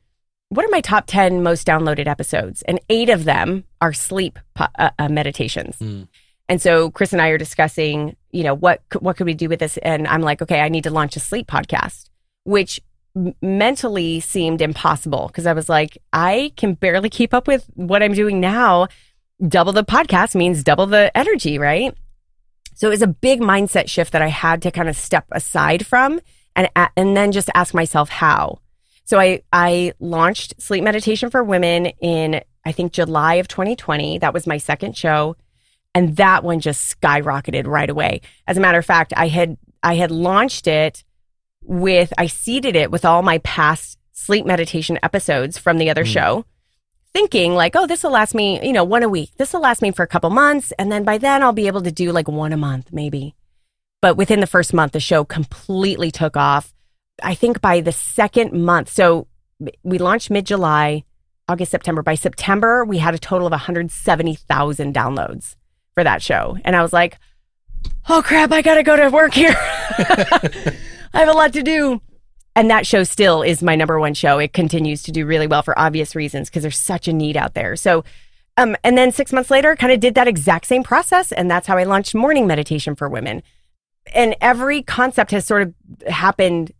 what 0.48 0.64
are 0.64 0.70
my 0.70 0.80
top 0.80 1.04
10 1.08 1.42
most 1.42 1.66
downloaded 1.66 2.06
episodes? 2.06 2.62
And 2.62 2.80
eight 2.88 3.10
of 3.10 3.24
them 3.24 3.64
are 3.80 3.92
sleep 3.92 4.38
uh, 4.56 4.90
uh, 4.98 5.08
meditations. 5.08 5.76
Mm. 5.80 6.06
And 6.48 6.62
so 6.62 6.92
Chris 6.92 7.12
and 7.12 7.20
I 7.20 7.30
are 7.30 7.38
discussing, 7.38 8.16
you 8.30 8.44
know, 8.44 8.54
what 8.54 8.80
what 9.00 9.16
could 9.16 9.26
we 9.26 9.34
do 9.34 9.48
with 9.48 9.58
this? 9.58 9.76
And 9.78 10.06
I'm 10.06 10.22
like, 10.22 10.40
okay, 10.42 10.60
I 10.60 10.68
need 10.68 10.84
to 10.84 10.90
launch 10.90 11.16
a 11.16 11.20
sleep 11.20 11.48
podcast, 11.48 12.08
which 12.44 12.80
mentally 13.42 14.20
seemed 14.20 14.60
impossible 14.60 15.26
because 15.26 15.46
I 15.46 15.54
was 15.54 15.68
like, 15.68 15.98
I 16.12 16.52
can 16.56 16.74
barely 16.74 17.10
keep 17.10 17.34
up 17.34 17.48
with 17.48 17.68
what 17.74 18.02
I'm 18.02 18.12
doing 18.12 18.38
now. 18.38 18.86
Double 19.48 19.72
the 19.72 19.84
podcast 19.84 20.36
means 20.36 20.62
double 20.62 20.86
the 20.86 21.14
energy, 21.16 21.58
right? 21.58 21.96
So 22.76 22.86
it 22.86 22.90
was 22.90 23.02
a 23.02 23.06
big 23.08 23.40
mindset 23.40 23.88
shift 23.88 24.12
that 24.12 24.22
I 24.22 24.28
had 24.28 24.62
to 24.62 24.70
kind 24.70 24.88
of 24.88 24.96
step 24.96 25.24
aside 25.32 25.86
from 25.86 26.20
and 26.54 26.68
and 26.96 27.16
then 27.16 27.32
just 27.32 27.50
ask 27.54 27.74
myself 27.74 28.08
how. 28.08 28.60
So 29.04 29.18
I 29.18 29.40
I 29.52 29.92
launched 29.98 30.60
Sleep 30.60 30.84
Meditation 30.84 31.30
for 31.30 31.42
Women 31.42 31.86
in 32.00 32.42
I 32.64 32.72
think 32.72 32.92
July 32.92 33.34
of 33.34 33.48
2020. 33.48 34.18
That 34.18 34.34
was 34.34 34.46
my 34.46 34.58
second 34.58 34.96
show 34.96 35.36
and 35.94 36.16
that 36.16 36.44
one 36.44 36.60
just 36.60 37.00
skyrocketed 37.00 37.66
right 37.66 37.88
away. 37.88 38.20
As 38.46 38.58
a 38.58 38.60
matter 38.60 38.78
of 38.78 38.84
fact, 38.84 39.12
I 39.16 39.28
had 39.28 39.56
I 39.82 39.94
had 39.94 40.10
launched 40.10 40.66
it 40.66 41.02
with 41.62 42.12
I 42.18 42.26
seeded 42.26 42.76
it 42.76 42.90
with 42.90 43.04
all 43.04 43.22
my 43.22 43.38
past 43.38 43.98
sleep 44.12 44.44
meditation 44.44 44.98
episodes 45.02 45.56
from 45.56 45.78
the 45.78 45.88
other 45.88 46.04
Mm. 46.04 46.12
show, 46.12 46.44
thinking 47.16 47.54
like, 47.54 47.74
oh, 47.74 47.86
this 47.86 48.02
will 48.02 48.10
last 48.10 48.34
me, 48.34 48.60
you 48.62 48.74
know, 48.74 48.84
one 48.84 49.02
a 49.02 49.08
week. 49.08 49.30
This 49.38 49.54
will 49.54 49.62
last 49.62 49.80
me 49.80 49.90
for 49.90 50.02
a 50.02 50.06
couple 50.06 50.28
months, 50.28 50.70
and 50.78 50.92
then 50.92 51.02
by 51.02 51.16
then 51.16 51.42
I'll 51.42 51.54
be 51.54 51.66
able 51.66 51.80
to 51.80 51.90
do 51.90 52.12
like 52.12 52.28
one 52.28 52.52
a 52.52 52.58
month, 52.58 52.92
maybe. 52.92 53.34
But 54.02 54.18
within 54.18 54.40
the 54.40 54.46
first 54.46 54.74
month, 54.74 54.92
the 54.92 55.00
show 55.00 55.24
completely 55.24 56.10
took 56.10 56.36
off. 56.36 56.74
I 57.22 57.34
think 57.34 57.62
by 57.62 57.80
the 57.80 57.90
second 57.90 58.52
month, 58.52 58.90
so 58.90 59.28
we 59.82 59.96
launched 59.96 60.30
mid 60.30 60.44
July, 60.44 61.04
August, 61.48 61.70
September. 61.70 62.02
By 62.02 62.16
September, 62.16 62.84
we 62.84 62.98
had 62.98 63.14
a 63.14 63.18
total 63.18 63.46
of 63.46 63.52
170,000 63.52 64.94
downloads 64.94 65.56
for 65.94 66.04
that 66.04 66.20
show. 66.20 66.58
And 66.66 66.76
I 66.76 66.82
was 66.82 66.92
like, 66.92 67.18
oh 68.10 68.20
crap, 68.22 68.52
I 68.52 68.60
got 68.60 68.74
to 68.74 68.82
go 68.82 68.94
to 68.94 69.08
work 69.08 69.32
here. 69.32 69.56
I 69.58 70.74
have 71.14 71.28
a 71.28 71.32
lot 71.32 71.54
to 71.54 71.62
do. 71.62 72.02
And 72.56 72.70
that 72.70 72.86
show 72.86 73.04
still 73.04 73.42
is 73.42 73.62
my 73.62 73.76
number 73.76 74.00
one 74.00 74.14
show. 74.14 74.40
It 74.40 74.52
continues 74.52 75.04
to 75.04 75.12
do 75.12 75.26
really 75.26 75.46
well 75.46 75.62
for 75.62 75.78
obvious 75.78 76.16
reasons 76.16 76.48
because 76.48 76.62
there's 76.62 76.78
such 76.78 77.06
a 77.06 77.12
need 77.12 77.36
out 77.36 77.54
there. 77.54 77.76
So, 77.76 78.02
um, 78.56 78.74
and 78.82 78.96
then 78.98 79.12
six 79.12 79.32
months 79.32 79.50
later, 79.50 79.76
kind 79.76 79.92
of 79.92 80.00
did 80.00 80.14
that 80.14 80.26
exact 80.26 80.66
same 80.66 80.82
process. 80.82 81.30
And 81.30 81.50
that's 81.50 81.68
how 81.68 81.76
I 81.76 81.84
launched 81.84 82.14
morning 82.14 82.46
meditation 82.46 82.96
for 82.96 83.08
women. 83.08 83.42
And 84.14 84.34
every 84.40 84.82
concept 84.82 85.30
has 85.32 85.44
sort 85.44 85.62
of 85.62 85.74
happened 86.08 86.72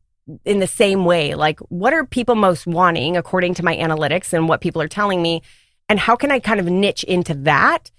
in 0.44 0.60
the 0.60 0.66
same 0.66 1.04
way. 1.04 1.34
Like, 1.34 1.60
what 1.68 1.92
are 1.92 2.04
people 2.04 2.34
most 2.34 2.66
wanting 2.66 3.16
according 3.16 3.54
to 3.54 3.64
my 3.64 3.76
analytics 3.76 4.32
and 4.32 4.48
what 4.48 4.62
people 4.62 4.80
are 4.80 4.88
telling 4.88 5.20
me? 5.20 5.42
And 5.88 6.00
how 6.00 6.16
can 6.16 6.32
I 6.32 6.40
kind 6.40 6.58
of 6.58 6.66
niche 6.66 7.04
into 7.04 7.34
that? 7.34 7.90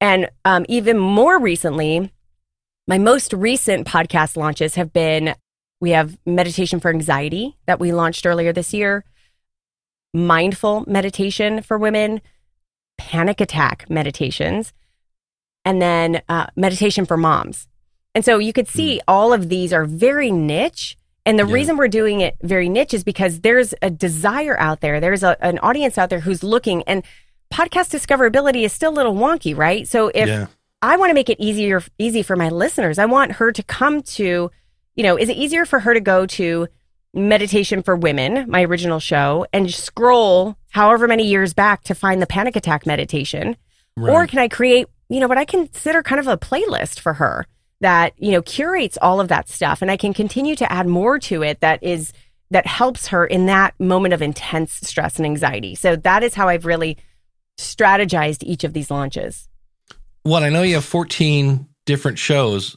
And 0.00 0.28
um, 0.44 0.66
even 0.68 0.98
more 0.98 1.40
recently, 1.40 2.12
My 2.86 2.98
most 2.98 3.32
recent 3.32 3.86
podcast 3.86 4.36
launches 4.36 4.74
have 4.74 4.92
been 4.92 5.34
we 5.84 5.90
have 5.90 6.16
meditation 6.24 6.80
for 6.80 6.88
anxiety 6.90 7.56
that 7.66 7.78
we 7.78 7.92
launched 7.92 8.24
earlier 8.24 8.54
this 8.54 8.72
year, 8.72 9.04
mindful 10.14 10.84
meditation 10.86 11.60
for 11.60 11.76
women, 11.76 12.22
panic 12.96 13.38
attack 13.38 13.84
meditations, 13.90 14.72
and 15.62 15.82
then 15.82 16.22
uh, 16.28 16.46
meditation 16.56 17.04
for 17.04 17.18
moms. 17.18 17.68
And 18.14 18.24
so 18.24 18.38
you 18.38 18.54
could 18.54 18.66
see 18.66 19.00
all 19.06 19.34
of 19.34 19.48
these 19.50 19.74
are 19.74 19.84
very 19.84 20.30
niche. 20.30 20.96
And 21.26 21.38
the 21.38 21.46
Yeah. 21.46 21.52
reason 21.54 21.76
we're 21.76 21.88
doing 21.88 22.22
it 22.22 22.36
very 22.42 22.68
niche 22.70 22.94
is 22.94 23.04
because 23.04 23.40
there's 23.40 23.74
a 23.82 23.90
desire 23.90 24.58
out 24.58 24.80
there. 24.80 25.00
There's 25.00 25.22
a, 25.22 25.36
an 25.44 25.58
audience 25.58 25.98
out 25.98 26.08
there 26.08 26.20
who's 26.20 26.42
looking, 26.42 26.82
and 26.84 27.02
podcast 27.52 27.90
discoverability 27.90 28.62
is 28.64 28.72
still 28.72 28.92
a 28.92 28.98
little 29.00 29.14
wonky, 29.14 29.54
right? 29.54 29.86
So 29.86 30.10
if 30.14 30.28
yeah. 30.28 30.46
I 30.80 30.96
want 30.96 31.10
to 31.10 31.14
make 31.14 31.28
it 31.28 31.38
easier 31.40 31.82
easy 31.98 32.22
for 32.22 32.36
my 32.36 32.48
listeners. 32.48 32.98
I 32.98 33.04
want 33.06 33.32
her 33.32 33.52
to 33.52 33.62
come 33.62 34.02
to, 34.02 34.50
you 34.94 35.02
know, 35.02 35.16
is 35.16 35.28
it 35.28 35.36
easier 35.36 35.64
for 35.64 35.80
her 35.80 35.94
to 35.94 36.00
go 36.00 36.26
to 36.26 36.68
Meditation 37.12 37.82
for 37.82 37.96
Women, 37.96 38.48
my 38.48 38.64
original 38.64 38.98
show, 38.98 39.46
and 39.52 39.72
scroll 39.72 40.56
however 40.70 41.06
many 41.06 41.26
years 41.26 41.54
back 41.54 41.84
to 41.84 41.94
find 41.94 42.20
the 42.20 42.26
panic 42.26 42.56
attack 42.56 42.86
meditation? 42.86 43.56
Or 43.96 44.26
can 44.26 44.40
I 44.40 44.48
create, 44.48 44.88
you 45.08 45.20
know, 45.20 45.28
what 45.28 45.38
I 45.38 45.44
consider 45.44 46.02
kind 46.02 46.18
of 46.18 46.26
a 46.26 46.36
playlist 46.36 46.98
for 46.98 47.14
her 47.14 47.46
that, 47.80 48.12
you 48.16 48.32
know, 48.32 48.42
curates 48.42 48.98
all 49.00 49.20
of 49.20 49.28
that 49.28 49.48
stuff 49.48 49.82
and 49.82 49.90
I 49.90 49.96
can 49.96 50.12
continue 50.12 50.56
to 50.56 50.72
add 50.72 50.88
more 50.88 51.18
to 51.20 51.42
it 51.42 51.60
that 51.60 51.82
is 51.82 52.12
that 52.50 52.66
helps 52.66 53.08
her 53.08 53.26
in 53.26 53.46
that 53.46 53.78
moment 53.80 54.14
of 54.14 54.22
intense 54.22 54.74
stress 54.74 55.16
and 55.16 55.26
anxiety. 55.26 55.74
So 55.74 55.96
that 55.96 56.22
is 56.22 56.34
how 56.34 56.48
I've 56.48 56.66
really 56.66 56.98
strategized 57.58 58.42
each 58.42 58.64
of 58.64 58.72
these 58.72 58.90
launches. 58.90 59.48
Well, 60.24 60.42
I 60.42 60.50
know 60.50 60.62
you 60.62 60.76
have 60.76 60.84
14 60.84 61.66
different 61.84 62.18
shows. 62.18 62.76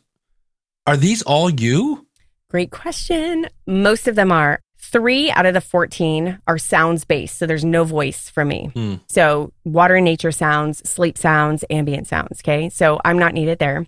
Are 0.85 0.97
these 0.97 1.21
all 1.21 1.49
you? 1.49 2.06
Great 2.49 2.71
question. 2.71 3.47
Most 3.65 4.07
of 4.07 4.15
them 4.15 4.31
are. 4.31 4.59
Three 4.79 5.29
out 5.31 5.45
of 5.45 5.53
the 5.53 5.61
14 5.61 6.39
are 6.47 6.57
sounds 6.57 7.03
based. 7.03 7.37
So 7.37 7.45
there's 7.45 7.65
no 7.65 7.83
voice 7.83 8.29
from 8.29 8.47
me. 8.47 8.69
Hmm. 8.73 8.95
So 9.07 9.51
water 9.65 9.95
and 9.95 10.05
nature 10.05 10.31
sounds, 10.31 10.87
sleep 10.89 11.17
sounds, 11.17 11.65
ambient 11.69 12.07
sounds. 12.07 12.39
Okay. 12.41 12.69
So 12.69 13.01
I'm 13.03 13.19
not 13.19 13.33
needed 13.33 13.59
there 13.59 13.85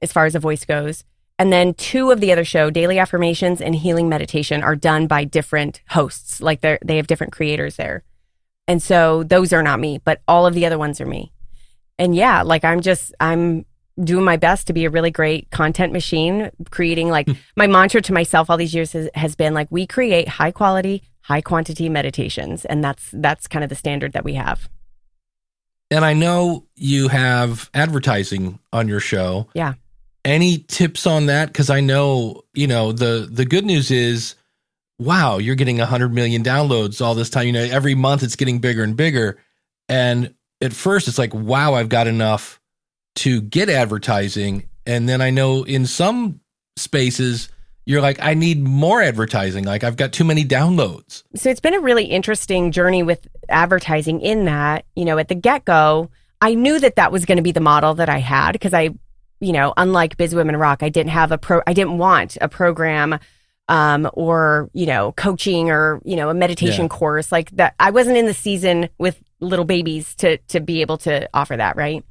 as 0.00 0.12
far 0.12 0.24
as 0.24 0.34
a 0.34 0.40
voice 0.40 0.64
goes. 0.64 1.04
And 1.38 1.52
then 1.52 1.74
two 1.74 2.10
of 2.10 2.20
the 2.20 2.32
other 2.32 2.44
show, 2.44 2.70
Daily 2.70 2.98
Affirmations 2.98 3.60
and 3.60 3.74
Healing 3.74 4.08
Meditation, 4.08 4.62
are 4.62 4.76
done 4.76 5.06
by 5.06 5.24
different 5.24 5.82
hosts. 5.88 6.40
Like 6.40 6.60
they 6.60 6.78
they 6.82 6.96
have 6.96 7.06
different 7.06 7.32
creators 7.32 7.76
there. 7.76 8.04
And 8.68 8.82
so 8.82 9.24
those 9.24 9.52
are 9.52 9.62
not 9.62 9.80
me, 9.80 10.00
but 10.04 10.22
all 10.28 10.46
of 10.46 10.54
the 10.54 10.64
other 10.64 10.78
ones 10.78 11.00
are 11.00 11.06
me. 11.06 11.32
And 11.98 12.14
yeah, 12.14 12.42
like 12.42 12.64
I'm 12.64 12.80
just, 12.80 13.12
I'm 13.20 13.66
doing 14.02 14.24
my 14.24 14.36
best 14.36 14.66
to 14.66 14.72
be 14.72 14.84
a 14.84 14.90
really 14.90 15.10
great 15.10 15.50
content 15.50 15.92
machine, 15.92 16.50
creating 16.70 17.08
like 17.08 17.26
hmm. 17.26 17.34
my 17.56 17.66
mantra 17.66 18.00
to 18.02 18.12
myself 18.12 18.50
all 18.50 18.56
these 18.56 18.74
years 18.74 18.92
has, 18.92 19.08
has 19.14 19.34
been 19.34 19.54
like, 19.54 19.68
we 19.70 19.86
create 19.86 20.28
high 20.28 20.50
quality, 20.50 21.02
high 21.22 21.40
quantity 21.40 21.88
meditations. 21.88 22.64
And 22.64 22.82
that's, 22.82 23.10
that's 23.12 23.46
kind 23.46 23.62
of 23.62 23.68
the 23.68 23.76
standard 23.76 24.12
that 24.12 24.24
we 24.24 24.34
have. 24.34 24.68
And 25.90 26.04
I 26.04 26.14
know 26.14 26.66
you 26.76 27.08
have 27.08 27.68
advertising 27.74 28.60
on 28.72 28.86
your 28.86 29.00
show. 29.00 29.48
Yeah. 29.54 29.74
Any 30.24 30.58
tips 30.58 31.06
on 31.06 31.26
that? 31.26 31.48
Because 31.48 31.70
I 31.70 31.80
know, 31.80 32.42
you 32.54 32.66
know, 32.66 32.92
the 32.92 33.28
the 33.30 33.44
good 33.44 33.64
news 33.64 33.90
is, 33.90 34.36
wow, 34.98 35.38
you're 35.38 35.54
getting 35.54 35.78
100 35.78 36.12
million 36.12 36.44
downloads 36.44 37.04
all 37.04 37.14
this 37.14 37.30
time. 37.30 37.46
You 37.46 37.52
know, 37.52 37.62
every 37.62 37.94
month 37.94 38.22
it's 38.22 38.36
getting 38.36 38.58
bigger 38.58 38.84
and 38.84 38.96
bigger. 38.96 39.38
And 39.88 40.34
at 40.60 40.72
first 40.72 41.08
it's 41.08 41.18
like, 41.18 41.34
wow, 41.34 41.74
I've 41.74 41.88
got 41.88 42.06
enough 42.06 42.59
to 43.16 43.40
get 43.40 43.68
advertising. 43.68 44.68
And 44.86 45.08
then 45.08 45.20
I 45.20 45.30
know 45.30 45.62
in 45.64 45.86
some 45.86 46.40
spaces, 46.76 47.48
you're 47.86 48.00
like, 48.00 48.18
I 48.22 48.34
need 48.34 48.62
more 48.62 49.02
advertising. 49.02 49.64
Like 49.64 49.84
I've 49.84 49.96
got 49.96 50.12
too 50.12 50.24
many 50.24 50.44
downloads. 50.44 51.22
So 51.34 51.50
it's 51.50 51.60
been 51.60 51.74
a 51.74 51.80
really 51.80 52.04
interesting 52.04 52.72
journey 52.72 53.02
with 53.02 53.26
advertising 53.48 54.20
in 54.20 54.44
that, 54.44 54.84
you 54.94 55.04
know, 55.04 55.18
at 55.18 55.28
the 55.28 55.34
get 55.34 55.64
go, 55.64 56.10
I 56.40 56.54
knew 56.54 56.78
that 56.80 56.96
that 56.96 57.12
was 57.12 57.24
going 57.24 57.36
to 57.36 57.42
be 57.42 57.52
the 57.52 57.60
model 57.60 57.94
that 57.94 58.08
I 58.08 58.18
had 58.18 58.52
because 58.52 58.72
I, 58.72 58.90
you 59.40 59.52
know, 59.52 59.74
unlike 59.76 60.16
Biz 60.16 60.34
Women 60.34 60.56
Rock, 60.56 60.82
I 60.82 60.88
didn't 60.88 61.10
have 61.10 61.32
a 61.32 61.38
pro, 61.38 61.62
I 61.66 61.72
didn't 61.72 61.98
want 61.98 62.38
a 62.40 62.48
program 62.48 63.18
um, 63.68 64.08
or, 64.14 64.70
you 64.72 64.86
know, 64.86 65.12
coaching 65.12 65.70
or, 65.70 66.00
you 66.04 66.16
know, 66.16 66.28
a 66.30 66.34
meditation 66.34 66.84
Yeah. 66.84 66.88
course 66.88 67.30
like 67.30 67.50
that. 67.52 67.74
I 67.78 67.90
wasn't 67.90 68.16
in 68.16 68.26
the 68.26 68.34
season 68.34 68.88
with 68.98 69.22
little 69.40 69.64
babies 69.64 70.14
to, 70.16 70.36
to 70.48 70.60
be 70.60 70.80
able 70.80 70.98
to 70.98 71.28
offer 71.34 71.56
that. 71.56 71.76
Right. 71.76 72.04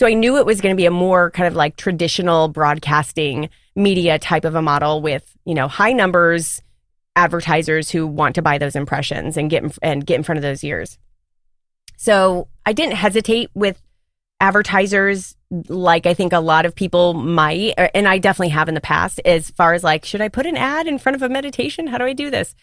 So 0.00 0.06
I 0.06 0.14
knew 0.14 0.38
it 0.38 0.46
was 0.46 0.62
going 0.62 0.74
to 0.74 0.80
be 0.80 0.86
a 0.86 0.90
more 0.90 1.30
kind 1.30 1.46
of 1.46 1.54
like 1.54 1.76
traditional 1.76 2.48
broadcasting 2.48 3.50
media 3.76 4.18
type 4.18 4.46
of 4.46 4.54
a 4.54 4.62
model 4.62 5.02
with, 5.02 5.36
you 5.44 5.52
know, 5.52 5.68
high 5.68 5.92
numbers, 5.92 6.62
advertisers 7.16 7.90
who 7.90 8.06
want 8.06 8.34
to 8.36 8.40
buy 8.40 8.56
those 8.56 8.74
impressions 8.74 9.36
and 9.36 9.50
get 9.50 9.62
in, 9.62 9.72
and 9.82 10.06
get 10.06 10.14
in 10.14 10.22
front 10.22 10.38
of 10.38 10.42
those 10.42 10.64
ears. 10.64 10.96
So 11.98 12.48
I 12.64 12.72
didn't 12.72 12.94
hesitate 12.94 13.50
with 13.52 13.78
advertisers 14.40 15.36
like 15.68 16.06
I 16.06 16.14
think 16.14 16.32
a 16.32 16.40
lot 16.40 16.64
of 16.64 16.74
people 16.74 17.12
might, 17.12 17.74
er, 17.78 17.90
and 17.94 18.08
I 18.08 18.16
definitely 18.16 18.54
have 18.54 18.70
in 18.70 18.74
the 18.74 18.80
past, 18.80 19.20
as 19.26 19.50
far 19.50 19.74
as 19.74 19.84
like, 19.84 20.06
should 20.06 20.22
I 20.22 20.30
put 20.30 20.46
an 20.46 20.56
ad 20.56 20.86
in 20.86 20.98
front 20.98 21.16
of 21.16 21.20
a 21.20 21.28
meditation? 21.28 21.88
How 21.88 21.98
do 21.98 22.04
I 22.04 22.14
do 22.14 22.30
this? 22.30 22.54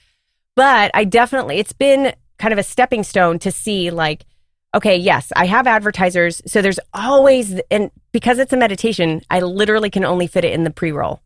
But 0.56 0.90
I 0.96 1.04
definitely, 1.04 1.60
it's 1.60 1.72
been 1.72 2.16
kind 2.40 2.52
of 2.52 2.58
a 2.58 2.64
stepping 2.64 3.04
stone 3.04 3.38
to 3.38 3.52
see 3.52 3.92
like, 3.92 4.26
okay, 4.76 4.96
yes, 4.98 5.32
I 5.36 5.46
have 5.46 5.68
advertisers. 5.68 6.42
So 6.46 6.62
there's 6.62 6.80
always, 6.94 7.60
and 7.72 7.92
because 8.12 8.40
it's 8.40 8.54
a 8.54 8.58
meditation, 8.58 9.22
I 9.30 9.40
literally 9.42 9.90
can 9.90 10.04
only 10.06 10.28
fit 10.28 10.44
it 10.46 10.54
in 10.54 10.64
the 10.64 10.70
pre 10.72 10.92
roll. 10.92 11.22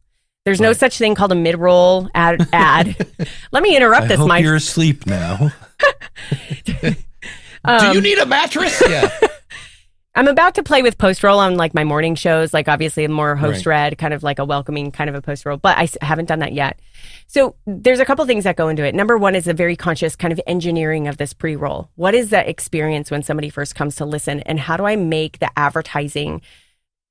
There's 0.46 0.60
no 0.62 0.74
such 0.74 0.98
thing 0.98 1.14
called 1.14 1.32
a 1.32 1.36
mid 1.36 1.58
roll 1.58 2.10
ad. 2.16 2.48
ad. 2.54 2.96
Let 3.52 3.62
me 3.64 3.76
interrupt 3.76 4.06
I 4.06 4.08
this, 4.08 4.18
hope 4.20 4.28
Mike. 4.28 4.44
you're 4.44 4.56
asleep 4.56 5.06
now. 5.06 5.52
Do 6.66 6.96
Um, 7.64 7.94
you 7.96 8.02
need 8.02 8.18
a 8.18 8.26
mattress? 8.26 8.82
Yeah. 8.90 9.10
I'm 10.14 10.28
about 10.28 10.56
to 10.56 10.64
play 10.64 10.82
with 10.82 10.98
post 10.98 11.24
roll 11.24 11.40
on 11.40 11.56
like 11.56 11.74
my 11.74 11.86
morning 11.86 12.16
shows, 12.16 12.54
like 12.54 12.68
obviously 12.68 13.08
more 13.08 13.36
host 13.38 13.66
Right. 13.66 13.92
read, 13.92 13.98
kind 13.98 14.14
of 14.14 14.24
like 14.24 14.40
a 14.40 14.46
welcoming 14.46 14.92
kind 14.92 15.10
of 15.10 15.16
a 15.16 15.22
post 15.22 15.46
roll, 15.46 15.56
but 15.56 15.78
I 15.78 15.84
s- 15.84 15.98
haven't 16.02 16.26
done 16.26 16.40
that 16.40 16.52
yet. 16.52 16.80
So 17.28 17.56
there's 17.66 18.00
a 18.02 18.06
couple 18.06 18.26
things 18.26 18.44
that 18.44 18.58
go 18.58 18.68
into 18.68 18.84
it. 18.84 18.94
Number 18.94 19.18
one 19.18 19.36
is 19.36 19.48
a 19.48 19.54
very 19.54 19.78
conscious 19.78 20.18
kind 20.18 20.34
of 20.34 20.42
engineering 20.46 21.08
of 21.08 21.16
this 21.16 21.34
pre 21.34 21.56
roll. 21.56 21.90
What 21.96 22.14
is 22.14 22.30
that 22.32 22.50
experience 22.50 23.10
when 23.10 23.24
somebody 23.24 23.50
first 23.50 23.74
comes 23.74 23.96
to 23.98 24.06
listen, 24.06 24.42
and 24.42 24.60
how 24.60 24.76
do 24.76 24.86
I 24.86 24.98
make 24.98 25.40
the 25.40 25.50
advertising 25.58 26.42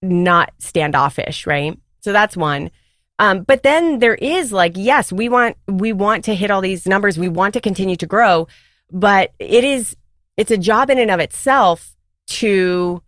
not 0.03 0.53
standoffish, 0.59 1.47
right? 1.47 1.79
So 2.01 2.13
that's 2.13 2.37
one. 2.37 2.71
Um, 3.19 3.43
but 3.45 3.63
then 3.63 3.99
there 3.99 4.15
is 4.15 4.53
like, 4.53 4.73
yes, 4.77 5.11
we 5.11 5.31
want 5.31 5.57
we 5.67 5.95
want 5.95 6.25
to 6.27 6.35
hit 6.35 6.51
all 6.51 6.61
these 6.61 6.87
numbers. 6.87 7.19
We 7.19 7.29
want 7.31 7.55
to 7.55 7.61
continue 7.63 7.97
to 7.97 8.07
grow, 8.07 8.47
but 8.93 9.33
it 9.39 9.65
is 9.65 9.97
it's 10.37 10.51
a 10.51 10.59
job 10.59 10.91
in 10.91 10.99
and 10.99 11.11
of 11.11 11.21
itself 11.21 11.97
to 12.31 13.03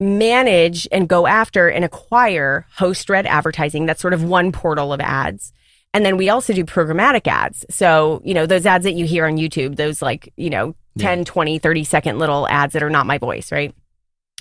manage 0.00 0.88
and 0.90 1.08
go 1.08 1.26
after 1.26 1.68
and 1.68 1.84
acquire 1.84 2.66
host 2.76 3.08
read 3.08 3.26
advertising. 3.26 3.86
That's 3.86 4.00
sort 4.00 4.14
of 4.14 4.24
one 4.24 4.52
portal 4.52 4.92
of 4.92 5.00
ads. 5.00 5.52
And 5.92 6.04
then 6.04 6.16
we 6.16 6.28
also 6.28 6.52
do 6.52 6.64
programmatic 6.64 7.26
ads. 7.28 7.64
So, 7.70 8.20
you 8.24 8.34
know, 8.34 8.46
those 8.46 8.66
ads 8.66 8.84
that 8.84 8.94
you 8.94 9.06
hear 9.06 9.26
on 9.26 9.36
YouTube, 9.36 9.76
those 9.76 10.02
like, 10.02 10.32
you 10.36 10.50
know, 10.50 10.74
10, 10.98 11.24
20, 11.24 11.58
30 11.58 11.84
second 11.84 12.18
little 12.18 12.48
ads 12.48 12.72
that 12.72 12.82
are 12.82 12.90
not 12.90 13.06
my 13.06 13.18
voice, 13.18 13.52
right? 13.52 13.74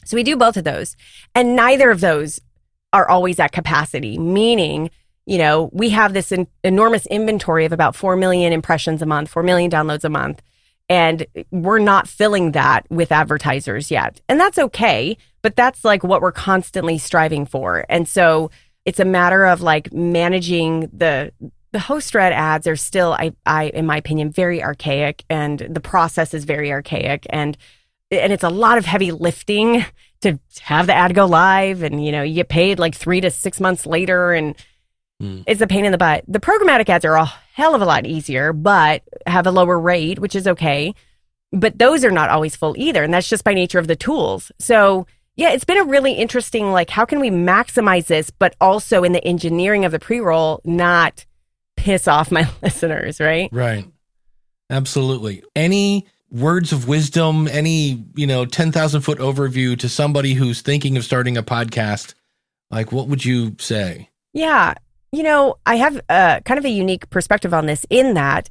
So 0.06 0.15
we 0.15 0.23
do 0.23 0.36
both 0.36 0.58
of 0.58 0.63
those. 0.63 0.95
And 1.34 1.56
neither 1.56 1.89
of 1.91 2.02
those 2.02 2.39
are 2.91 3.08
always 3.08 3.39
at 3.39 3.52
capacity, 3.52 4.17
meaning, 4.17 4.89
you 5.26 5.38
know, 5.38 5.69
we 5.73 5.89
have 5.89 6.13
this 6.13 6.32
en- 6.32 6.47
enormous 6.63 7.06
inventory 7.08 7.65
of 7.65 7.71
about 7.71 7.95
4 7.95 8.15
million 8.15 8.54
impressions 8.54 9.02
a 9.02 9.06
month, 9.06 9.30
4 9.30 9.43
million 9.43 9.71
downloads 9.71 10.04
a 10.04 10.10
month. 10.10 10.41
And 10.89 11.26
we're 11.50 11.80
not 11.80 12.08
filling 12.08 12.52
that 12.52 12.86
with 12.89 13.12
advertisers 13.12 13.89
yet. 13.89 14.22
And 14.28 14.39
that's 14.39 14.58
okay, 14.58 15.17
but 15.41 15.56
that's 15.56 15.86
like 15.86 16.04
what 16.04 16.22
we're 16.22 16.32
constantly 16.32 16.98
striving 16.98 17.46
for. 17.46 17.86
And 17.89 18.08
so 18.08 18.52
it's 18.86 19.00
a 19.00 19.06
matter 19.06 19.46
of 19.46 19.62
like 19.62 19.93
managing 19.93 20.89
the 20.93 21.32
the 21.72 21.80
host 21.80 22.13
read 22.13 22.34
ads 22.34 22.67
are 22.67 22.76
still 22.76 23.13
I 23.13 23.34
I 23.46 23.65
in 23.69 23.86
my 23.88 23.98
opinion 23.98 24.30
very 24.30 24.62
archaic 24.62 25.24
and 25.30 25.58
the 25.60 25.80
process 25.80 26.34
is 26.34 26.43
very 26.43 26.72
archaic 26.72 27.26
and 27.32 27.58
and 28.12 28.32
it's 28.32 28.43
a 28.43 28.49
lot 28.49 28.78
of 28.78 28.86
heavy 28.86 29.12
lifting 29.12 29.84
to 30.22 30.38
have 30.62 30.86
the 30.86 30.93
ad 30.93 31.16
go 31.16 31.26
live 31.26 31.82
and 31.82 32.05
you 32.05 32.12
know 32.12 32.22
you 32.22 32.36
get 32.36 32.49
paid 32.49 32.78
like 32.78 32.93
3 32.93 33.22
to 33.22 33.32
6 33.32 33.60
months 33.60 33.86
later 33.86 34.34
and 34.34 34.55
Hmm. 35.22 35.41
it's 35.45 35.62
a 35.62 35.68
pain 35.68 35.86
in 35.86 35.91
the 35.91 35.97
butt. 35.97 36.24
The 36.28 36.39
programmatic 36.39 36.89
ads 36.89 37.05
are 37.05 37.16
a 37.16 37.32
hell 37.54 37.76
of 37.76 37.82
a 37.82 37.86
lot 37.86 38.06
easier, 38.06 38.51
but 38.51 39.04
have 39.28 39.45
a 39.45 39.51
lower 39.51 39.80
rate, 39.80 40.20
which 40.20 40.36
is 40.36 40.47
okay. 40.47 40.93
But 41.51 41.78
those 41.78 42.04
are 42.04 42.12
not 42.12 42.32
always 42.32 42.56
full 42.56 42.76
either. 42.78 43.04
And 43.04 43.14
that's 43.14 43.30
just 43.30 43.43
by 43.43 43.54
nature 43.54 43.78
of 43.78 43.86
the 43.86 43.95
tools. 43.95 44.51
So, 44.60 45.06
yeah, 45.36 45.51
it's 45.51 45.64
been 45.64 45.78
a 45.78 45.84
really 45.84 46.14
interesting, 46.14 46.72
like, 46.72 46.89
how 46.89 47.06
can 47.06 47.20
we 47.20 47.30
maximize 47.30 48.08
this, 48.08 48.32
but 48.32 48.56
also 48.60 49.04
in 49.04 49.12
the 49.12 49.24
engineering 49.24 49.86
of 49.86 49.91
the 49.91 49.99
pre 49.99 50.20
roll, 50.20 50.62
not 50.66 51.26
piss 51.78 52.08
off 52.08 52.32
my 52.32 52.49
listeners, 52.64 53.20
right? 53.20 53.49
Right. 53.51 53.86
Absolutely. 54.72 55.43
Any 55.56 56.08
words 56.32 56.74
of 56.74 56.88
wisdom, 56.88 57.47
any, 57.47 58.04
you 58.16 58.26
know, 58.26 58.45
10,000 58.45 59.01
foot 59.01 59.20
overview 59.20 59.78
to 59.78 59.88
somebody 59.88 60.34
who's 60.34 60.62
thinking 60.62 60.97
of 60.97 61.04
starting 61.04 61.38
a 61.38 61.43
podcast 61.43 62.16
Like, 62.72 62.91
what 62.91 63.08
would 63.08 63.24
you 63.24 63.56
say? 63.60 64.10
Yeah. 64.34 64.74
You 65.14 65.22
know, 65.22 65.57
I 65.64 65.76
have 65.76 66.01
uh, 66.09 66.39
kind 66.39 66.57
of 66.57 66.66
a 66.66 66.70
unique 66.70 67.07
perspective 67.11 67.53
on 67.53 67.68
this 67.68 67.86
in 67.91 68.16
that 68.16 68.49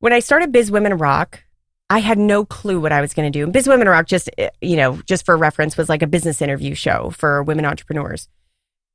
when 0.00 0.12
I 0.12 0.18
started 0.18 0.50
Biz 0.50 0.68
Women 0.72 0.98
Rock, 0.98 1.44
I 1.88 2.00
had 2.00 2.18
no 2.18 2.44
clue 2.44 2.80
what 2.80 2.90
I 2.90 3.00
was 3.00 3.14
going 3.14 3.32
to 3.32 3.38
do. 3.38 3.44
And 3.44 3.52
Biz 3.52 3.68
Women 3.68 3.88
Rock, 3.88 4.06
just, 4.06 4.28
uh, 4.36 4.48
you 4.60 4.76
know, 4.76 5.00
just 5.06 5.24
for 5.24 5.36
reference, 5.36 5.76
was 5.76 5.88
like 5.88 6.02
a 6.02 6.08
business 6.08 6.42
interview 6.42 6.74
show 6.74 7.10
for 7.10 7.44
women 7.44 7.64
entrepreneurs. 7.64 8.28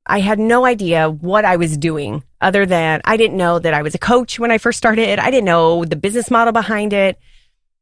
I 0.06 0.20
had 0.20 0.38
no 0.38 0.66
idea 0.66 1.08
what 1.08 1.46
I 1.46 1.56
was 1.56 1.78
doing 1.78 2.22
other 2.42 2.66
than 2.66 3.00
I 3.06 3.16
didn't 3.16 3.38
know 3.38 3.58
that 3.58 3.72
I 3.72 3.80
was 3.80 3.94
a 3.94 3.98
coach 3.98 4.38
when 4.38 4.50
I 4.50 4.58
first 4.58 4.76
started. 4.76 5.18
I 5.18 5.30
didn't 5.30 5.46
know 5.46 5.86
the 5.86 5.96
business 5.96 6.30
model 6.30 6.52
behind 6.52 6.92
it, 6.92 7.18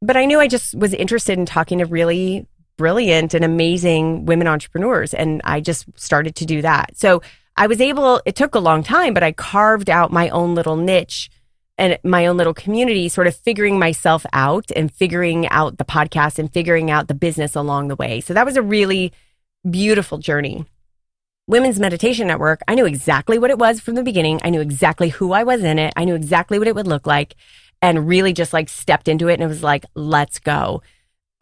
but 0.03 0.17
I 0.17 0.25
knew 0.25 0.39
I 0.39 0.47
just 0.47 0.73
was 0.73 0.95
interested 0.95 1.37
in 1.37 1.47
talking 1.47 1.79
to 1.79 1.85
really 1.85 2.47
brilliant 2.77 3.35
and 3.35 3.45
amazing 3.45 4.25
women 4.25 4.47
entrepreneurs. 4.47 5.15
And 5.15 5.41
I 5.43 5.61
just 5.61 5.87
started 5.97 6.37
to 6.37 6.47
do 6.47 6.63
that. 6.63 6.97
So 6.97 7.23
I 7.57 7.67
was 7.67 7.81
able, 7.81 8.21
it 8.25 8.35
took 8.35 8.55
a 8.55 8.61
long 8.61 8.83
time, 8.83 9.15
but 9.15 9.23
I 9.23 9.33
carved 9.33 9.89
out 9.89 10.13
my 10.13 10.29
own 10.31 10.55
little 10.55 10.77
niche 10.77 11.31
and 11.79 11.99
my 12.05 12.27
own 12.27 12.37
little 12.37 12.55
community, 12.55 13.09
sort 13.09 13.27
of 13.27 13.37
figuring 13.37 13.79
myself 13.79 14.25
out 14.33 14.71
and 14.75 14.93
figuring 14.93 15.49
out 15.49 15.79
the 15.79 15.85
podcast 15.85 16.39
and 16.39 16.53
figuring 16.53 16.91
out 16.91 17.09
the 17.09 17.15
business 17.15 17.55
along 17.55 17.89
the 17.89 17.97
way. 17.97 18.21
So 18.21 18.35
that 18.35 18.47
was 18.47 18.57
a 18.57 18.63
really 18.63 19.13
beautiful 19.69 20.19
journey. 20.19 20.67
Women's 21.47 21.79
Meditation 21.79 22.27
Network, 22.27 22.61
I 22.67 22.75
knew 22.75 22.87
exactly 22.87 23.39
what 23.39 23.51
it 23.51 23.59
was 23.59 23.81
from 23.81 23.97
the 23.97 24.03
beginning. 24.03 24.41
I 24.43 24.51
knew 24.51 24.61
exactly 24.61 25.11
who 25.11 25.33
I 25.33 25.45
was 25.45 25.63
in 25.63 25.79
it. 25.79 25.93
I 25.97 26.05
knew 26.05 26.15
exactly 26.15 26.59
what 26.59 26.69
it 26.69 26.75
would 26.75 26.87
look 26.87 27.07
like 27.07 27.35
and 27.83 28.09
really 28.09 28.33
just 28.33 28.53
like 28.53 28.69
stepped 28.69 29.09
into 29.09 29.29
it 29.29 29.35
and 29.35 29.43
it 29.43 29.49
was 29.49 29.63
like, 29.63 29.85
let's 29.95 30.39
go. 30.39 30.83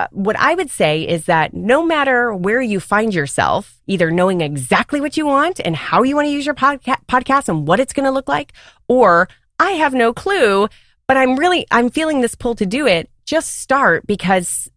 Uh, 0.03 0.09
what 0.11 0.35
I 0.37 0.57
would 0.57 0.69
say 0.69 1.03
is 1.03 1.27
that 1.27 1.55
no 1.55 1.87
matter 1.87 2.35
where 2.35 2.61
you 2.61 2.81
find 2.81 3.15
yourself, 3.15 3.81
either 3.87 4.11
knowing 4.11 4.41
exactly 4.41 5.01
what 5.01 5.17
you 5.17 5.27
want 5.27 5.61
and 5.65 5.77
how 5.77 6.03
you 6.03 6.17
want 6.17 6.27
to 6.27 6.33
use 6.33 6.45
your 6.45 6.57
podca- 6.57 7.05
podcast 7.07 7.49
and 7.49 7.69
what 7.69 7.79
it's 7.79 7.93
going 7.93 8.07
to 8.07 8.11
look 8.11 8.29
like, 8.29 8.53
or 8.89 9.29
I 9.61 9.73
have 9.73 9.95
no 9.95 10.13
clue, 10.13 10.67
but 11.07 11.17
I'm 11.17 11.37
really, 11.37 11.67
I'm 11.71 11.89
feeling 11.89 12.21
this 12.21 12.35
pull 12.35 12.57
to 12.57 12.67
do 12.67 12.85
it. 12.85 13.11
Just 13.27 13.59
start 13.59 14.05
because 14.09 14.69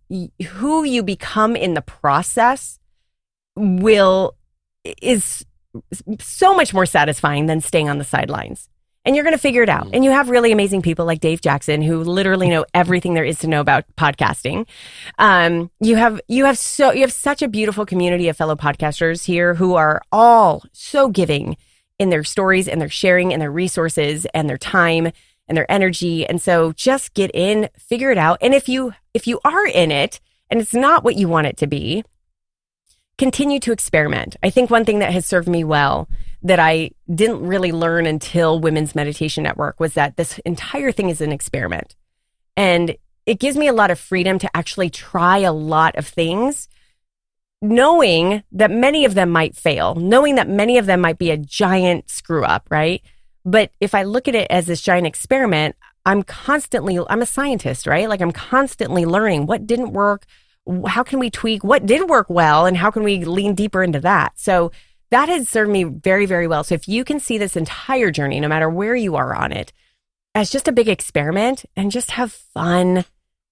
who 0.48 0.84
you 0.84 1.02
become 1.02 1.56
in 1.56 1.74
the 1.74 1.82
process 1.82 2.78
will 3.56 4.36
is 5.02 5.44
so 6.20 6.56
much 6.56 6.72
more 6.72 6.86
satisfying 6.86 7.48
than 7.48 7.62
staying 7.62 7.90
on 7.90 7.98
the 7.98 8.04
sidelines. 8.04 8.70
And 9.06 9.16
you're 9.16 9.24
going 9.24 9.36
to 9.36 9.42
figure 9.42 9.62
it 9.62 9.70
out. 9.70 9.90
And 9.94 10.04
you 10.04 10.12
have 10.12 10.30
really 10.30 10.52
amazing 10.52 10.82
people 10.82 11.06
like 11.06 11.20
Dave 11.20 11.42
Jackson 11.42 11.82
who 11.82 12.04
literally 12.04 12.50
know 12.50 12.66
everything 12.74 13.14
there 13.14 13.24
is 13.24 13.40
to 13.40 13.48
know 13.48 13.62
about 13.62 13.86
podcasting. 13.96 14.68
Um, 15.20 15.70
you 15.80 15.96
have 15.96 16.20
you 16.28 16.46
have 16.46 16.58
so 16.58 16.92
you 16.92 17.02
have 17.02 17.14
such 17.14 17.42
a 17.42 17.48
beautiful 17.48 17.86
community 17.86 18.28
of 18.30 18.38
fellow 18.38 18.56
podcasters 18.56 19.26
here 19.26 19.54
who 19.54 19.76
are 19.76 20.02
all 20.12 20.64
so 20.74 21.08
giving 21.10 21.56
in 22.00 22.10
their 22.10 22.24
stories 22.24 22.68
and 22.68 22.82
their 22.82 22.90
sharing 22.90 23.32
and 23.32 23.42
their 23.42 23.52
resources 23.52 24.26
and 24.34 24.50
their 24.50 24.58
time 24.58 25.12
and 25.48 25.58
their 25.58 25.72
energy. 25.72 26.26
And 26.26 26.42
so 26.42 26.74
just 26.74 27.14
get 27.14 27.32
in, 27.34 27.70
figure 27.78 28.12
it 28.12 28.18
out. 28.18 28.38
And 28.42 28.54
if 28.54 28.68
you 28.68 28.94
if 29.14 29.28
you 29.28 29.40
are 29.46 29.68
in 29.68 29.92
it 29.92 30.20
and 30.50 30.60
it's 30.60 30.74
not 30.74 31.04
what 31.04 31.16
you 31.16 31.28
want 31.28 31.48
it 31.48 31.58
to 31.58 31.68
be, 31.68 32.04
continue 33.18 33.60
to 33.62 33.72
experiment. 33.72 34.36
I 34.44 34.50
think 34.50 34.70
one 34.70 34.86
thing 34.86 35.00
that 35.00 35.14
has 35.14 35.26
served 35.26 35.48
me 35.48 35.64
well 35.64 36.10
that 36.46 36.60
I 36.60 36.92
didn't 37.14 37.42
really 37.42 37.72
learn 37.72 38.06
until 38.06 38.60
Women's 38.60 38.94
Meditation 38.94 39.42
Network 39.42 39.80
was 39.80 39.96
that 39.96 40.16
this 40.16 40.38
entire 40.46 40.92
thing 40.92 41.10
is 41.10 41.20
an 41.20 41.32
experiment. 41.32 41.96
And 42.56 42.96
it 43.26 43.40
gives 43.40 43.58
me 43.58 43.68
a 43.68 43.74
lot 43.74 43.90
of 43.90 44.00
freedom 44.00 44.38
to 44.38 44.56
actually 44.56 44.92
try 44.92 45.40
a 45.40 45.52
lot 45.52 45.96
of 45.96 46.08
things, 46.08 46.68
knowing 47.64 48.44
that 48.52 48.70
many 48.70 49.06
of 49.06 49.16
them 49.16 49.32
might 49.32 49.56
fail, 49.56 49.96
knowing 49.96 50.36
that 50.36 50.48
many 50.48 50.78
of 50.78 50.86
them 50.86 51.02
might 51.02 51.18
be 51.18 51.32
a 51.32 51.38
giant 51.38 52.12
screw 52.12 52.46
up, 52.46 52.68
right? 52.70 53.02
But 53.44 53.72
if 53.80 53.96
I 53.96 54.04
look 54.04 54.28
at 54.28 54.36
it 54.36 54.46
as 54.52 54.68
this 54.68 54.84
giant 54.84 55.08
experiment, 55.08 55.76
I'm 56.06 56.22
constantly, 56.22 57.00
I'm 57.10 57.24
a 57.24 57.26
scientist, 57.26 57.88
right? 57.88 58.08
Like 58.08 58.22
I'm 58.22 58.32
constantly 58.32 59.06
learning 59.06 59.48
what 59.48 59.66
didn't 59.66 59.94
work, 59.94 60.28
how 60.88 61.02
can 61.02 61.18
we 61.18 61.32
tweak 61.32 61.64
what 61.64 61.88
did 61.88 62.08
work 62.08 62.30
well 62.30 62.68
and 62.68 62.78
how 62.78 62.92
can 62.92 63.04
we 63.04 63.24
lean 63.24 63.54
deeper 63.54 63.84
into 63.84 64.00
that 64.00 64.34
so 64.36 64.72
that 65.12 65.30
has 65.30 65.50
served 65.50 65.72
me 65.72 65.84
very 65.84 66.26
very 66.26 66.48
well. 66.48 66.64
So 66.64 66.76
if 66.76 66.88
you 66.88 67.04
can 67.04 67.20
see 67.20 67.38
this 67.38 67.56
entire 67.56 68.12
journey 68.12 68.40
no 68.40 68.48
matter 68.48 68.70
where 68.70 68.96
you 68.96 69.16
are 69.16 69.36
on 69.36 69.52
it 69.52 69.74
as 70.34 70.50
just 70.50 70.68
a 70.68 70.74
big 70.74 70.90
experiment 70.90 71.66
and 71.76 71.92
just 71.92 72.12
have 72.12 72.32
fun 72.32 73.06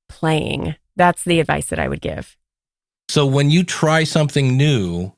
playing 0.10 0.76
that's 0.96 1.24
the 1.24 1.40
advice 1.40 1.68
that 1.68 1.80
i 1.80 1.88
would 1.88 2.02
give. 2.02 2.38
So 3.10 3.26
when 3.26 3.50
you 3.50 3.64
try 3.64 4.04
something 4.04 4.58
new 4.58 5.14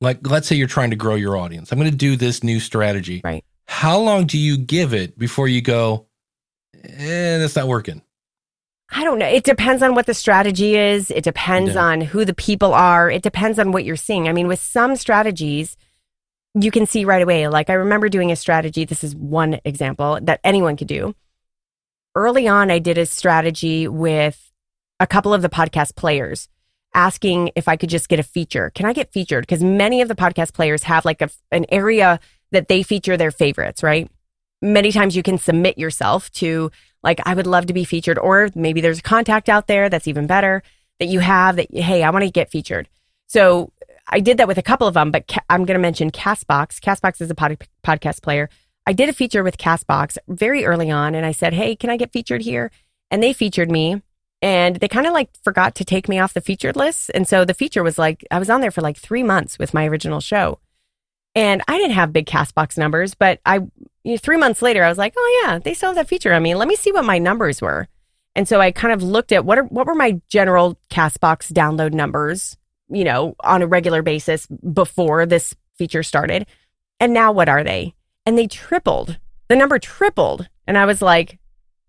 like 0.00 0.26
let's 0.28 0.46
say 0.46 0.56
you're 0.56 0.68
trying 0.68 0.90
to 0.90 0.96
grow 0.96 1.14
your 1.14 1.36
audience. 1.36 1.72
I'm 1.72 1.78
going 1.78 1.90
to 1.90 1.96
do 1.96 2.16
this 2.16 2.42
new 2.42 2.60
strategy. 2.60 3.20
Right. 3.24 3.44
How 3.66 3.98
long 3.98 4.26
do 4.26 4.38
you 4.38 4.58
give 4.58 4.92
it 4.92 5.18
before 5.18 5.48
you 5.48 5.62
go 5.62 6.06
eh, 6.84 7.38
that's 7.38 7.56
not 7.56 7.68
working 7.68 8.02
I 8.90 9.04
don't 9.04 9.18
know. 9.18 9.26
It 9.26 9.44
depends 9.44 9.82
on 9.82 9.94
what 9.94 10.06
the 10.06 10.14
strategy 10.14 10.76
is. 10.76 11.10
It 11.10 11.24
depends 11.24 11.74
yeah. 11.74 11.82
on 11.82 12.00
who 12.00 12.24
the 12.24 12.34
people 12.34 12.72
are. 12.72 13.10
It 13.10 13.22
depends 13.22 13.58
on 13.58 13.72
what 13.72 13.84
you're 13.84 13.96
seeing. 13.96 14.28
I 14.28 14.32
mean, 14.32 14.46
with 14.46 14.60
some 14.60 14.96
strategies, 14.96 15.76
you 16.54 16.70
can 16.70 16.86
see 16.86 17.04
right 17.04 17.22
away. 17.22 17.48
Like 17.48 17.68
I 17.68 17.74
remember 17.74 18.08
doing 18.08 18.30
a 18.30 18.36
strategy. 18.36 18.84
This 18.84 19.04
is 19.04 19.14
one 19.14 19.60
example 19.64 20.18
that 20.22 20.40
anyone 20.44 20.76
could 20.76 20.88
do. 20.88 21.14
Early 22.14 22.48
on, 22.48 22.70
I 22.70 22.78
did 22.78 22.96
a 22.96 23.06
strategy 23.06 23.88
with 23.88 24.52
a 25.00 25.06
couple 25.06 25.34
of 25.34 25.42
the 25.42 25.50
podcast 25.50 25.96
players 25.96 26.48
asking 26.94 27.50
if 27.54 27.68
I 27.68 27.76
could 27.76 27.90
just 27.90 28.08
get 28.08 28.18
a 28.18 28.22
feature. 28.22 28.70
Can 28.74 28.86
I 28.86 28.94
get 28.94 29.12
featured? 29.12 29.42
Because 29.42 29.62
many 29.62 30.00
of 30.00 30.08
the 30.08 30.14
podcast 30.14 30.54
players 30.54 30.84
have 30.84 31.04
like 31.04 31.20
a, 31.20 31.28
an 31.50 31.66
area 31.68 32.18
that 32.52 32.68
they 32.68 32.82
feature 32.82 33.18
their 33.18 33.30
favorites, 33.30 33.82
right? 33.82 34.10
Many 34.62 34.92
times 34.92 35.14
you 35.14 35.22
can 35.22 35.36
submit 35.36 35.76
yourself 35.76 36.30
to 36.32 36.70
like 37.06 37.20
I 37.24 37.32
would 37.32 37.46
love 37.46 37.66
to 37.66 37.72
be 37.72 37.84
featured, 37.84 38.18
or 38.18 38.50
maybe 38.54 38.82
there's 38.82 38.98
a 38.98 39.02
contact 39.02 39.48
out 39.48 39.68
there 39.68 39.88
that's 39.88 40.08
even 40.08 40.26
better 40.26 40.62
that 40.98 41.06
you 41.06 41.20
have 41.20 41.56
that, 41.56 41.68
hey, 41.72 42.02
I 42.02 42.10
want 42.10 42.24
to 42.24 42.30
get 42.30 42.50
featured. 42.50 42.88
So 43.28 43.72
I 44.08 44.20
did 44.20 44.38
that 44.38 44.48
with 44.48 44.58
a 44.58 44.62
couple 44.62 44.86
of 44.86 44.94
them, 44.94 45.10
but 45.10 45.28
ca- 45.28 45.44
I'm 45.48 45.64
going 45.64 45.78
to 45.78 45.82
mention 45.82 46.10
Castbox. 46.10 46.80
Castbox 46.80 47.20
is 47.20 47.30
a 47.30 47.34
pod- 47.34 47.66
podcast 47.84 48.22
player. 48.22 48.50
I 48.86 48.92
did 48.92 49.08
a 49.08 49.12
feature 49.12 49.42
with 49.42 49.56
Castbox 49.56 50.18
very 50.28 50.64
early 50.64 50.90
on, 50.90 51.14
and 51.14 51.24
I 51.24 51.32
said, 51.32 51.54
hey, 51.54 51.76
can 51.76 51.90
I 51.90 51.96
get 51.96 52.12
featured 52.12 52.42
here? 52.42 52.70
And 53.10 53.22
they 53.22 53.32
featured 53.32 53.70
me. 53.70 54.02
And 54.42 54.76
they 54.76 54.88
kind 54.88 55.06
of 55.06 55.12
like 55.12 55.30
forgot 55.42 55.74
to 55.76 55.84
take 55.84 56.08
me 56.08 56.18
off 56.18 56.34
the 56.34 56.40
featured 56.40 56.76
list. 56.76 57.10
And 57.14 57.26
so 57.26 57.44
the 57.44 57.54
feature 57.54 57.82
was 57.82 57.98
like, 57.98 58.24
I 58.30 58.38
was 58.38 58.50
on 58.50 58.60
there 58.60 58.70
for 58.70 58.82
like 58.82 58.98
three 58.98 59.22
months 59.22 59.58
with 59.58 59.72
my 59.72 59.86
original 59.86 60.20
show. 60.20 60.58
And 61.36 61.62
I 61.68 61.76
didn't 61.76 61.92
have 61.92 62.14
big 62.14 62.26
Castbox 62.26 62.78
numbers, 62.78 63.14
but 63.14 63.40
I 63.44 63.56
you 63.56 64.12
know, 64.12 64.16
three 64.16 64.38
months 64.38 64.62
later, 64.62 64.82
I 64.82 64.88
was 64.88 64.98
like, 64.98 65.12
oh 65.16 65.42
yeah, 65.44 65.58
they 65.58 65.74
still 65.74 65.90
have 65.90 65.96
that 65.96 66.08
feature 66.08 66.32
on 66.32 66.42
me. 66.42 66.54
Let 66.54 66.66
me 66.66 66.76
see 66.76 66.92
what 66.92 67.04
my 67.04 67.18
numbers 67.18 67.60
were. 67.60 67.88
And 68.34 68.48
so 68.48 68.60
I 68.60 68.70
kind 68.70 68.94
of 68.94 69.02
looked 69.02 69.32
at 69.32 69.44
what 69.44 69.58
are 69.58 69.64
what 69.64 69.86
were 69.86 69.94
my 69.94 70.20
general 70.28 70.78
Castbox 70.90 71.52
download 71.52 71.92
numbers, 71.92 72.56
you 72.88 73.04
know, 73.04 73.36
on 73.40 73.62
a 73.62 73.66
regular 73.66 74.02
basis 74.02 74.46
before 74.46 75.26
this 75.26 75.54
feature 75.76 76.02
started. 76.02 76.46
And 77.00 77.12
now 77.12 77.32
what 77.32 77.50
are 77.50 77.62
they? 77.62 77.94
And 78.24 78.38
they 78.38 78.46
tripled. 78.46 79.18
The 79.48 79.56
number 79.56 79.78
tripled. 79.78 80.48
And 80.66 80.78
I 80.78 80.86
was 80.86 81.02
like, 81.02 81.38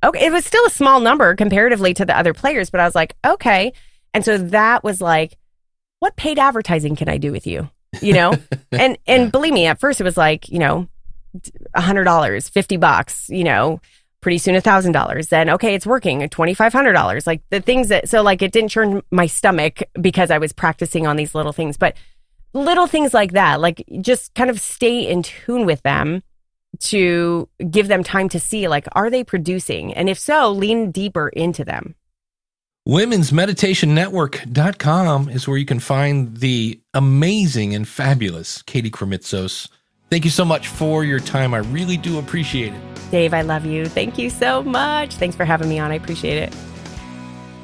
okay, 0.04 0.26
it 0.26 0.32
was 0.32 0.46
still 0.46 0.66
a 0.66 0.70
small 0.70 1.00
number 1.00 1.36
comparatively 1.36 1.94
to 1.94 2.06
the 2.06 2.18
other 2.18 2.34
players, 2.34 2.70
but 2.70 2.82
I 2.82 2.86
was 2.86 2.96
like, 2.96 3.16
okay. 3.26 3.72
And 4.14 4.26
so 4.26 4.38
that 4.38 4.84
was 4.84 5.00
like, 5.00 5.38
what 6.00 6.18
paid 6.18 6.38
advertising 6.38 6.96
can 6.96 7.08
I 7.08 7.18
do 7.18 7.32
with 7.32 7.48
you? 7.48 7.70
You 8.02 8.14
know? 8.14 8.34
and 8.72 8.98
and 9.08 9.32
believe 9.32 9.54
me, 9.54 9.66
at 9.66 9.80
first 9.80 10.02
it 10.02 10.04
was 10.04 10.18
like, 10.18 10.50
you 10.50 10.60
know, 10.60 10.88
$100, 11.76 12.50
50 12.50 12.78
bucks, 12.78 13.30
you 13.30 13.44
know, 13.44 13.80
pretty 14.22 14.38
soon 14.38 14.56
$1,000. 14.56 15.30
Then, 15.30 15.50
okay, 15.52 15.76
it's 15.76 15.86
working, 15.86 16.20
$2,500. 16.20 17.28
Like 17.28 17.42
the 17.50 17.62
things 17.62 17.90
that, 17.90 18.10
so 18.10 18.22
like 18.22 18.42
it 18.42 18.52
didn't 18.52 18.70
churn 18.70 19.02
my 19.12 19.28
stomach 19.28 19.84
because 20.02 20.32
I 20.32 20.38
was 20.38 20.54
practicing 20.54 21.06
on 21.08 21.16
these 21.16 21.36
little 21.36 21.54
things, 21.54 21.78
but 21.78 21.96
little 22.54 22.88
things 22.88 23.14
like 23.14 23.34
that, 23.34 23.62
like 23.62 23.84
just 24.02 24.34
kind 24.34 24.50
of 24.50 24.60
stay 24.60 25.08
in 25.08 25.24
tune 25.24 25.66
with 25.66 25.82
them 25.84 26.24
to 26.80 27.48
give 27.70 27.88
them 27.88 28.04
time 28.04 28.30
to 28.30 28.40
see, 28.40 28.68
like, 28.68 28.88
are 28.94 29.10
they 29.10 29.24
producing? 29.24 29.94
And 29.94 30.10
if 30.10 30.20
so, 30.20 30.52
lean 30.52 30.92
deeper 30.92 31.30
into 31.30 31.64
them. 31.64 31.96
Women's 32.88 33.34
Meditation 33.34 33.94
Network.com 33.94 35.30
is 35.30 35.46
where 35.46 35.58
you 35.58 35.66
can 35.66 35.80
find 35.80 36.38
the 36.38 36.80
amazing 36.94 37.76
and 37.76 37.86
fabulous 37.86 38.62
Katie 38.62 38.90
Krimitsos 38.90 39.68
Thank 40.10 40.24
you 40.24 40.32
so 40.32 40.46
much 40.46 40.70
for 40.70 41.04
your 41.04 41.20
time. 41.20 41.54
I 41.54 41.58
really 41.58 41.98
do 41.98 42.18
appreciate 42.18 42.74
it. 42.74 42.82
Dave, 43.12 43.34
I 43.34 43.42
love 43.42 43.66
you. 43.66 43.88
Thank 43.88 44.18
you 44.18 44.30
so 44.30 44.64
much. 44.64 45.16
Thanks 45.16 45.36
for 45.36 45.44
having 45.44 45.68
me 45.68 45.80
on. 45.80 45.92
I 45.92 45.96
appreciate 45.96 46.38
it. 46.38 46.56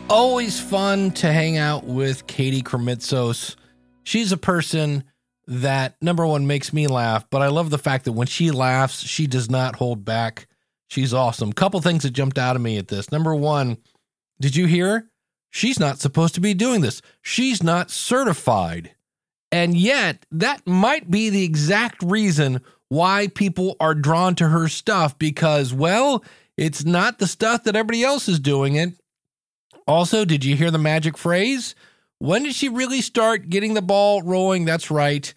Always 0.09 0.59
fun 0.59 1.11
to 1.11 1.31
hang 1.31 1.57
out 1.57 1.85
with 1.85 2.27
Katie 2.27 2.61
Krimitsos. 2.61 3.55
She's 4.03 4.33
a 4.33 4.37
person 4.37 5.05
that, 5.47 5.95
number 6.01 6.27
one, 6.27 6.47
makes 6.47 6.73
me 6.73 6.87
laugh, 6.87 7.25
but 7.29 7.41
I 7.41 7.47
love 7.47 7.69
the 7.69 7.77
fact 7.77 8.03
that 8.05 8.11
when 8.11 8.27
she 8.27 8.51
laughs, 8.51 9.01
she 9.01 9.25
does 9.25 9.49
not 9.49 9.77
hold 9.77 10.03
back. 10.03 10.47
She's 10.89 11.13
awesome. 11.13 11.53
Couple 11.53 11.79
things 11.79 12.03
that 12.03 12.11
jumped 12.11 12.37
out 12.37 12.57
of 12.57 12.61
me 12.61 12.77
at 12.77 12.89
this. 12.89 13.09
Number 13.09 13.33
one, 13.33 13.77
did 14.41 14.53
you 14.57 14.65
hear? 14.65 15.09
She's 15.55 15.79
not 15.79 15.99
supposed 15.99 16.33
to 16.33 16.41
be 16.41 16.55
doing 16.55 16.81
this. 16.81 17.03
She's 17.21 17.61
not 17.61 17.91
certified 17.91 18.95
And 19.51 19.77
yet, 19.77 20.25
that 20.31 20.65
might 20.65 21.11
be 21.11 21.29
the 21.29 21.43
exact 21.43 22.01
reason 22.01 22.59
why 22.89 23.27
people 23.27 23.75
are 23.79 23.93
drawn 23.93 24.33
to 24.37 24.49
her 24.49 24.67
stuff 24.67 25.19
because, 25.19 25.71
well, 25.71 26.25
it's 26.57 26.85
not 26.85 27.19
the 27.19 27.27
stuff 27.27 27.65
that 27.65 27.75
everybody 27.75 28.03
else 28.03 28.27
is 28.27 28.39
doing 28.39 28.77
it. 28.77 28.95
Also, 29.87 30.25
did 30.25 30.43
you 30.43 30.55
hear 30.55 30.71
the 30.71 30.79
magic 30.79 31.19
phrase? 31.19 31.75
When 32.17 32.41
did 32.41 32.55
she 32.55 32.67
really 32.67 33.01
start 33.01 33.49
getting 33.49 33.75
the 33.75 33.81
ball 33.83 34.23
rolling? 34.23 34.65
That's 34.65 34.89
right, 34.89 35.31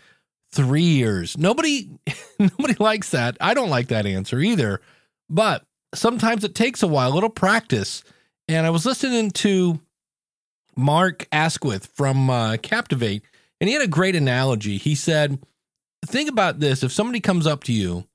three 0.50 0.80
years. 0.82 1.36
Nobody, 1.36 1.90
nobody 2.38 2.76
likes 2.78 3.10
that. 3.10 3.36
I 3.38 3.52
don't 3.52 3.68
like 3.68 3.88
that 3.88 4.06
answer 4.06 4.40
either. 4.40 4.80
But 5.28 5.62
sometimes 5.94 6.42
it 6.42 6.54
takes 6.54 6.82
a 6.82 6.86
while, 6.88 7.12
a 7.12 7.14
little 7.14 7.28
practice. 7.28 8.02
And 8.48 8.66
I 8.66 8.70
was 8.70 8.86
listening 8.86 9.30
to 9.32 9.78
Mark 10.76 11.26
Asquith 11.32 11.86
from 11.94 12.30
uh, 12.30 12.56
Captivate, 12.58 13.22
and 13.60 13.68
he 13.68 13.74
had 13.74 13.82
a 13.82 13.88
great 13.88 14.16
analogy. 14.16 14.76
He 14.76 14.94
said, 14.94 15.38
Think 16.04 16.30
about 16.30 16.60
this 16.60 16.82
if 16.82 16.92
somebody 16.92 17.20
comes 17.20 17.46
up 17.46 17.64
to 17.64 17.72
you 17.72 18.06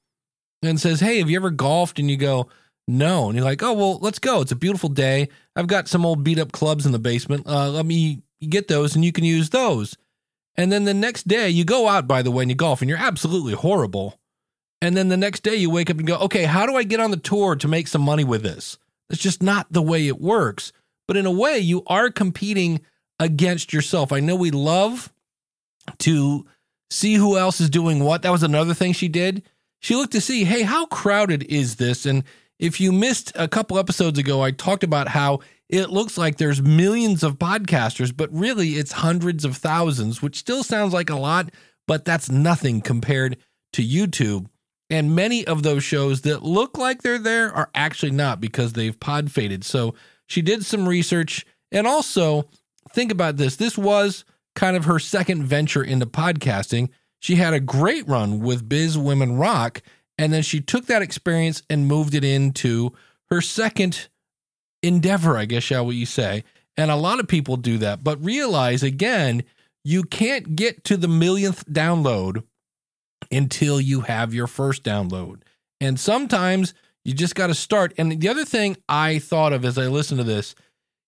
and 0.61 0.79
says, 0.79 0.99
Hey, 0.99 1.19
have 1.19 1.29
you 1.29 1.37
ever 1.37 1.49
golfed? 1.49 1.99
And 1.99 2.09
you 2.09 2.17
go, 2.17 2.47
No. 2.87 3.27
And 3.27 3.35
you're 3.35 3.45
like, 3.45 3.63
Oh, 3.63 3.73
well, 3.73 3.99
let's 3.99 4.19
go. 4.19 4.41
It's 4.41 4.51
a 4.51 4.55
beautiful 4.55 4.89
day. 4.89 5.29
I've 5.55 5.67
got 5.67 5.87
some 5.87 6.05
old 6.05 6.23
beat 6.23 6.39
up 6.39 6.51
clubs 6.51 6.85
in 6.85 6.91
the 6.91 6.99
basement. 6.99 7.47
Uh, 7.47 7.69
let 7.69 7.85
me 7.85 8.21
get 8.47 8.67
those 8.67 8.95
and 8.95 9.03
you 9.03 9.11
can 9.11 9.23
use 9.23 9.49
those. 9.49 9.97
And 10.55 10.71
then 10.71 10.83
the 10.83 10.93
next 10.93 11.27
day, 11.27 11.49
you 11.49 11.63
go 11.63 11.87
out, 11.87 12.07
by 12.07 12.21
the 12.21 12.31
way, 12.31 12.43
and 12.43 12.51
you 12.51 12.55
golf, 12.55 12.81
and 12.81 12.89
you're 12.89 12.99
absolutely 12.99 13.53
horrible. 13.53 14.19
And 14.81 14.97
then 14.97 15.09
the 15.09 15.17
next 15.17 15.43
day, 15.43 15.55
you 15.55 15.69
wake 15.69 15.89
up 15.89 15.97
and 15.97 16.07
go, 16.07 16.17
okay, 16.17 16.43
how 16.43 16.65
do 16.65 16.75
I 16.75 16.83
get 16.83 16.99
on 16.99 17.11
the 17.11 17.17
tour 17.17 17.55
to 17.55 17.67
make 17.67 17.87
some 17.87 18.01
money 18.01 18.23
with 18.23 18.43
this? 18.43 18.77
It's 19.09 19.21
just 19.21 19.41
not 19.41 19.71
the 19.71 19.81
way 19.81 20.07
it 20.07 20.19
works. 20.19 20.73
But 21.11 21.17
in 21.17 21.25
a 21.25 21.29
way, 21.31 21.59
you 21.59 21.83
are 21.87 22.09
competing 22.09 22.79
against 23.19 23.73
yourself. 23.73 24.13
I 24.13 24.21
know 24.21 24.33
we 24.33 24.49
love 24.49 25.11
to 25.99 26.45
see 26.89 27.15
who 27.15 27.37
else 27.37 27.59
is 27.59 27.69
doing 27.69 28.01
what. 28.01 28.21
That 28.21 28.31
was 28.31 28.43
another 28.43 28.73
thing 28.73 28.93
she 28.93 29.09
did. 29.09 29.43
She 29.81 29.93
looked 29.97 30.13
to 30.13 30.21
see, 30.21 30.45
hey, 30.45 30.61
how 30.61 30.85
crowded 30.85 31.43
is 31.43 31.75
this? 31.75 32.05
And 32.05 32.23
if 32.59 32.79
you 32.79 32.93
missed 32.93 33.33
a 33.35 33.49
couple 33.49 33.77
episodes 33.77 34.19
ago, 34.19 34.41
I 34.41 34.51
talked 34.51 34.85
about 34.85 35.09
how 35.09 35.41
it 35.67 35.89
looks 35.89 36.17
like 36.17 36.37
there's 36.37 36.61
millions 36.61 37.23
of 37.23 37.37
podcasters, 37.37 38.15
but 38.15 38.31
really 38.31 38.75
it's 38.75 38.93
hundreds 38.93 39.43
of 39.43 39.57
thousands, 39.57 40.21
which 40.21 40.37
still 40.37 40.63
sounds 40.63 40.93
like 40.93 41.09
a 41.09 41.19
lot, 41.19 41.49
but 41.87 42.05
that's 42.05 42.31
nothing 42.31 42.79
compared 42.79 43.35
to 43.73 43.85
YouTube. 43.85 44.45
And 44.89 45.13
many 45.13 45.45
of 45.45 45.63
those 45.63 45.83
shows 45.83 46.21
that 46.21 46.41
look 46.41 46.77
like 46.77 47.01
they're 47.01 47.19
there 47.19 47.51
are 47.51 47.69
actually 47.75 48.13
not 48.13 48.39
because 48.39 48.71
they've 48.71 48.97
pod 48.97 49.29
faded. 49.29 49.65
So 49.65 49.93
she 50.31 50.41
did 50.41 50.65
some 50.65 50.87
research. 50.87 51.45
And 51.71 51.85
also, 51.85 52.47
think 52.93 53.11
about 53.11 53.37
this 53.37 53.57
this 53.57 53.77
was 53.77 54.23
kind 54.55 54.77
of 54.77 54.85
her 54.85 54.99
second 54.99 55.43
venture 55.43 55.83
into 55.83 56.05
podcasting. 56.05 56.89
She 57.19 57.35
had 57.35 57.53
a 57.53 57.59
great 57.59 58.07
run 58.07 58.39
with 58.39 58.67
Biz 58.67 58.97
Women 58.97 59.37
Rock. 59.37 59.81
And 60.17 60.31
then 60.31 60.43
she 60.43 60.61
took 60.61 60.85
that 60.85 61.01
experience 61.01 61.63
and 61.69 61.87
moved 61.87 62.13
it 62.15 62.23
into 62.23 62.93
her 63.29 63.41
second 63.41 64.09
endeavor, 64.83 65.37
I 65.37 65.45
guess, 65.45 65.63
shall 65.63 65.85
we 65.85 66.05
say. 66.05 66.43
And 66.77 66.91
a 66.91 66.95
lot 66.95 67.19
of 67.19 67.27
people 67.27 67.57
do 67.57 67.77
that. 67.79 68.03
But 68.03 68.23
realize 68.23 68.83
again, 68.83 69.43
you 69.83 70.03
can't 70.03 70.55
get 70.55 70.83
to 70.85 70.97
the 70.97 71.07
millionth 71.07 71.65
download 71.65 72.43
until 73.31 73.81
you 73.81 74.01
have 74.01 74.33
your 74.33 74.47
first 74.47 74.83
download. 74.83 75.41
And 75.79 75.99
sometimes 75.99 76.73
you 77.03 77.13
just 77.13 77.35
got 77.35 77.47
to 77.47 77.55
start. 77.55 77.93
And 77.97 78.19
the 78.21 78.29
other 78.29 78.45
thing 78.45 78.77
I 78.87 79.19
thought 79.19 79.53
of 79.53 79.65
as 79.65 79.77
I 79.77 79.87
listened 79.87 80.19
to 80.19 80.23
this, 80.23 80.55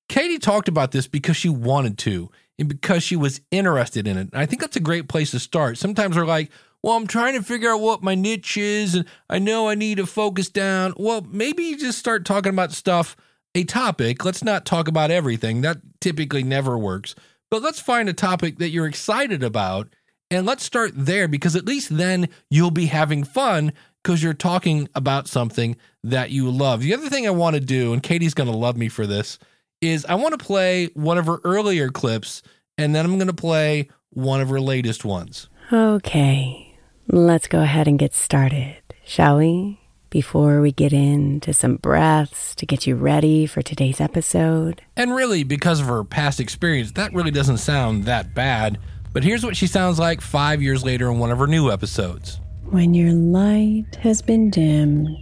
Katie 0.10 0.40
talked 0.40 0.68
about 0.68 0.92
this 0.92 1.08
because 1.08 1.38
she 1.38 1.50
wanted 1.50 1.98
to 2.00 2.30
and 2.60 2.68
because 2.68 3.04
she 3.04 3.16
was 3.16 3.42
interested 3.52 4.08
in 4.08 4.18
it. 4.18 4.30
And 4.34 4.42
I 4.42 4.46
think 4.46 4.62
that's 4.62 4.76
a 4.76 4.82
great 4.82 5.08
place 5.08 5.32
to 5.32 5.40
start. 5.40 5.78
Sometimes 5.78 6.16
we're 6.16 6.26
like, 6.26 6.52
well, 6.82 6.96
I'm 6.96 7.08
trying 7.08 7.34
to 7.36 7.44
figure 7.44 7.72
out 7.72 7.80
what 7.80 8.04
my 8.04 8.14
niche 8.14 8.58
is 8.58 8.96
and 8.96 9.06
I 9.30 9.40
know 9.40 9.70
I 9.70 9.76
need 9.76 9.98
to 9.98 10.06
focus 10.06 10.50
down. 10.50 10.94
Well, 10.98 11.22
maybe 11.22 11.64
you 11.64 11.78
just 11.78 11.98
start 11.98 12.26
talking 12.26 12.52
about 12.52 12.74
stuff, 12.74 13.16
a 13.56 13.64
topic. 13.64 14.26
Let's 14.26 14.44
not 14.44 14.66
talk 14.66 14.88
about 14.88 15.10
everything. 15.10 15.62
That 15.62 15.78
typically 16.02 16.44
never 16.44 16.78
works. 16.78 17.16
But 17.50 17.62
let's 17.62 17.80
find 17.80 18.10
a 18.10 18.14
topic 18.14 18.58
that 18.58 18.70
you're 18.70 18.88
excited 18.88 19.44
about 19.44 19.88
and 20.30 20.46
let's 20.46 20.64
start 20.64 20.92
there 20.96 21.28
because 21.28 21.56
at 21.56 21.66
least 21.66 21.96
then 21.96 22.28
you'll 22.50 22.72
be 22.72 22.88
having 22.88 23.24
fun 23.24 23.72
because 24.04 24.22
you're 24.22 24.34
talking 24.34 24.90
about 24.94 25.28
something 25.28 25.78
that 26.04 26.30
you 26.30 26.52
love. 26.52 26.82
The 26.82 26.94
other 26.94 27.10
thing 27.10 27.26
I 27.26 27.32
want 27.32 27.56
to 27.56 27.62
do, 27.62 27.94
and 27.94 28.04
Katie's 28.04 28.34
going 28.34 28.52
to 28.52 28.56
love 28.56 28.76
me 28.76 28.90
for 28.90 29.08
this, 29.08 29.40
is 29.82 30.06
I 30.06 30.16
want 30.16 30.38
to 30.38 30.46
play 30.46 30.88
one 30.94 31.18
of 31.18 31.26
her 31.26 31.40
earlier 31.44 31.90
clips 31.90 32.44
and 32.78 32.94
then 32.94 33.06
I'm 33.06 33.18
going 33.18 33.28
to 33.28 33.34
play 33.34 33.90
one 34.10 34.42
of 34.42 34.50
her 34.50 34.60
latest 34.60 35.06
ones. 35.06 35.50
Okay, 35.72 36.76
let's 37.08 37.48
go 37.48 37.62
ahead 37.62 37.88
and 37.88 38.00
get 38.00 38.14
started, 38.14 38.82
shall 39.06 39.38
we? 39.38 39.80
Before 40.10 40.62
we 40.62 40.72
get 40.72 40.94
into 40.94 41.54
some 41.54 41.78
breaths 41.78 42.54
to 42.56 42.68
get 42.68 42.86
you 42.86 42.96
ready 42.96 43.48
for 43.48 43.64
today's 43.64 44.00
episode. 44.00 44.84
And 44.96 45.16
really, 45.16 45.44
because 45.44 45.80
of 45.80 45.88
her 45.88 46.04
past 46.04 46.40
experience, 46.40 46.92
that 46.92 47.14
really 47.14 47.32
doesn't 47.32 47.58
sound 47.58 48.06
that 48.06 48.36
bad. 48.36 48.78
But 49.12 49.24
here's 49.24 49.44
what 49.44 49.58
she 49.58 49.66
sounds 49.66 49.98
like 49.98 50.22
five 50.22 50.62
years 50.62 50.84
later 50.84 51.10
in 51.10 51.18
one 51.18 51.32
of 51.32 51.40
her 51.40 51.48
new 51.48 51.72
episodes. 51.72 52.40
When 52.74 52.96
your 52.96 53.12
light 53.12 53.86
has 54.00 54.24
been 54.24 54.50
dimmed 54.50 55.16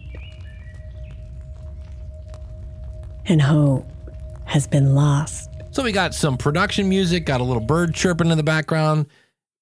and 3.25 3.41
hope 3.41 3.85
has 4.45 4.65
been 4.65 4.95
lost. 4.95 5.49
So 5.71 5.83
we 5.83 5.91
got 5.91 6.15
some 6.15 6.37
production 6.37 6.87
music, 6.87 7.25
got 7.25 7.41
a 7.41 7.43
little 7.43 7.61
bird 7.61 7.93
chirping 7.93 8.31
in 8.31 8.37
the 8.37 8.43
background. 8.43 9.07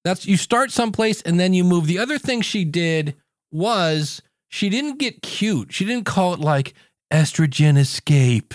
That's 0.06 0.28
you 0.28 0.38
start 0.38 0.70
someplace 0.70 1.24
and 1.24 1.40
then 1.40 1.56
you 1.56 1.64
move. 1.64 1.88
The 1.88 1.98
other 1.98 2.20
thing 2.20 2.42
she 2.42 2.64
did 2.64 3.16
was 3.52 4.22
she 4.50 4.70
didn't 4.70 5.00
get 5.00 5.24
cute. 5.24 5.74
She 5.74 5.84
didn't 5.84 6.06
call 6.06 6.36
it 6.36 6.40
like 6.40 6.76
estrogen 7.12 7.76
escape. 7.76 8.54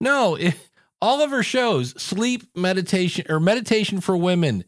No, 0.00 0.36
it, 0.36 0.54
all 1.02 1.20
of 1.20 1.30
her 1.30 1.42
shows, 1.42 1.90
sleep 2.02 2.44
meditation 2.56 3.26
or 3.28 3.38
meditation 3.38 4.00
for 4.00 4.16
women, 4.16 4.64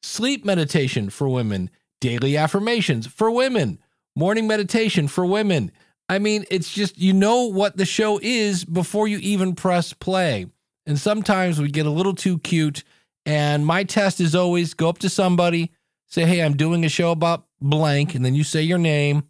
sleep 0.00 0.44
meditation 0.44 1.10
for 1.10 1.28
women, 1.28 1.70
daily 2.00 2.36
affirmations 2.36 3.06
for 3.06 3.30
women, 3.30 3.78
morning 4.16 4.46
meditation 4.46 5.08
for 5.08 5.24
women. 5.26 5.72
I 6.08 6.18
mean, 6.18 6.44
it's 6.50 6.72
just 6.72 6.98
you 6.98 7.12
know 7.12 7.44
what 7.44 7.76
the 7.76 7.84
show 7.84 8.18
is 8.22 8.64
before 8.64 9.08
you 9.08 9.18
even 9.18 9.54
press 9.54 9.92
play. 9.92 10.46
And 10.86 10.98
sometimes 10.98 11.60
we 11.60 11.70
get 11.70 11.86
a 11.86 11.90
little 11.90 12.14
too 12.14 12.38
cute. 12.38 12.82
And 13.26 13.66
my 13.66 13.84
test 13.84 14.20
is 14.20 14.34
always 14.34 14.72
go 14.72 14.88
up 14.88 14.98
to 15.00 15.10
somebody, 15.10 15.70
say, 16.06 16.24
Hey, 16.24 16.42
I'm 16.42 16.56
doing 16.56 16.84
a 16.84 16.88
show 16.88 17.12
about 17.12 17.44
blank. 17.60 18.14
And 18.14 18.24
then 18.24 18.34
you 18.34 18.42
say 18.42 18.62
your 18.62 18.78
name. 18.78 19.24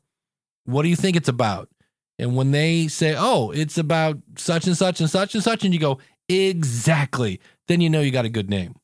What 0.67 0.83
do 0.83 0.89
you 0.89 0.97
think 0.97 1.17
it's 1.17 1.29
about? 1.29 1.69
And 2.17 2.37
when 2.37 2.53
they 2.53 2.87
say, 2.87 3.17
Oh, 3.19 3.51
it's 3.51 3.77
about 3.77 4.19
such 4.37 4.69
and 4.69 4.77
such 4.77 5.01
and 5.01 5.11
such 5.11 5.35
and 5.35 5.43
such, 5.43 5.65
and 5.65 5.75
you 5.75 5.81
go, 5.81 5.99
Exactly, 6.29 7.41
then 7.67 7.81
you 7.81 7.91
know 7.91 8.03
you 8.03 8.13
got 8.13 8.27
a 8.27 8.31
good 8.31 8.51
name. 8.51 8.77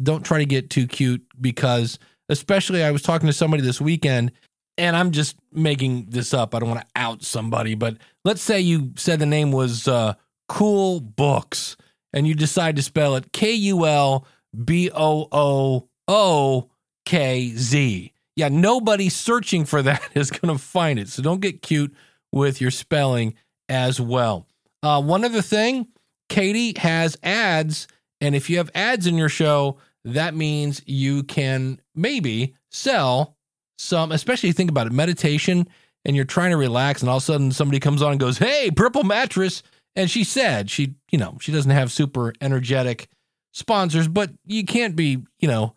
Don't 0.00 0.24
try 0.24 0.38
to 0.38 0.46
get 0.46 0.68
too 0.68 0.86
cute 0.86 1.24
because, 1.40 1.98
especially, 2.28 2.82
I 2.82 2.90
was 2.90 3.02
talking 3.02 3.26
to 3.26 3.32
somebody 3.32 3.62
this 3.62 3.80
weekend 3.80 4.32
and 4.76 4.96
I'm 4.96 5.10
just 5.10 5.36
making 5.52 6.06
this 6.06 6.32
up. 6.32 6.54
I 6.54 6.60
don't 6.60 6.68
want 6.68 6.80
to 6.82 6.86
out 6.96 7.22
somebody, 7.22 7.74
but 7.74 7.96
let's 8.24 8.42
say 8.42 8.60
you 8.60 8.92
said 8.96 9.18
the 9.18 9.26
name 9.26 9.52
was 9.52 9.88
uh, 9.88 10.14
Cool 10.48 11.00
Books 11.00 11.76
and 12.12 12.26
you 12.26 12.34
decide 12.34 12.76
to 12.76 12.82
spell 12.82 13.16
it 13.16 13.32
K 13.32 13.52
U 13.52 13.86
L 13.86 14.26
B 14.64 14.90
O 14.94 15.28
O 15.32 15.88
O 16.06 16.70
K 17.04 17.48
Z. 17.50 18.12
Yeah, 18.36 18.48
nobody 18.48 19.08
searching 19.08 19.64
for 19.64 19.82
that 19.82 20.08
is 20.14 20.30
going 20.30 20.56
to 20.56 20.62
find 20.62 20.98
it. 20.98 21.08
So 21.08 21.22
don't 21.22 21.40
get 21.40 21.62
cute 21.62 21.94
with 22.32 22.60
your 22.60 22.70
spelling 22.70 23.34
as 23.68 24.00
well. 24.00 24.46
Uh, 24.82 25.02
one 25.02 25.24
other 25.24 25.42
thing 25.42 25.88
Katie 26.28 26.74
has 26.78 27.16
ads. 27.22 27.88
And 28.20 28.34
if 28.34 28.50
you 28.50 28.58
have 28.58 28.70
ads 28.74 29.06
in 29.06 29.16
your 29.16 29.28
show, 29.28 29.78
that 30.04 30.34
means 30.34 30.82
you 30.86 31.22
can 31.22 31.80
maybe 31.94 32.54
sell 32.70 33.36
some, 33.78 34.12
especially 34.12 34.52
think 34.52 34.70
about 34.70 34.86
it, 34.86 34.92
meditation, 34.92 35.68
and 36.04 36.16
you're 36.16 36.24
trying 36.24 36.50
to 36.50 36.56
relax, 36.56 37.02
and 37.02 37.10
all 37.10 37.18
of 37.18 37.22
a 37.22 37.26
sudden 37.26 37.52
somebody 37.52 37.80
comes 37.80 38.02
on 38.02 38.12
and 38.12 38.20
goes, 38.20 38.38
Hey, 38.38 38.70
purple 38.74 39.04
mattress. 39.04 39.62
And 39.96 40.10
she 40.10 40.24
said 40.24 40.70
she, 40.70 40.94
you 41.10 41.18
know, 41.18 41.38
she 41.40 41.52
doesn't 41.52 41.70
have 41.70 41.90
super 41.90 42.32
energetic 42.40 43.08
sponsors, 43.52 44.06
but 44.08 44.30
you 44.46 44.64
can't 44.64 44.94
be, 44.94 45.24
you 45.40 45.48
know, 45.48 45.74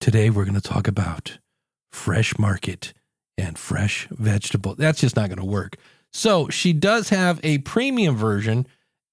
today 0.00 0.30
we're 0.30 0.44
going 0.44 0.54
to 0.54 0.60
talk 0.60 0.88
about 0.88 1.38
fresh 1.90 2.38
market 2.38 2.94
and 3.36 3.58
fresh 3.58 4.08
vegetable. 4.10 4.74
That's 4.74 5.00
just 5.00 5.16
not 5.16 5.28
going 5.28 5.38
to 5.38 5.44
work. 5.44 5.76
So 6.12 6.48
she 6.48 6.72
does 6.72 7.08
have 7.10 7.40
a 7.42 7.58
premium 7.58 8.16
version 8.16 8.66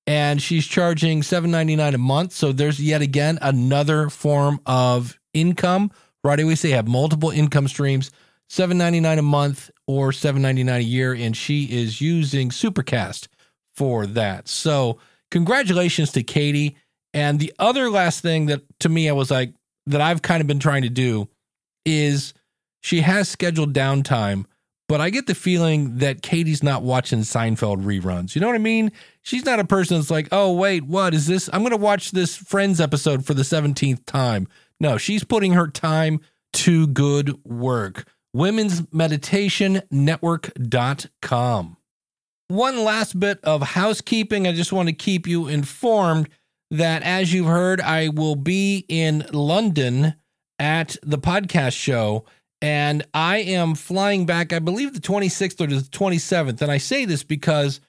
and 0.09 0.41
she's 0.41 0.65
charging 0.65 1.21
$7.99 1.21 1.93
a 1.93 1.97
month. 1.99 2.31
So 2.31 2.51
there's 2.51 2.79
yet 2.79 3.03
again 3.03 3.37
another 3.43 4.09
form 4.09 4.59
of 4.65 5.19
income. 5.35 5.91
Right? 6.23 6.43
We 6.43 6.55
say 6.55 6.71
have 6.71 6.87
multiple 6.87 7.29
income 7.29 7.67
streams, 7.67 8.09
$7.99 8.49 9.19
a 9.19 9.21
month 9.21 9.69
or 9.85 10.09
$7.99 10.09 10.77
a 10.77 10.83
year. 10.83 11.13
And 11.13 11.37
she 11.37 11.65
is 11.65 12.01
using 12.01 12.49
Supercast 12.49 13.27
for 13.75 14.07
that. 14.07 14.47
So, 14.47 14.97
congratulations 15.29 16.11
to 16.13 16.23
Katie. 16.23 16.75
And 17.13 17.39
the 17.39 17.53
other 17.59 17.91
last 17.91 18.21
thing 18.21 18.47
that 18.47 18.63
to 18.79 18.89
me, 18.89 19.09
I 19.09 19.13
was 19.13 19.29
like, 19.29 19.53
that 19.85 20.01
I've 20.01 20.23
kind 20.23 20.41
of 20.41 20.47
been 20.47 20.59
trying 20.59 20.81
to 20.81 20.89
do 20.89 21.29
is 21.85 22.33
she 22.81 23.01
has 23.01 23.29
scheduled 23.29 23.73
downtime, 23.73 24.45
but 24.89 24.99
I 24.99 25.11
get 25.11 25.27
the 25.27 25.35
feeling 25.35 25.99
that 25.99 26.23
Katie's 26.23 26.63
not 26.63 26.81
watching 26.81 27.19
Seinfeld 27.19 27.83
reruns. 27.83 28.33
You 28.33 28.41
know 28.41 28.47
what 28.47 28.55
I 28.55 28.57
mean? 28.57 28.91
She's 29.21 29.45
not 29.45 29.59
a 29.59 29.63
person 29.63 29.97
that's 29.97 30.09
like, 30.09 30.27
oh, 30.31 30.51
wait, 30.51 30.83
what 30.83 31.13
is 31.13 31.27
this? 31.27 31.47
I'm 31.53 31.61
going 31.61 31.69
to 31.69 31.77
watch 31.77 32.09
this 32.09 32.35
Friends 32.35 32.81
episode 32.81 33.23
for 33.23 33.35
the 33.35 33.43
17th 33.43 34.03
time. 34.05 34.47
No, 34.79 34.97
she's 34.97 35.23
putting 35.23 35.53
her 35.53 35.67
time 35.67 36.21
to 36.53 36.87
good 36.87 37.37
work. 37.45 38.07
Women's 38.33 38.91
Meditation 38.91 39.83
Network.com. 39.91 41.77
One 42.47 42.83
last 42.83 43.19
bit 43.19 43.39
of 43.43 43.61
housekeeping. 43.61 44.47
I 44.47 44.53
just 44.53 44.73
want 44.73 44.89
to 44.89 44.93
keep 44.93 45.27
you 45.27 45.47
informed 45.47 46.29
that, 46.71 47.03
as 47.03 47.31
you've 47.31 47.45
heard, 47.45 47.79
I 47.79 48.09
will 48.09 48.35
be 48.35 48.85
in 48.89 49.27
London 49.31 50.15
at 50.57 50.97
the 51.03 51.19
podcast 51.19 51.77
show. 51.77 52.25
And 52.61 53.05
I 53.13 53.37
am 53.37 53.75
flying 53.75 54.25
back, 54.25 54.51
I 54.51 54.59
believe, 54.59 54.93
the 54.93 54.99
26th 54.99 55.61
or 55.61 55.67
the 55.67 55.81
27th. 55.81 56.61
And 56.61 56.71
I 56.71 56.77
say 56.77 57.05
this 57.05 57.23
because 57.23 57.79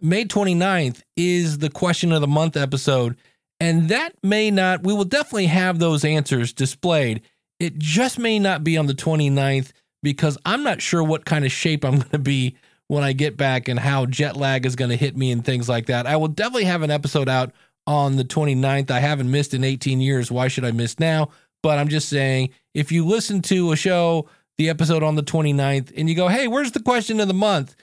May 0.00 0.24
29th 0.24 1.02
is 1.16 1.58
the 1.58 1.70
question 1.70 2.12
of 2.12 2.20
the 2.20 2.28
month 2.28 2.56
episode. 2.56 3.16
And 3.58 3.88
that 3.88 4.14
may 4.22 4.50
not, 4.50 4.84
we 4.84 4.94
will 4.94 5.04
definitely 5.04 5.46
have 5.46 5.78
those 5.78 6.04
answers 6.04 6.52
displayed. 6.52 7.22
It 7.58 7.78
just 7.78 8.18
may 8.18 8.38
not 8.38 8.64
be 8.64 8.78
on 8.78 8.86
the 8.86 8.94
29th 8.94 9.72
because 10.02 10.38
I'm 10.46 10.62
not 10.62 10.80
sure 10.80 11.02
what 11.02 11.24
kind 11.24 11.44
of 11.44 11.52
shape 11.52 11.84
I'm 11.84 11.98
going 11.98 12.10
to 12.10 12.18
be 12.18 12.56
when 12.86 13.02
I 13.04 13.12
get 13.12 13.36
back 13.36 13.68
and 13.68 13.78
how 13.78 14.06
jet 14.06 14.36
lag 14.36 14.64
is 14.64 14.76
going 14.76 14.90
to 14.90 14.96
hit 14.96 15.16
me 15.16 15.30
and 15.30 15.44
things 15.44 15.68
like 15.68 15.86
that. 15.86 16.06
I 16.06 16.16
will 16.16 16.28
definitely 16.28 16.64
have 16.64 16.82
an 16.82 16.90
episode 16.90 17.28
out 17.28 17.52
on 17.86 18.16
the 18.16 18.24
29th. 18.24 18.90
I 18.90 19.00
haven't 19.00 19.30
missed 19.30 19.54
in 19.54 19.64
18 19.64 20.00
years. 20.00 20.30
Why 20.30 20.48
should 20.48 20.64
I 20.64 20.72
miss 20.72 20.98
now? 20.98 21.30
But 21.62 21.78
I'm 21.78 21.88
just 21.88 22.08
saying, 22.08 22.50
if 22.74 22.90
you 22.90 23.04
listen 23.04 23.42
to 23.42 23.72
a 23.72 23.76
show, 23.76 24.28
the 24.58 24.68
episode 24.68 25.02
on 25.02 25.14
the 25.14 25.22
29th, 25.22 25.92
and 25.96 26.08
you 26.08 26.14
go, 26.14 26.28
hey, 26.28 26.48
where's 26.48 26.72
the 26.72 26.82
question 26.82 27.20
of 27.20 27.28
the 27.28 27.34
month? 27.34 27.74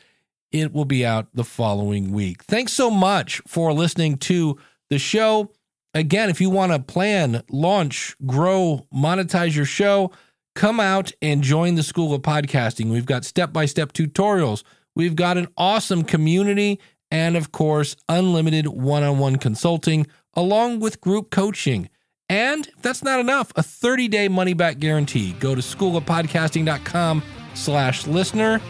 It 0.51 0.73
will 0.73 0.85
be 0.85 1.05
out 1.05 1.27
the 1.33 1.43
following 1.43 2.11
week. 2.11 2.43
Thanks 2.43 2.71
so 2.71 2.89
much 2.89 3.41
for 3.47 3.73
listening 3.73 4.17
to 4.19 4.57
the 4.89 4.97
show. 4.99 5.51
Again, 5.93 6.29
if 6.29 6.39
you 6.39 6.49
want 6.49 6.71
to 6.71 6.79
plan, 6.79 7.43
launch, 7.49 8.15
grow, 8.25 8.85
monetize 8.93 9.55
your 9.55 9.65
show, 9.65 10.11
come 10.55 10.79
out 10.79 11.11
and 11.21 11.41
join 11.41 11.75
the 11.75 11.83
School 11.83 12.13
of 12.13 12.21
Podcasting. 12.21 12.91
We've 12.91 13.05
got 13.05 13.25
step 13.25 13.51
by 13.51 13.65
step 13.65 13.93
tutorials, 13.93 14.63
we've 14.95 15.15
got 15.15 15.37
an 15.37 15.47
awesome 15.57 16.03
community, 16.03 16.79
and 17.11 17.35
of 17.35 17.51
course, 17.51 17.95
unlimited 18.09 18.67
one 18.67 19.03
on 19.03 19.17
one 19.17 19.37
consulting 19.37 20.07
along 20.33 20.79
with 20.79 21.01
group 21.01 21.31
coaching. 21.31 21.89
And 22.29 22.67
if 22.67 22.81
that's 22.81 23.03
not 23.03 23.19
enough, 23.19 23.51
a 23.55 23.61
30-day 23.61 24.27
money-back 24.27 24.79
guarantee. 24.79 25.33
Go 25.33 25.55
to 25.55 25.61
schoolofpodcasting.com 25.61 27.23
slash 27.53 28.05
listener. 28.05 28.61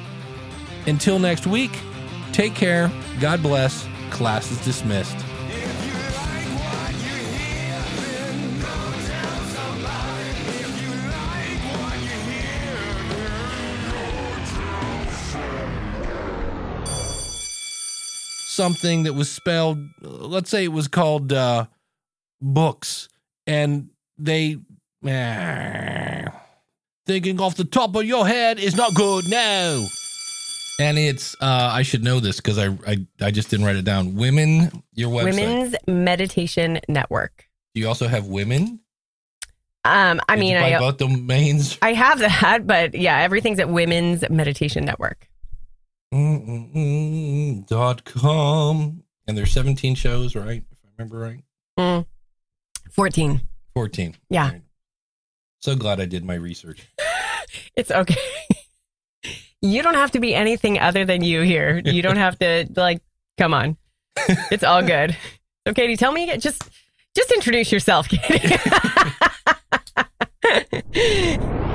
Until 0.86 1.20
next 1.20 1.48
week, 1.48 1.72
take 2.32 2.54
care. 2.54 2.92
God 3.20 3.42
bless. 3.42 3.88
Class 4.12 4.52
is 4.52 4.64
dismissed. 4.64 5.18
Something 18.46 19.04
that 19.04 19.14
was 19.14 19.32
spelled, 19.32 19.78
let's 20.02 20.50
say 20.50 20.64
it 20.64 20.70
was 20.70 20.88
called 20.88 21.32
uh, 21.32 21.66
books, 22.42 23.08
and 23.48 23.90
they 24.18 24.58
thinking 27.06 27.40
off 27.40 27.56
the 27.56 27.64
top 27.66 27.96
of 27.96 28.04
your 28.04 28.28
head 28.28 28.60
is 28.60 28.76
not 28.76 28.94
good. 28.94 29.28
No. 29.30 29.88
And 30.80 30.98
it's 31.00 31.36
uh 31.42 31.72
I 31.74 31.82
should 31.82 32.04
know 32.04 32.20
this 32.20 32.38
because 32.38 32.60
I, 32.60 32.68
I 32.86 33.08
I 33.22 33.32
just 33.32 33.50
didn't 33.50 33.66
write 33.66 33.78
it 33.78 33.86
down. 33.86 34.16
Women, 34.16 34.84
your 34.94 35.10
website. 35.10 35.36
Women's 35.36 35.76
Meditation 35.88 36.80
Network. 36.88 37.48
Do 37.74 37.82
you 37.82 37.88
also 37.88 38.08
have 38.08 38.28
women? 38.28 38.82
Um, 39.86 40.20
I 40.28 40.36
Did 40.36 40.42
mean, 40.42 40.58
I 40.58 40.78
both 40.78 40.98
domains. 40.98 41.78
I 41.82 41.94
have 41.94 42.20
that, 42.20 42.68
but 42.68 42.94
yeah, 42.94 43.20
everything's 43.20 43.60
at 43.60 43.70
Women's 43.70 44.30
Meditation 44.30 44.84
Network. 44.84 45.30
Mm-mm-mm 46.14 47.66
Dot 47.68 48.04
com. 48.04 49.04
And 49.28 49.38
there's 49.38 49.52
17 49.52 49.96
shows, 49.96 50.36
right? 50.36 50.64
If 50.72 50.78
I 50.86 50.90
remember 50.98 51.20
right. 51.20 51.44
Mm. 51.80 52.06
14. 52.98 53.42
14. 53.76 54.16
Yeah. 54.30 54.52
Right. 54.52 54.62
So 55.62 55.76
glad 55.76 56.02
I 56.02 56.06
did 56.06 56.26
my 56.26 56.34
research. 56.34 56.88
it's 57.76 57.92
okay. 57.92 58.16
you 59.62 59.82
don't 59.84 59.94
have 59.94 60.12
to 60.12 60.20
be 60.20 60.36
anything 60.36 60.80
other 60.80 61.06
than 61.06 61.24
you 61.24 61.42
here. 61.42 61.82
You 61.86 62.02
don't 62.02 62.18
have 62.18 62.38
to 62.40 62.68
like 62.76 63.02
come 63.38 63.54
on. 63.54 63.78
It's 64.52 64.64
all 64.64 64.82
good. 64.82 65.16
So 65.68 65.74
Katie, 65.74 65.96
tell 65.96 66.12
me 66.12 66.36
just 66.38 66.64
just 67.16 67.32
introduce 67.32 67.72
yourself, 67.72 68.08
Katie. 68.10 68.56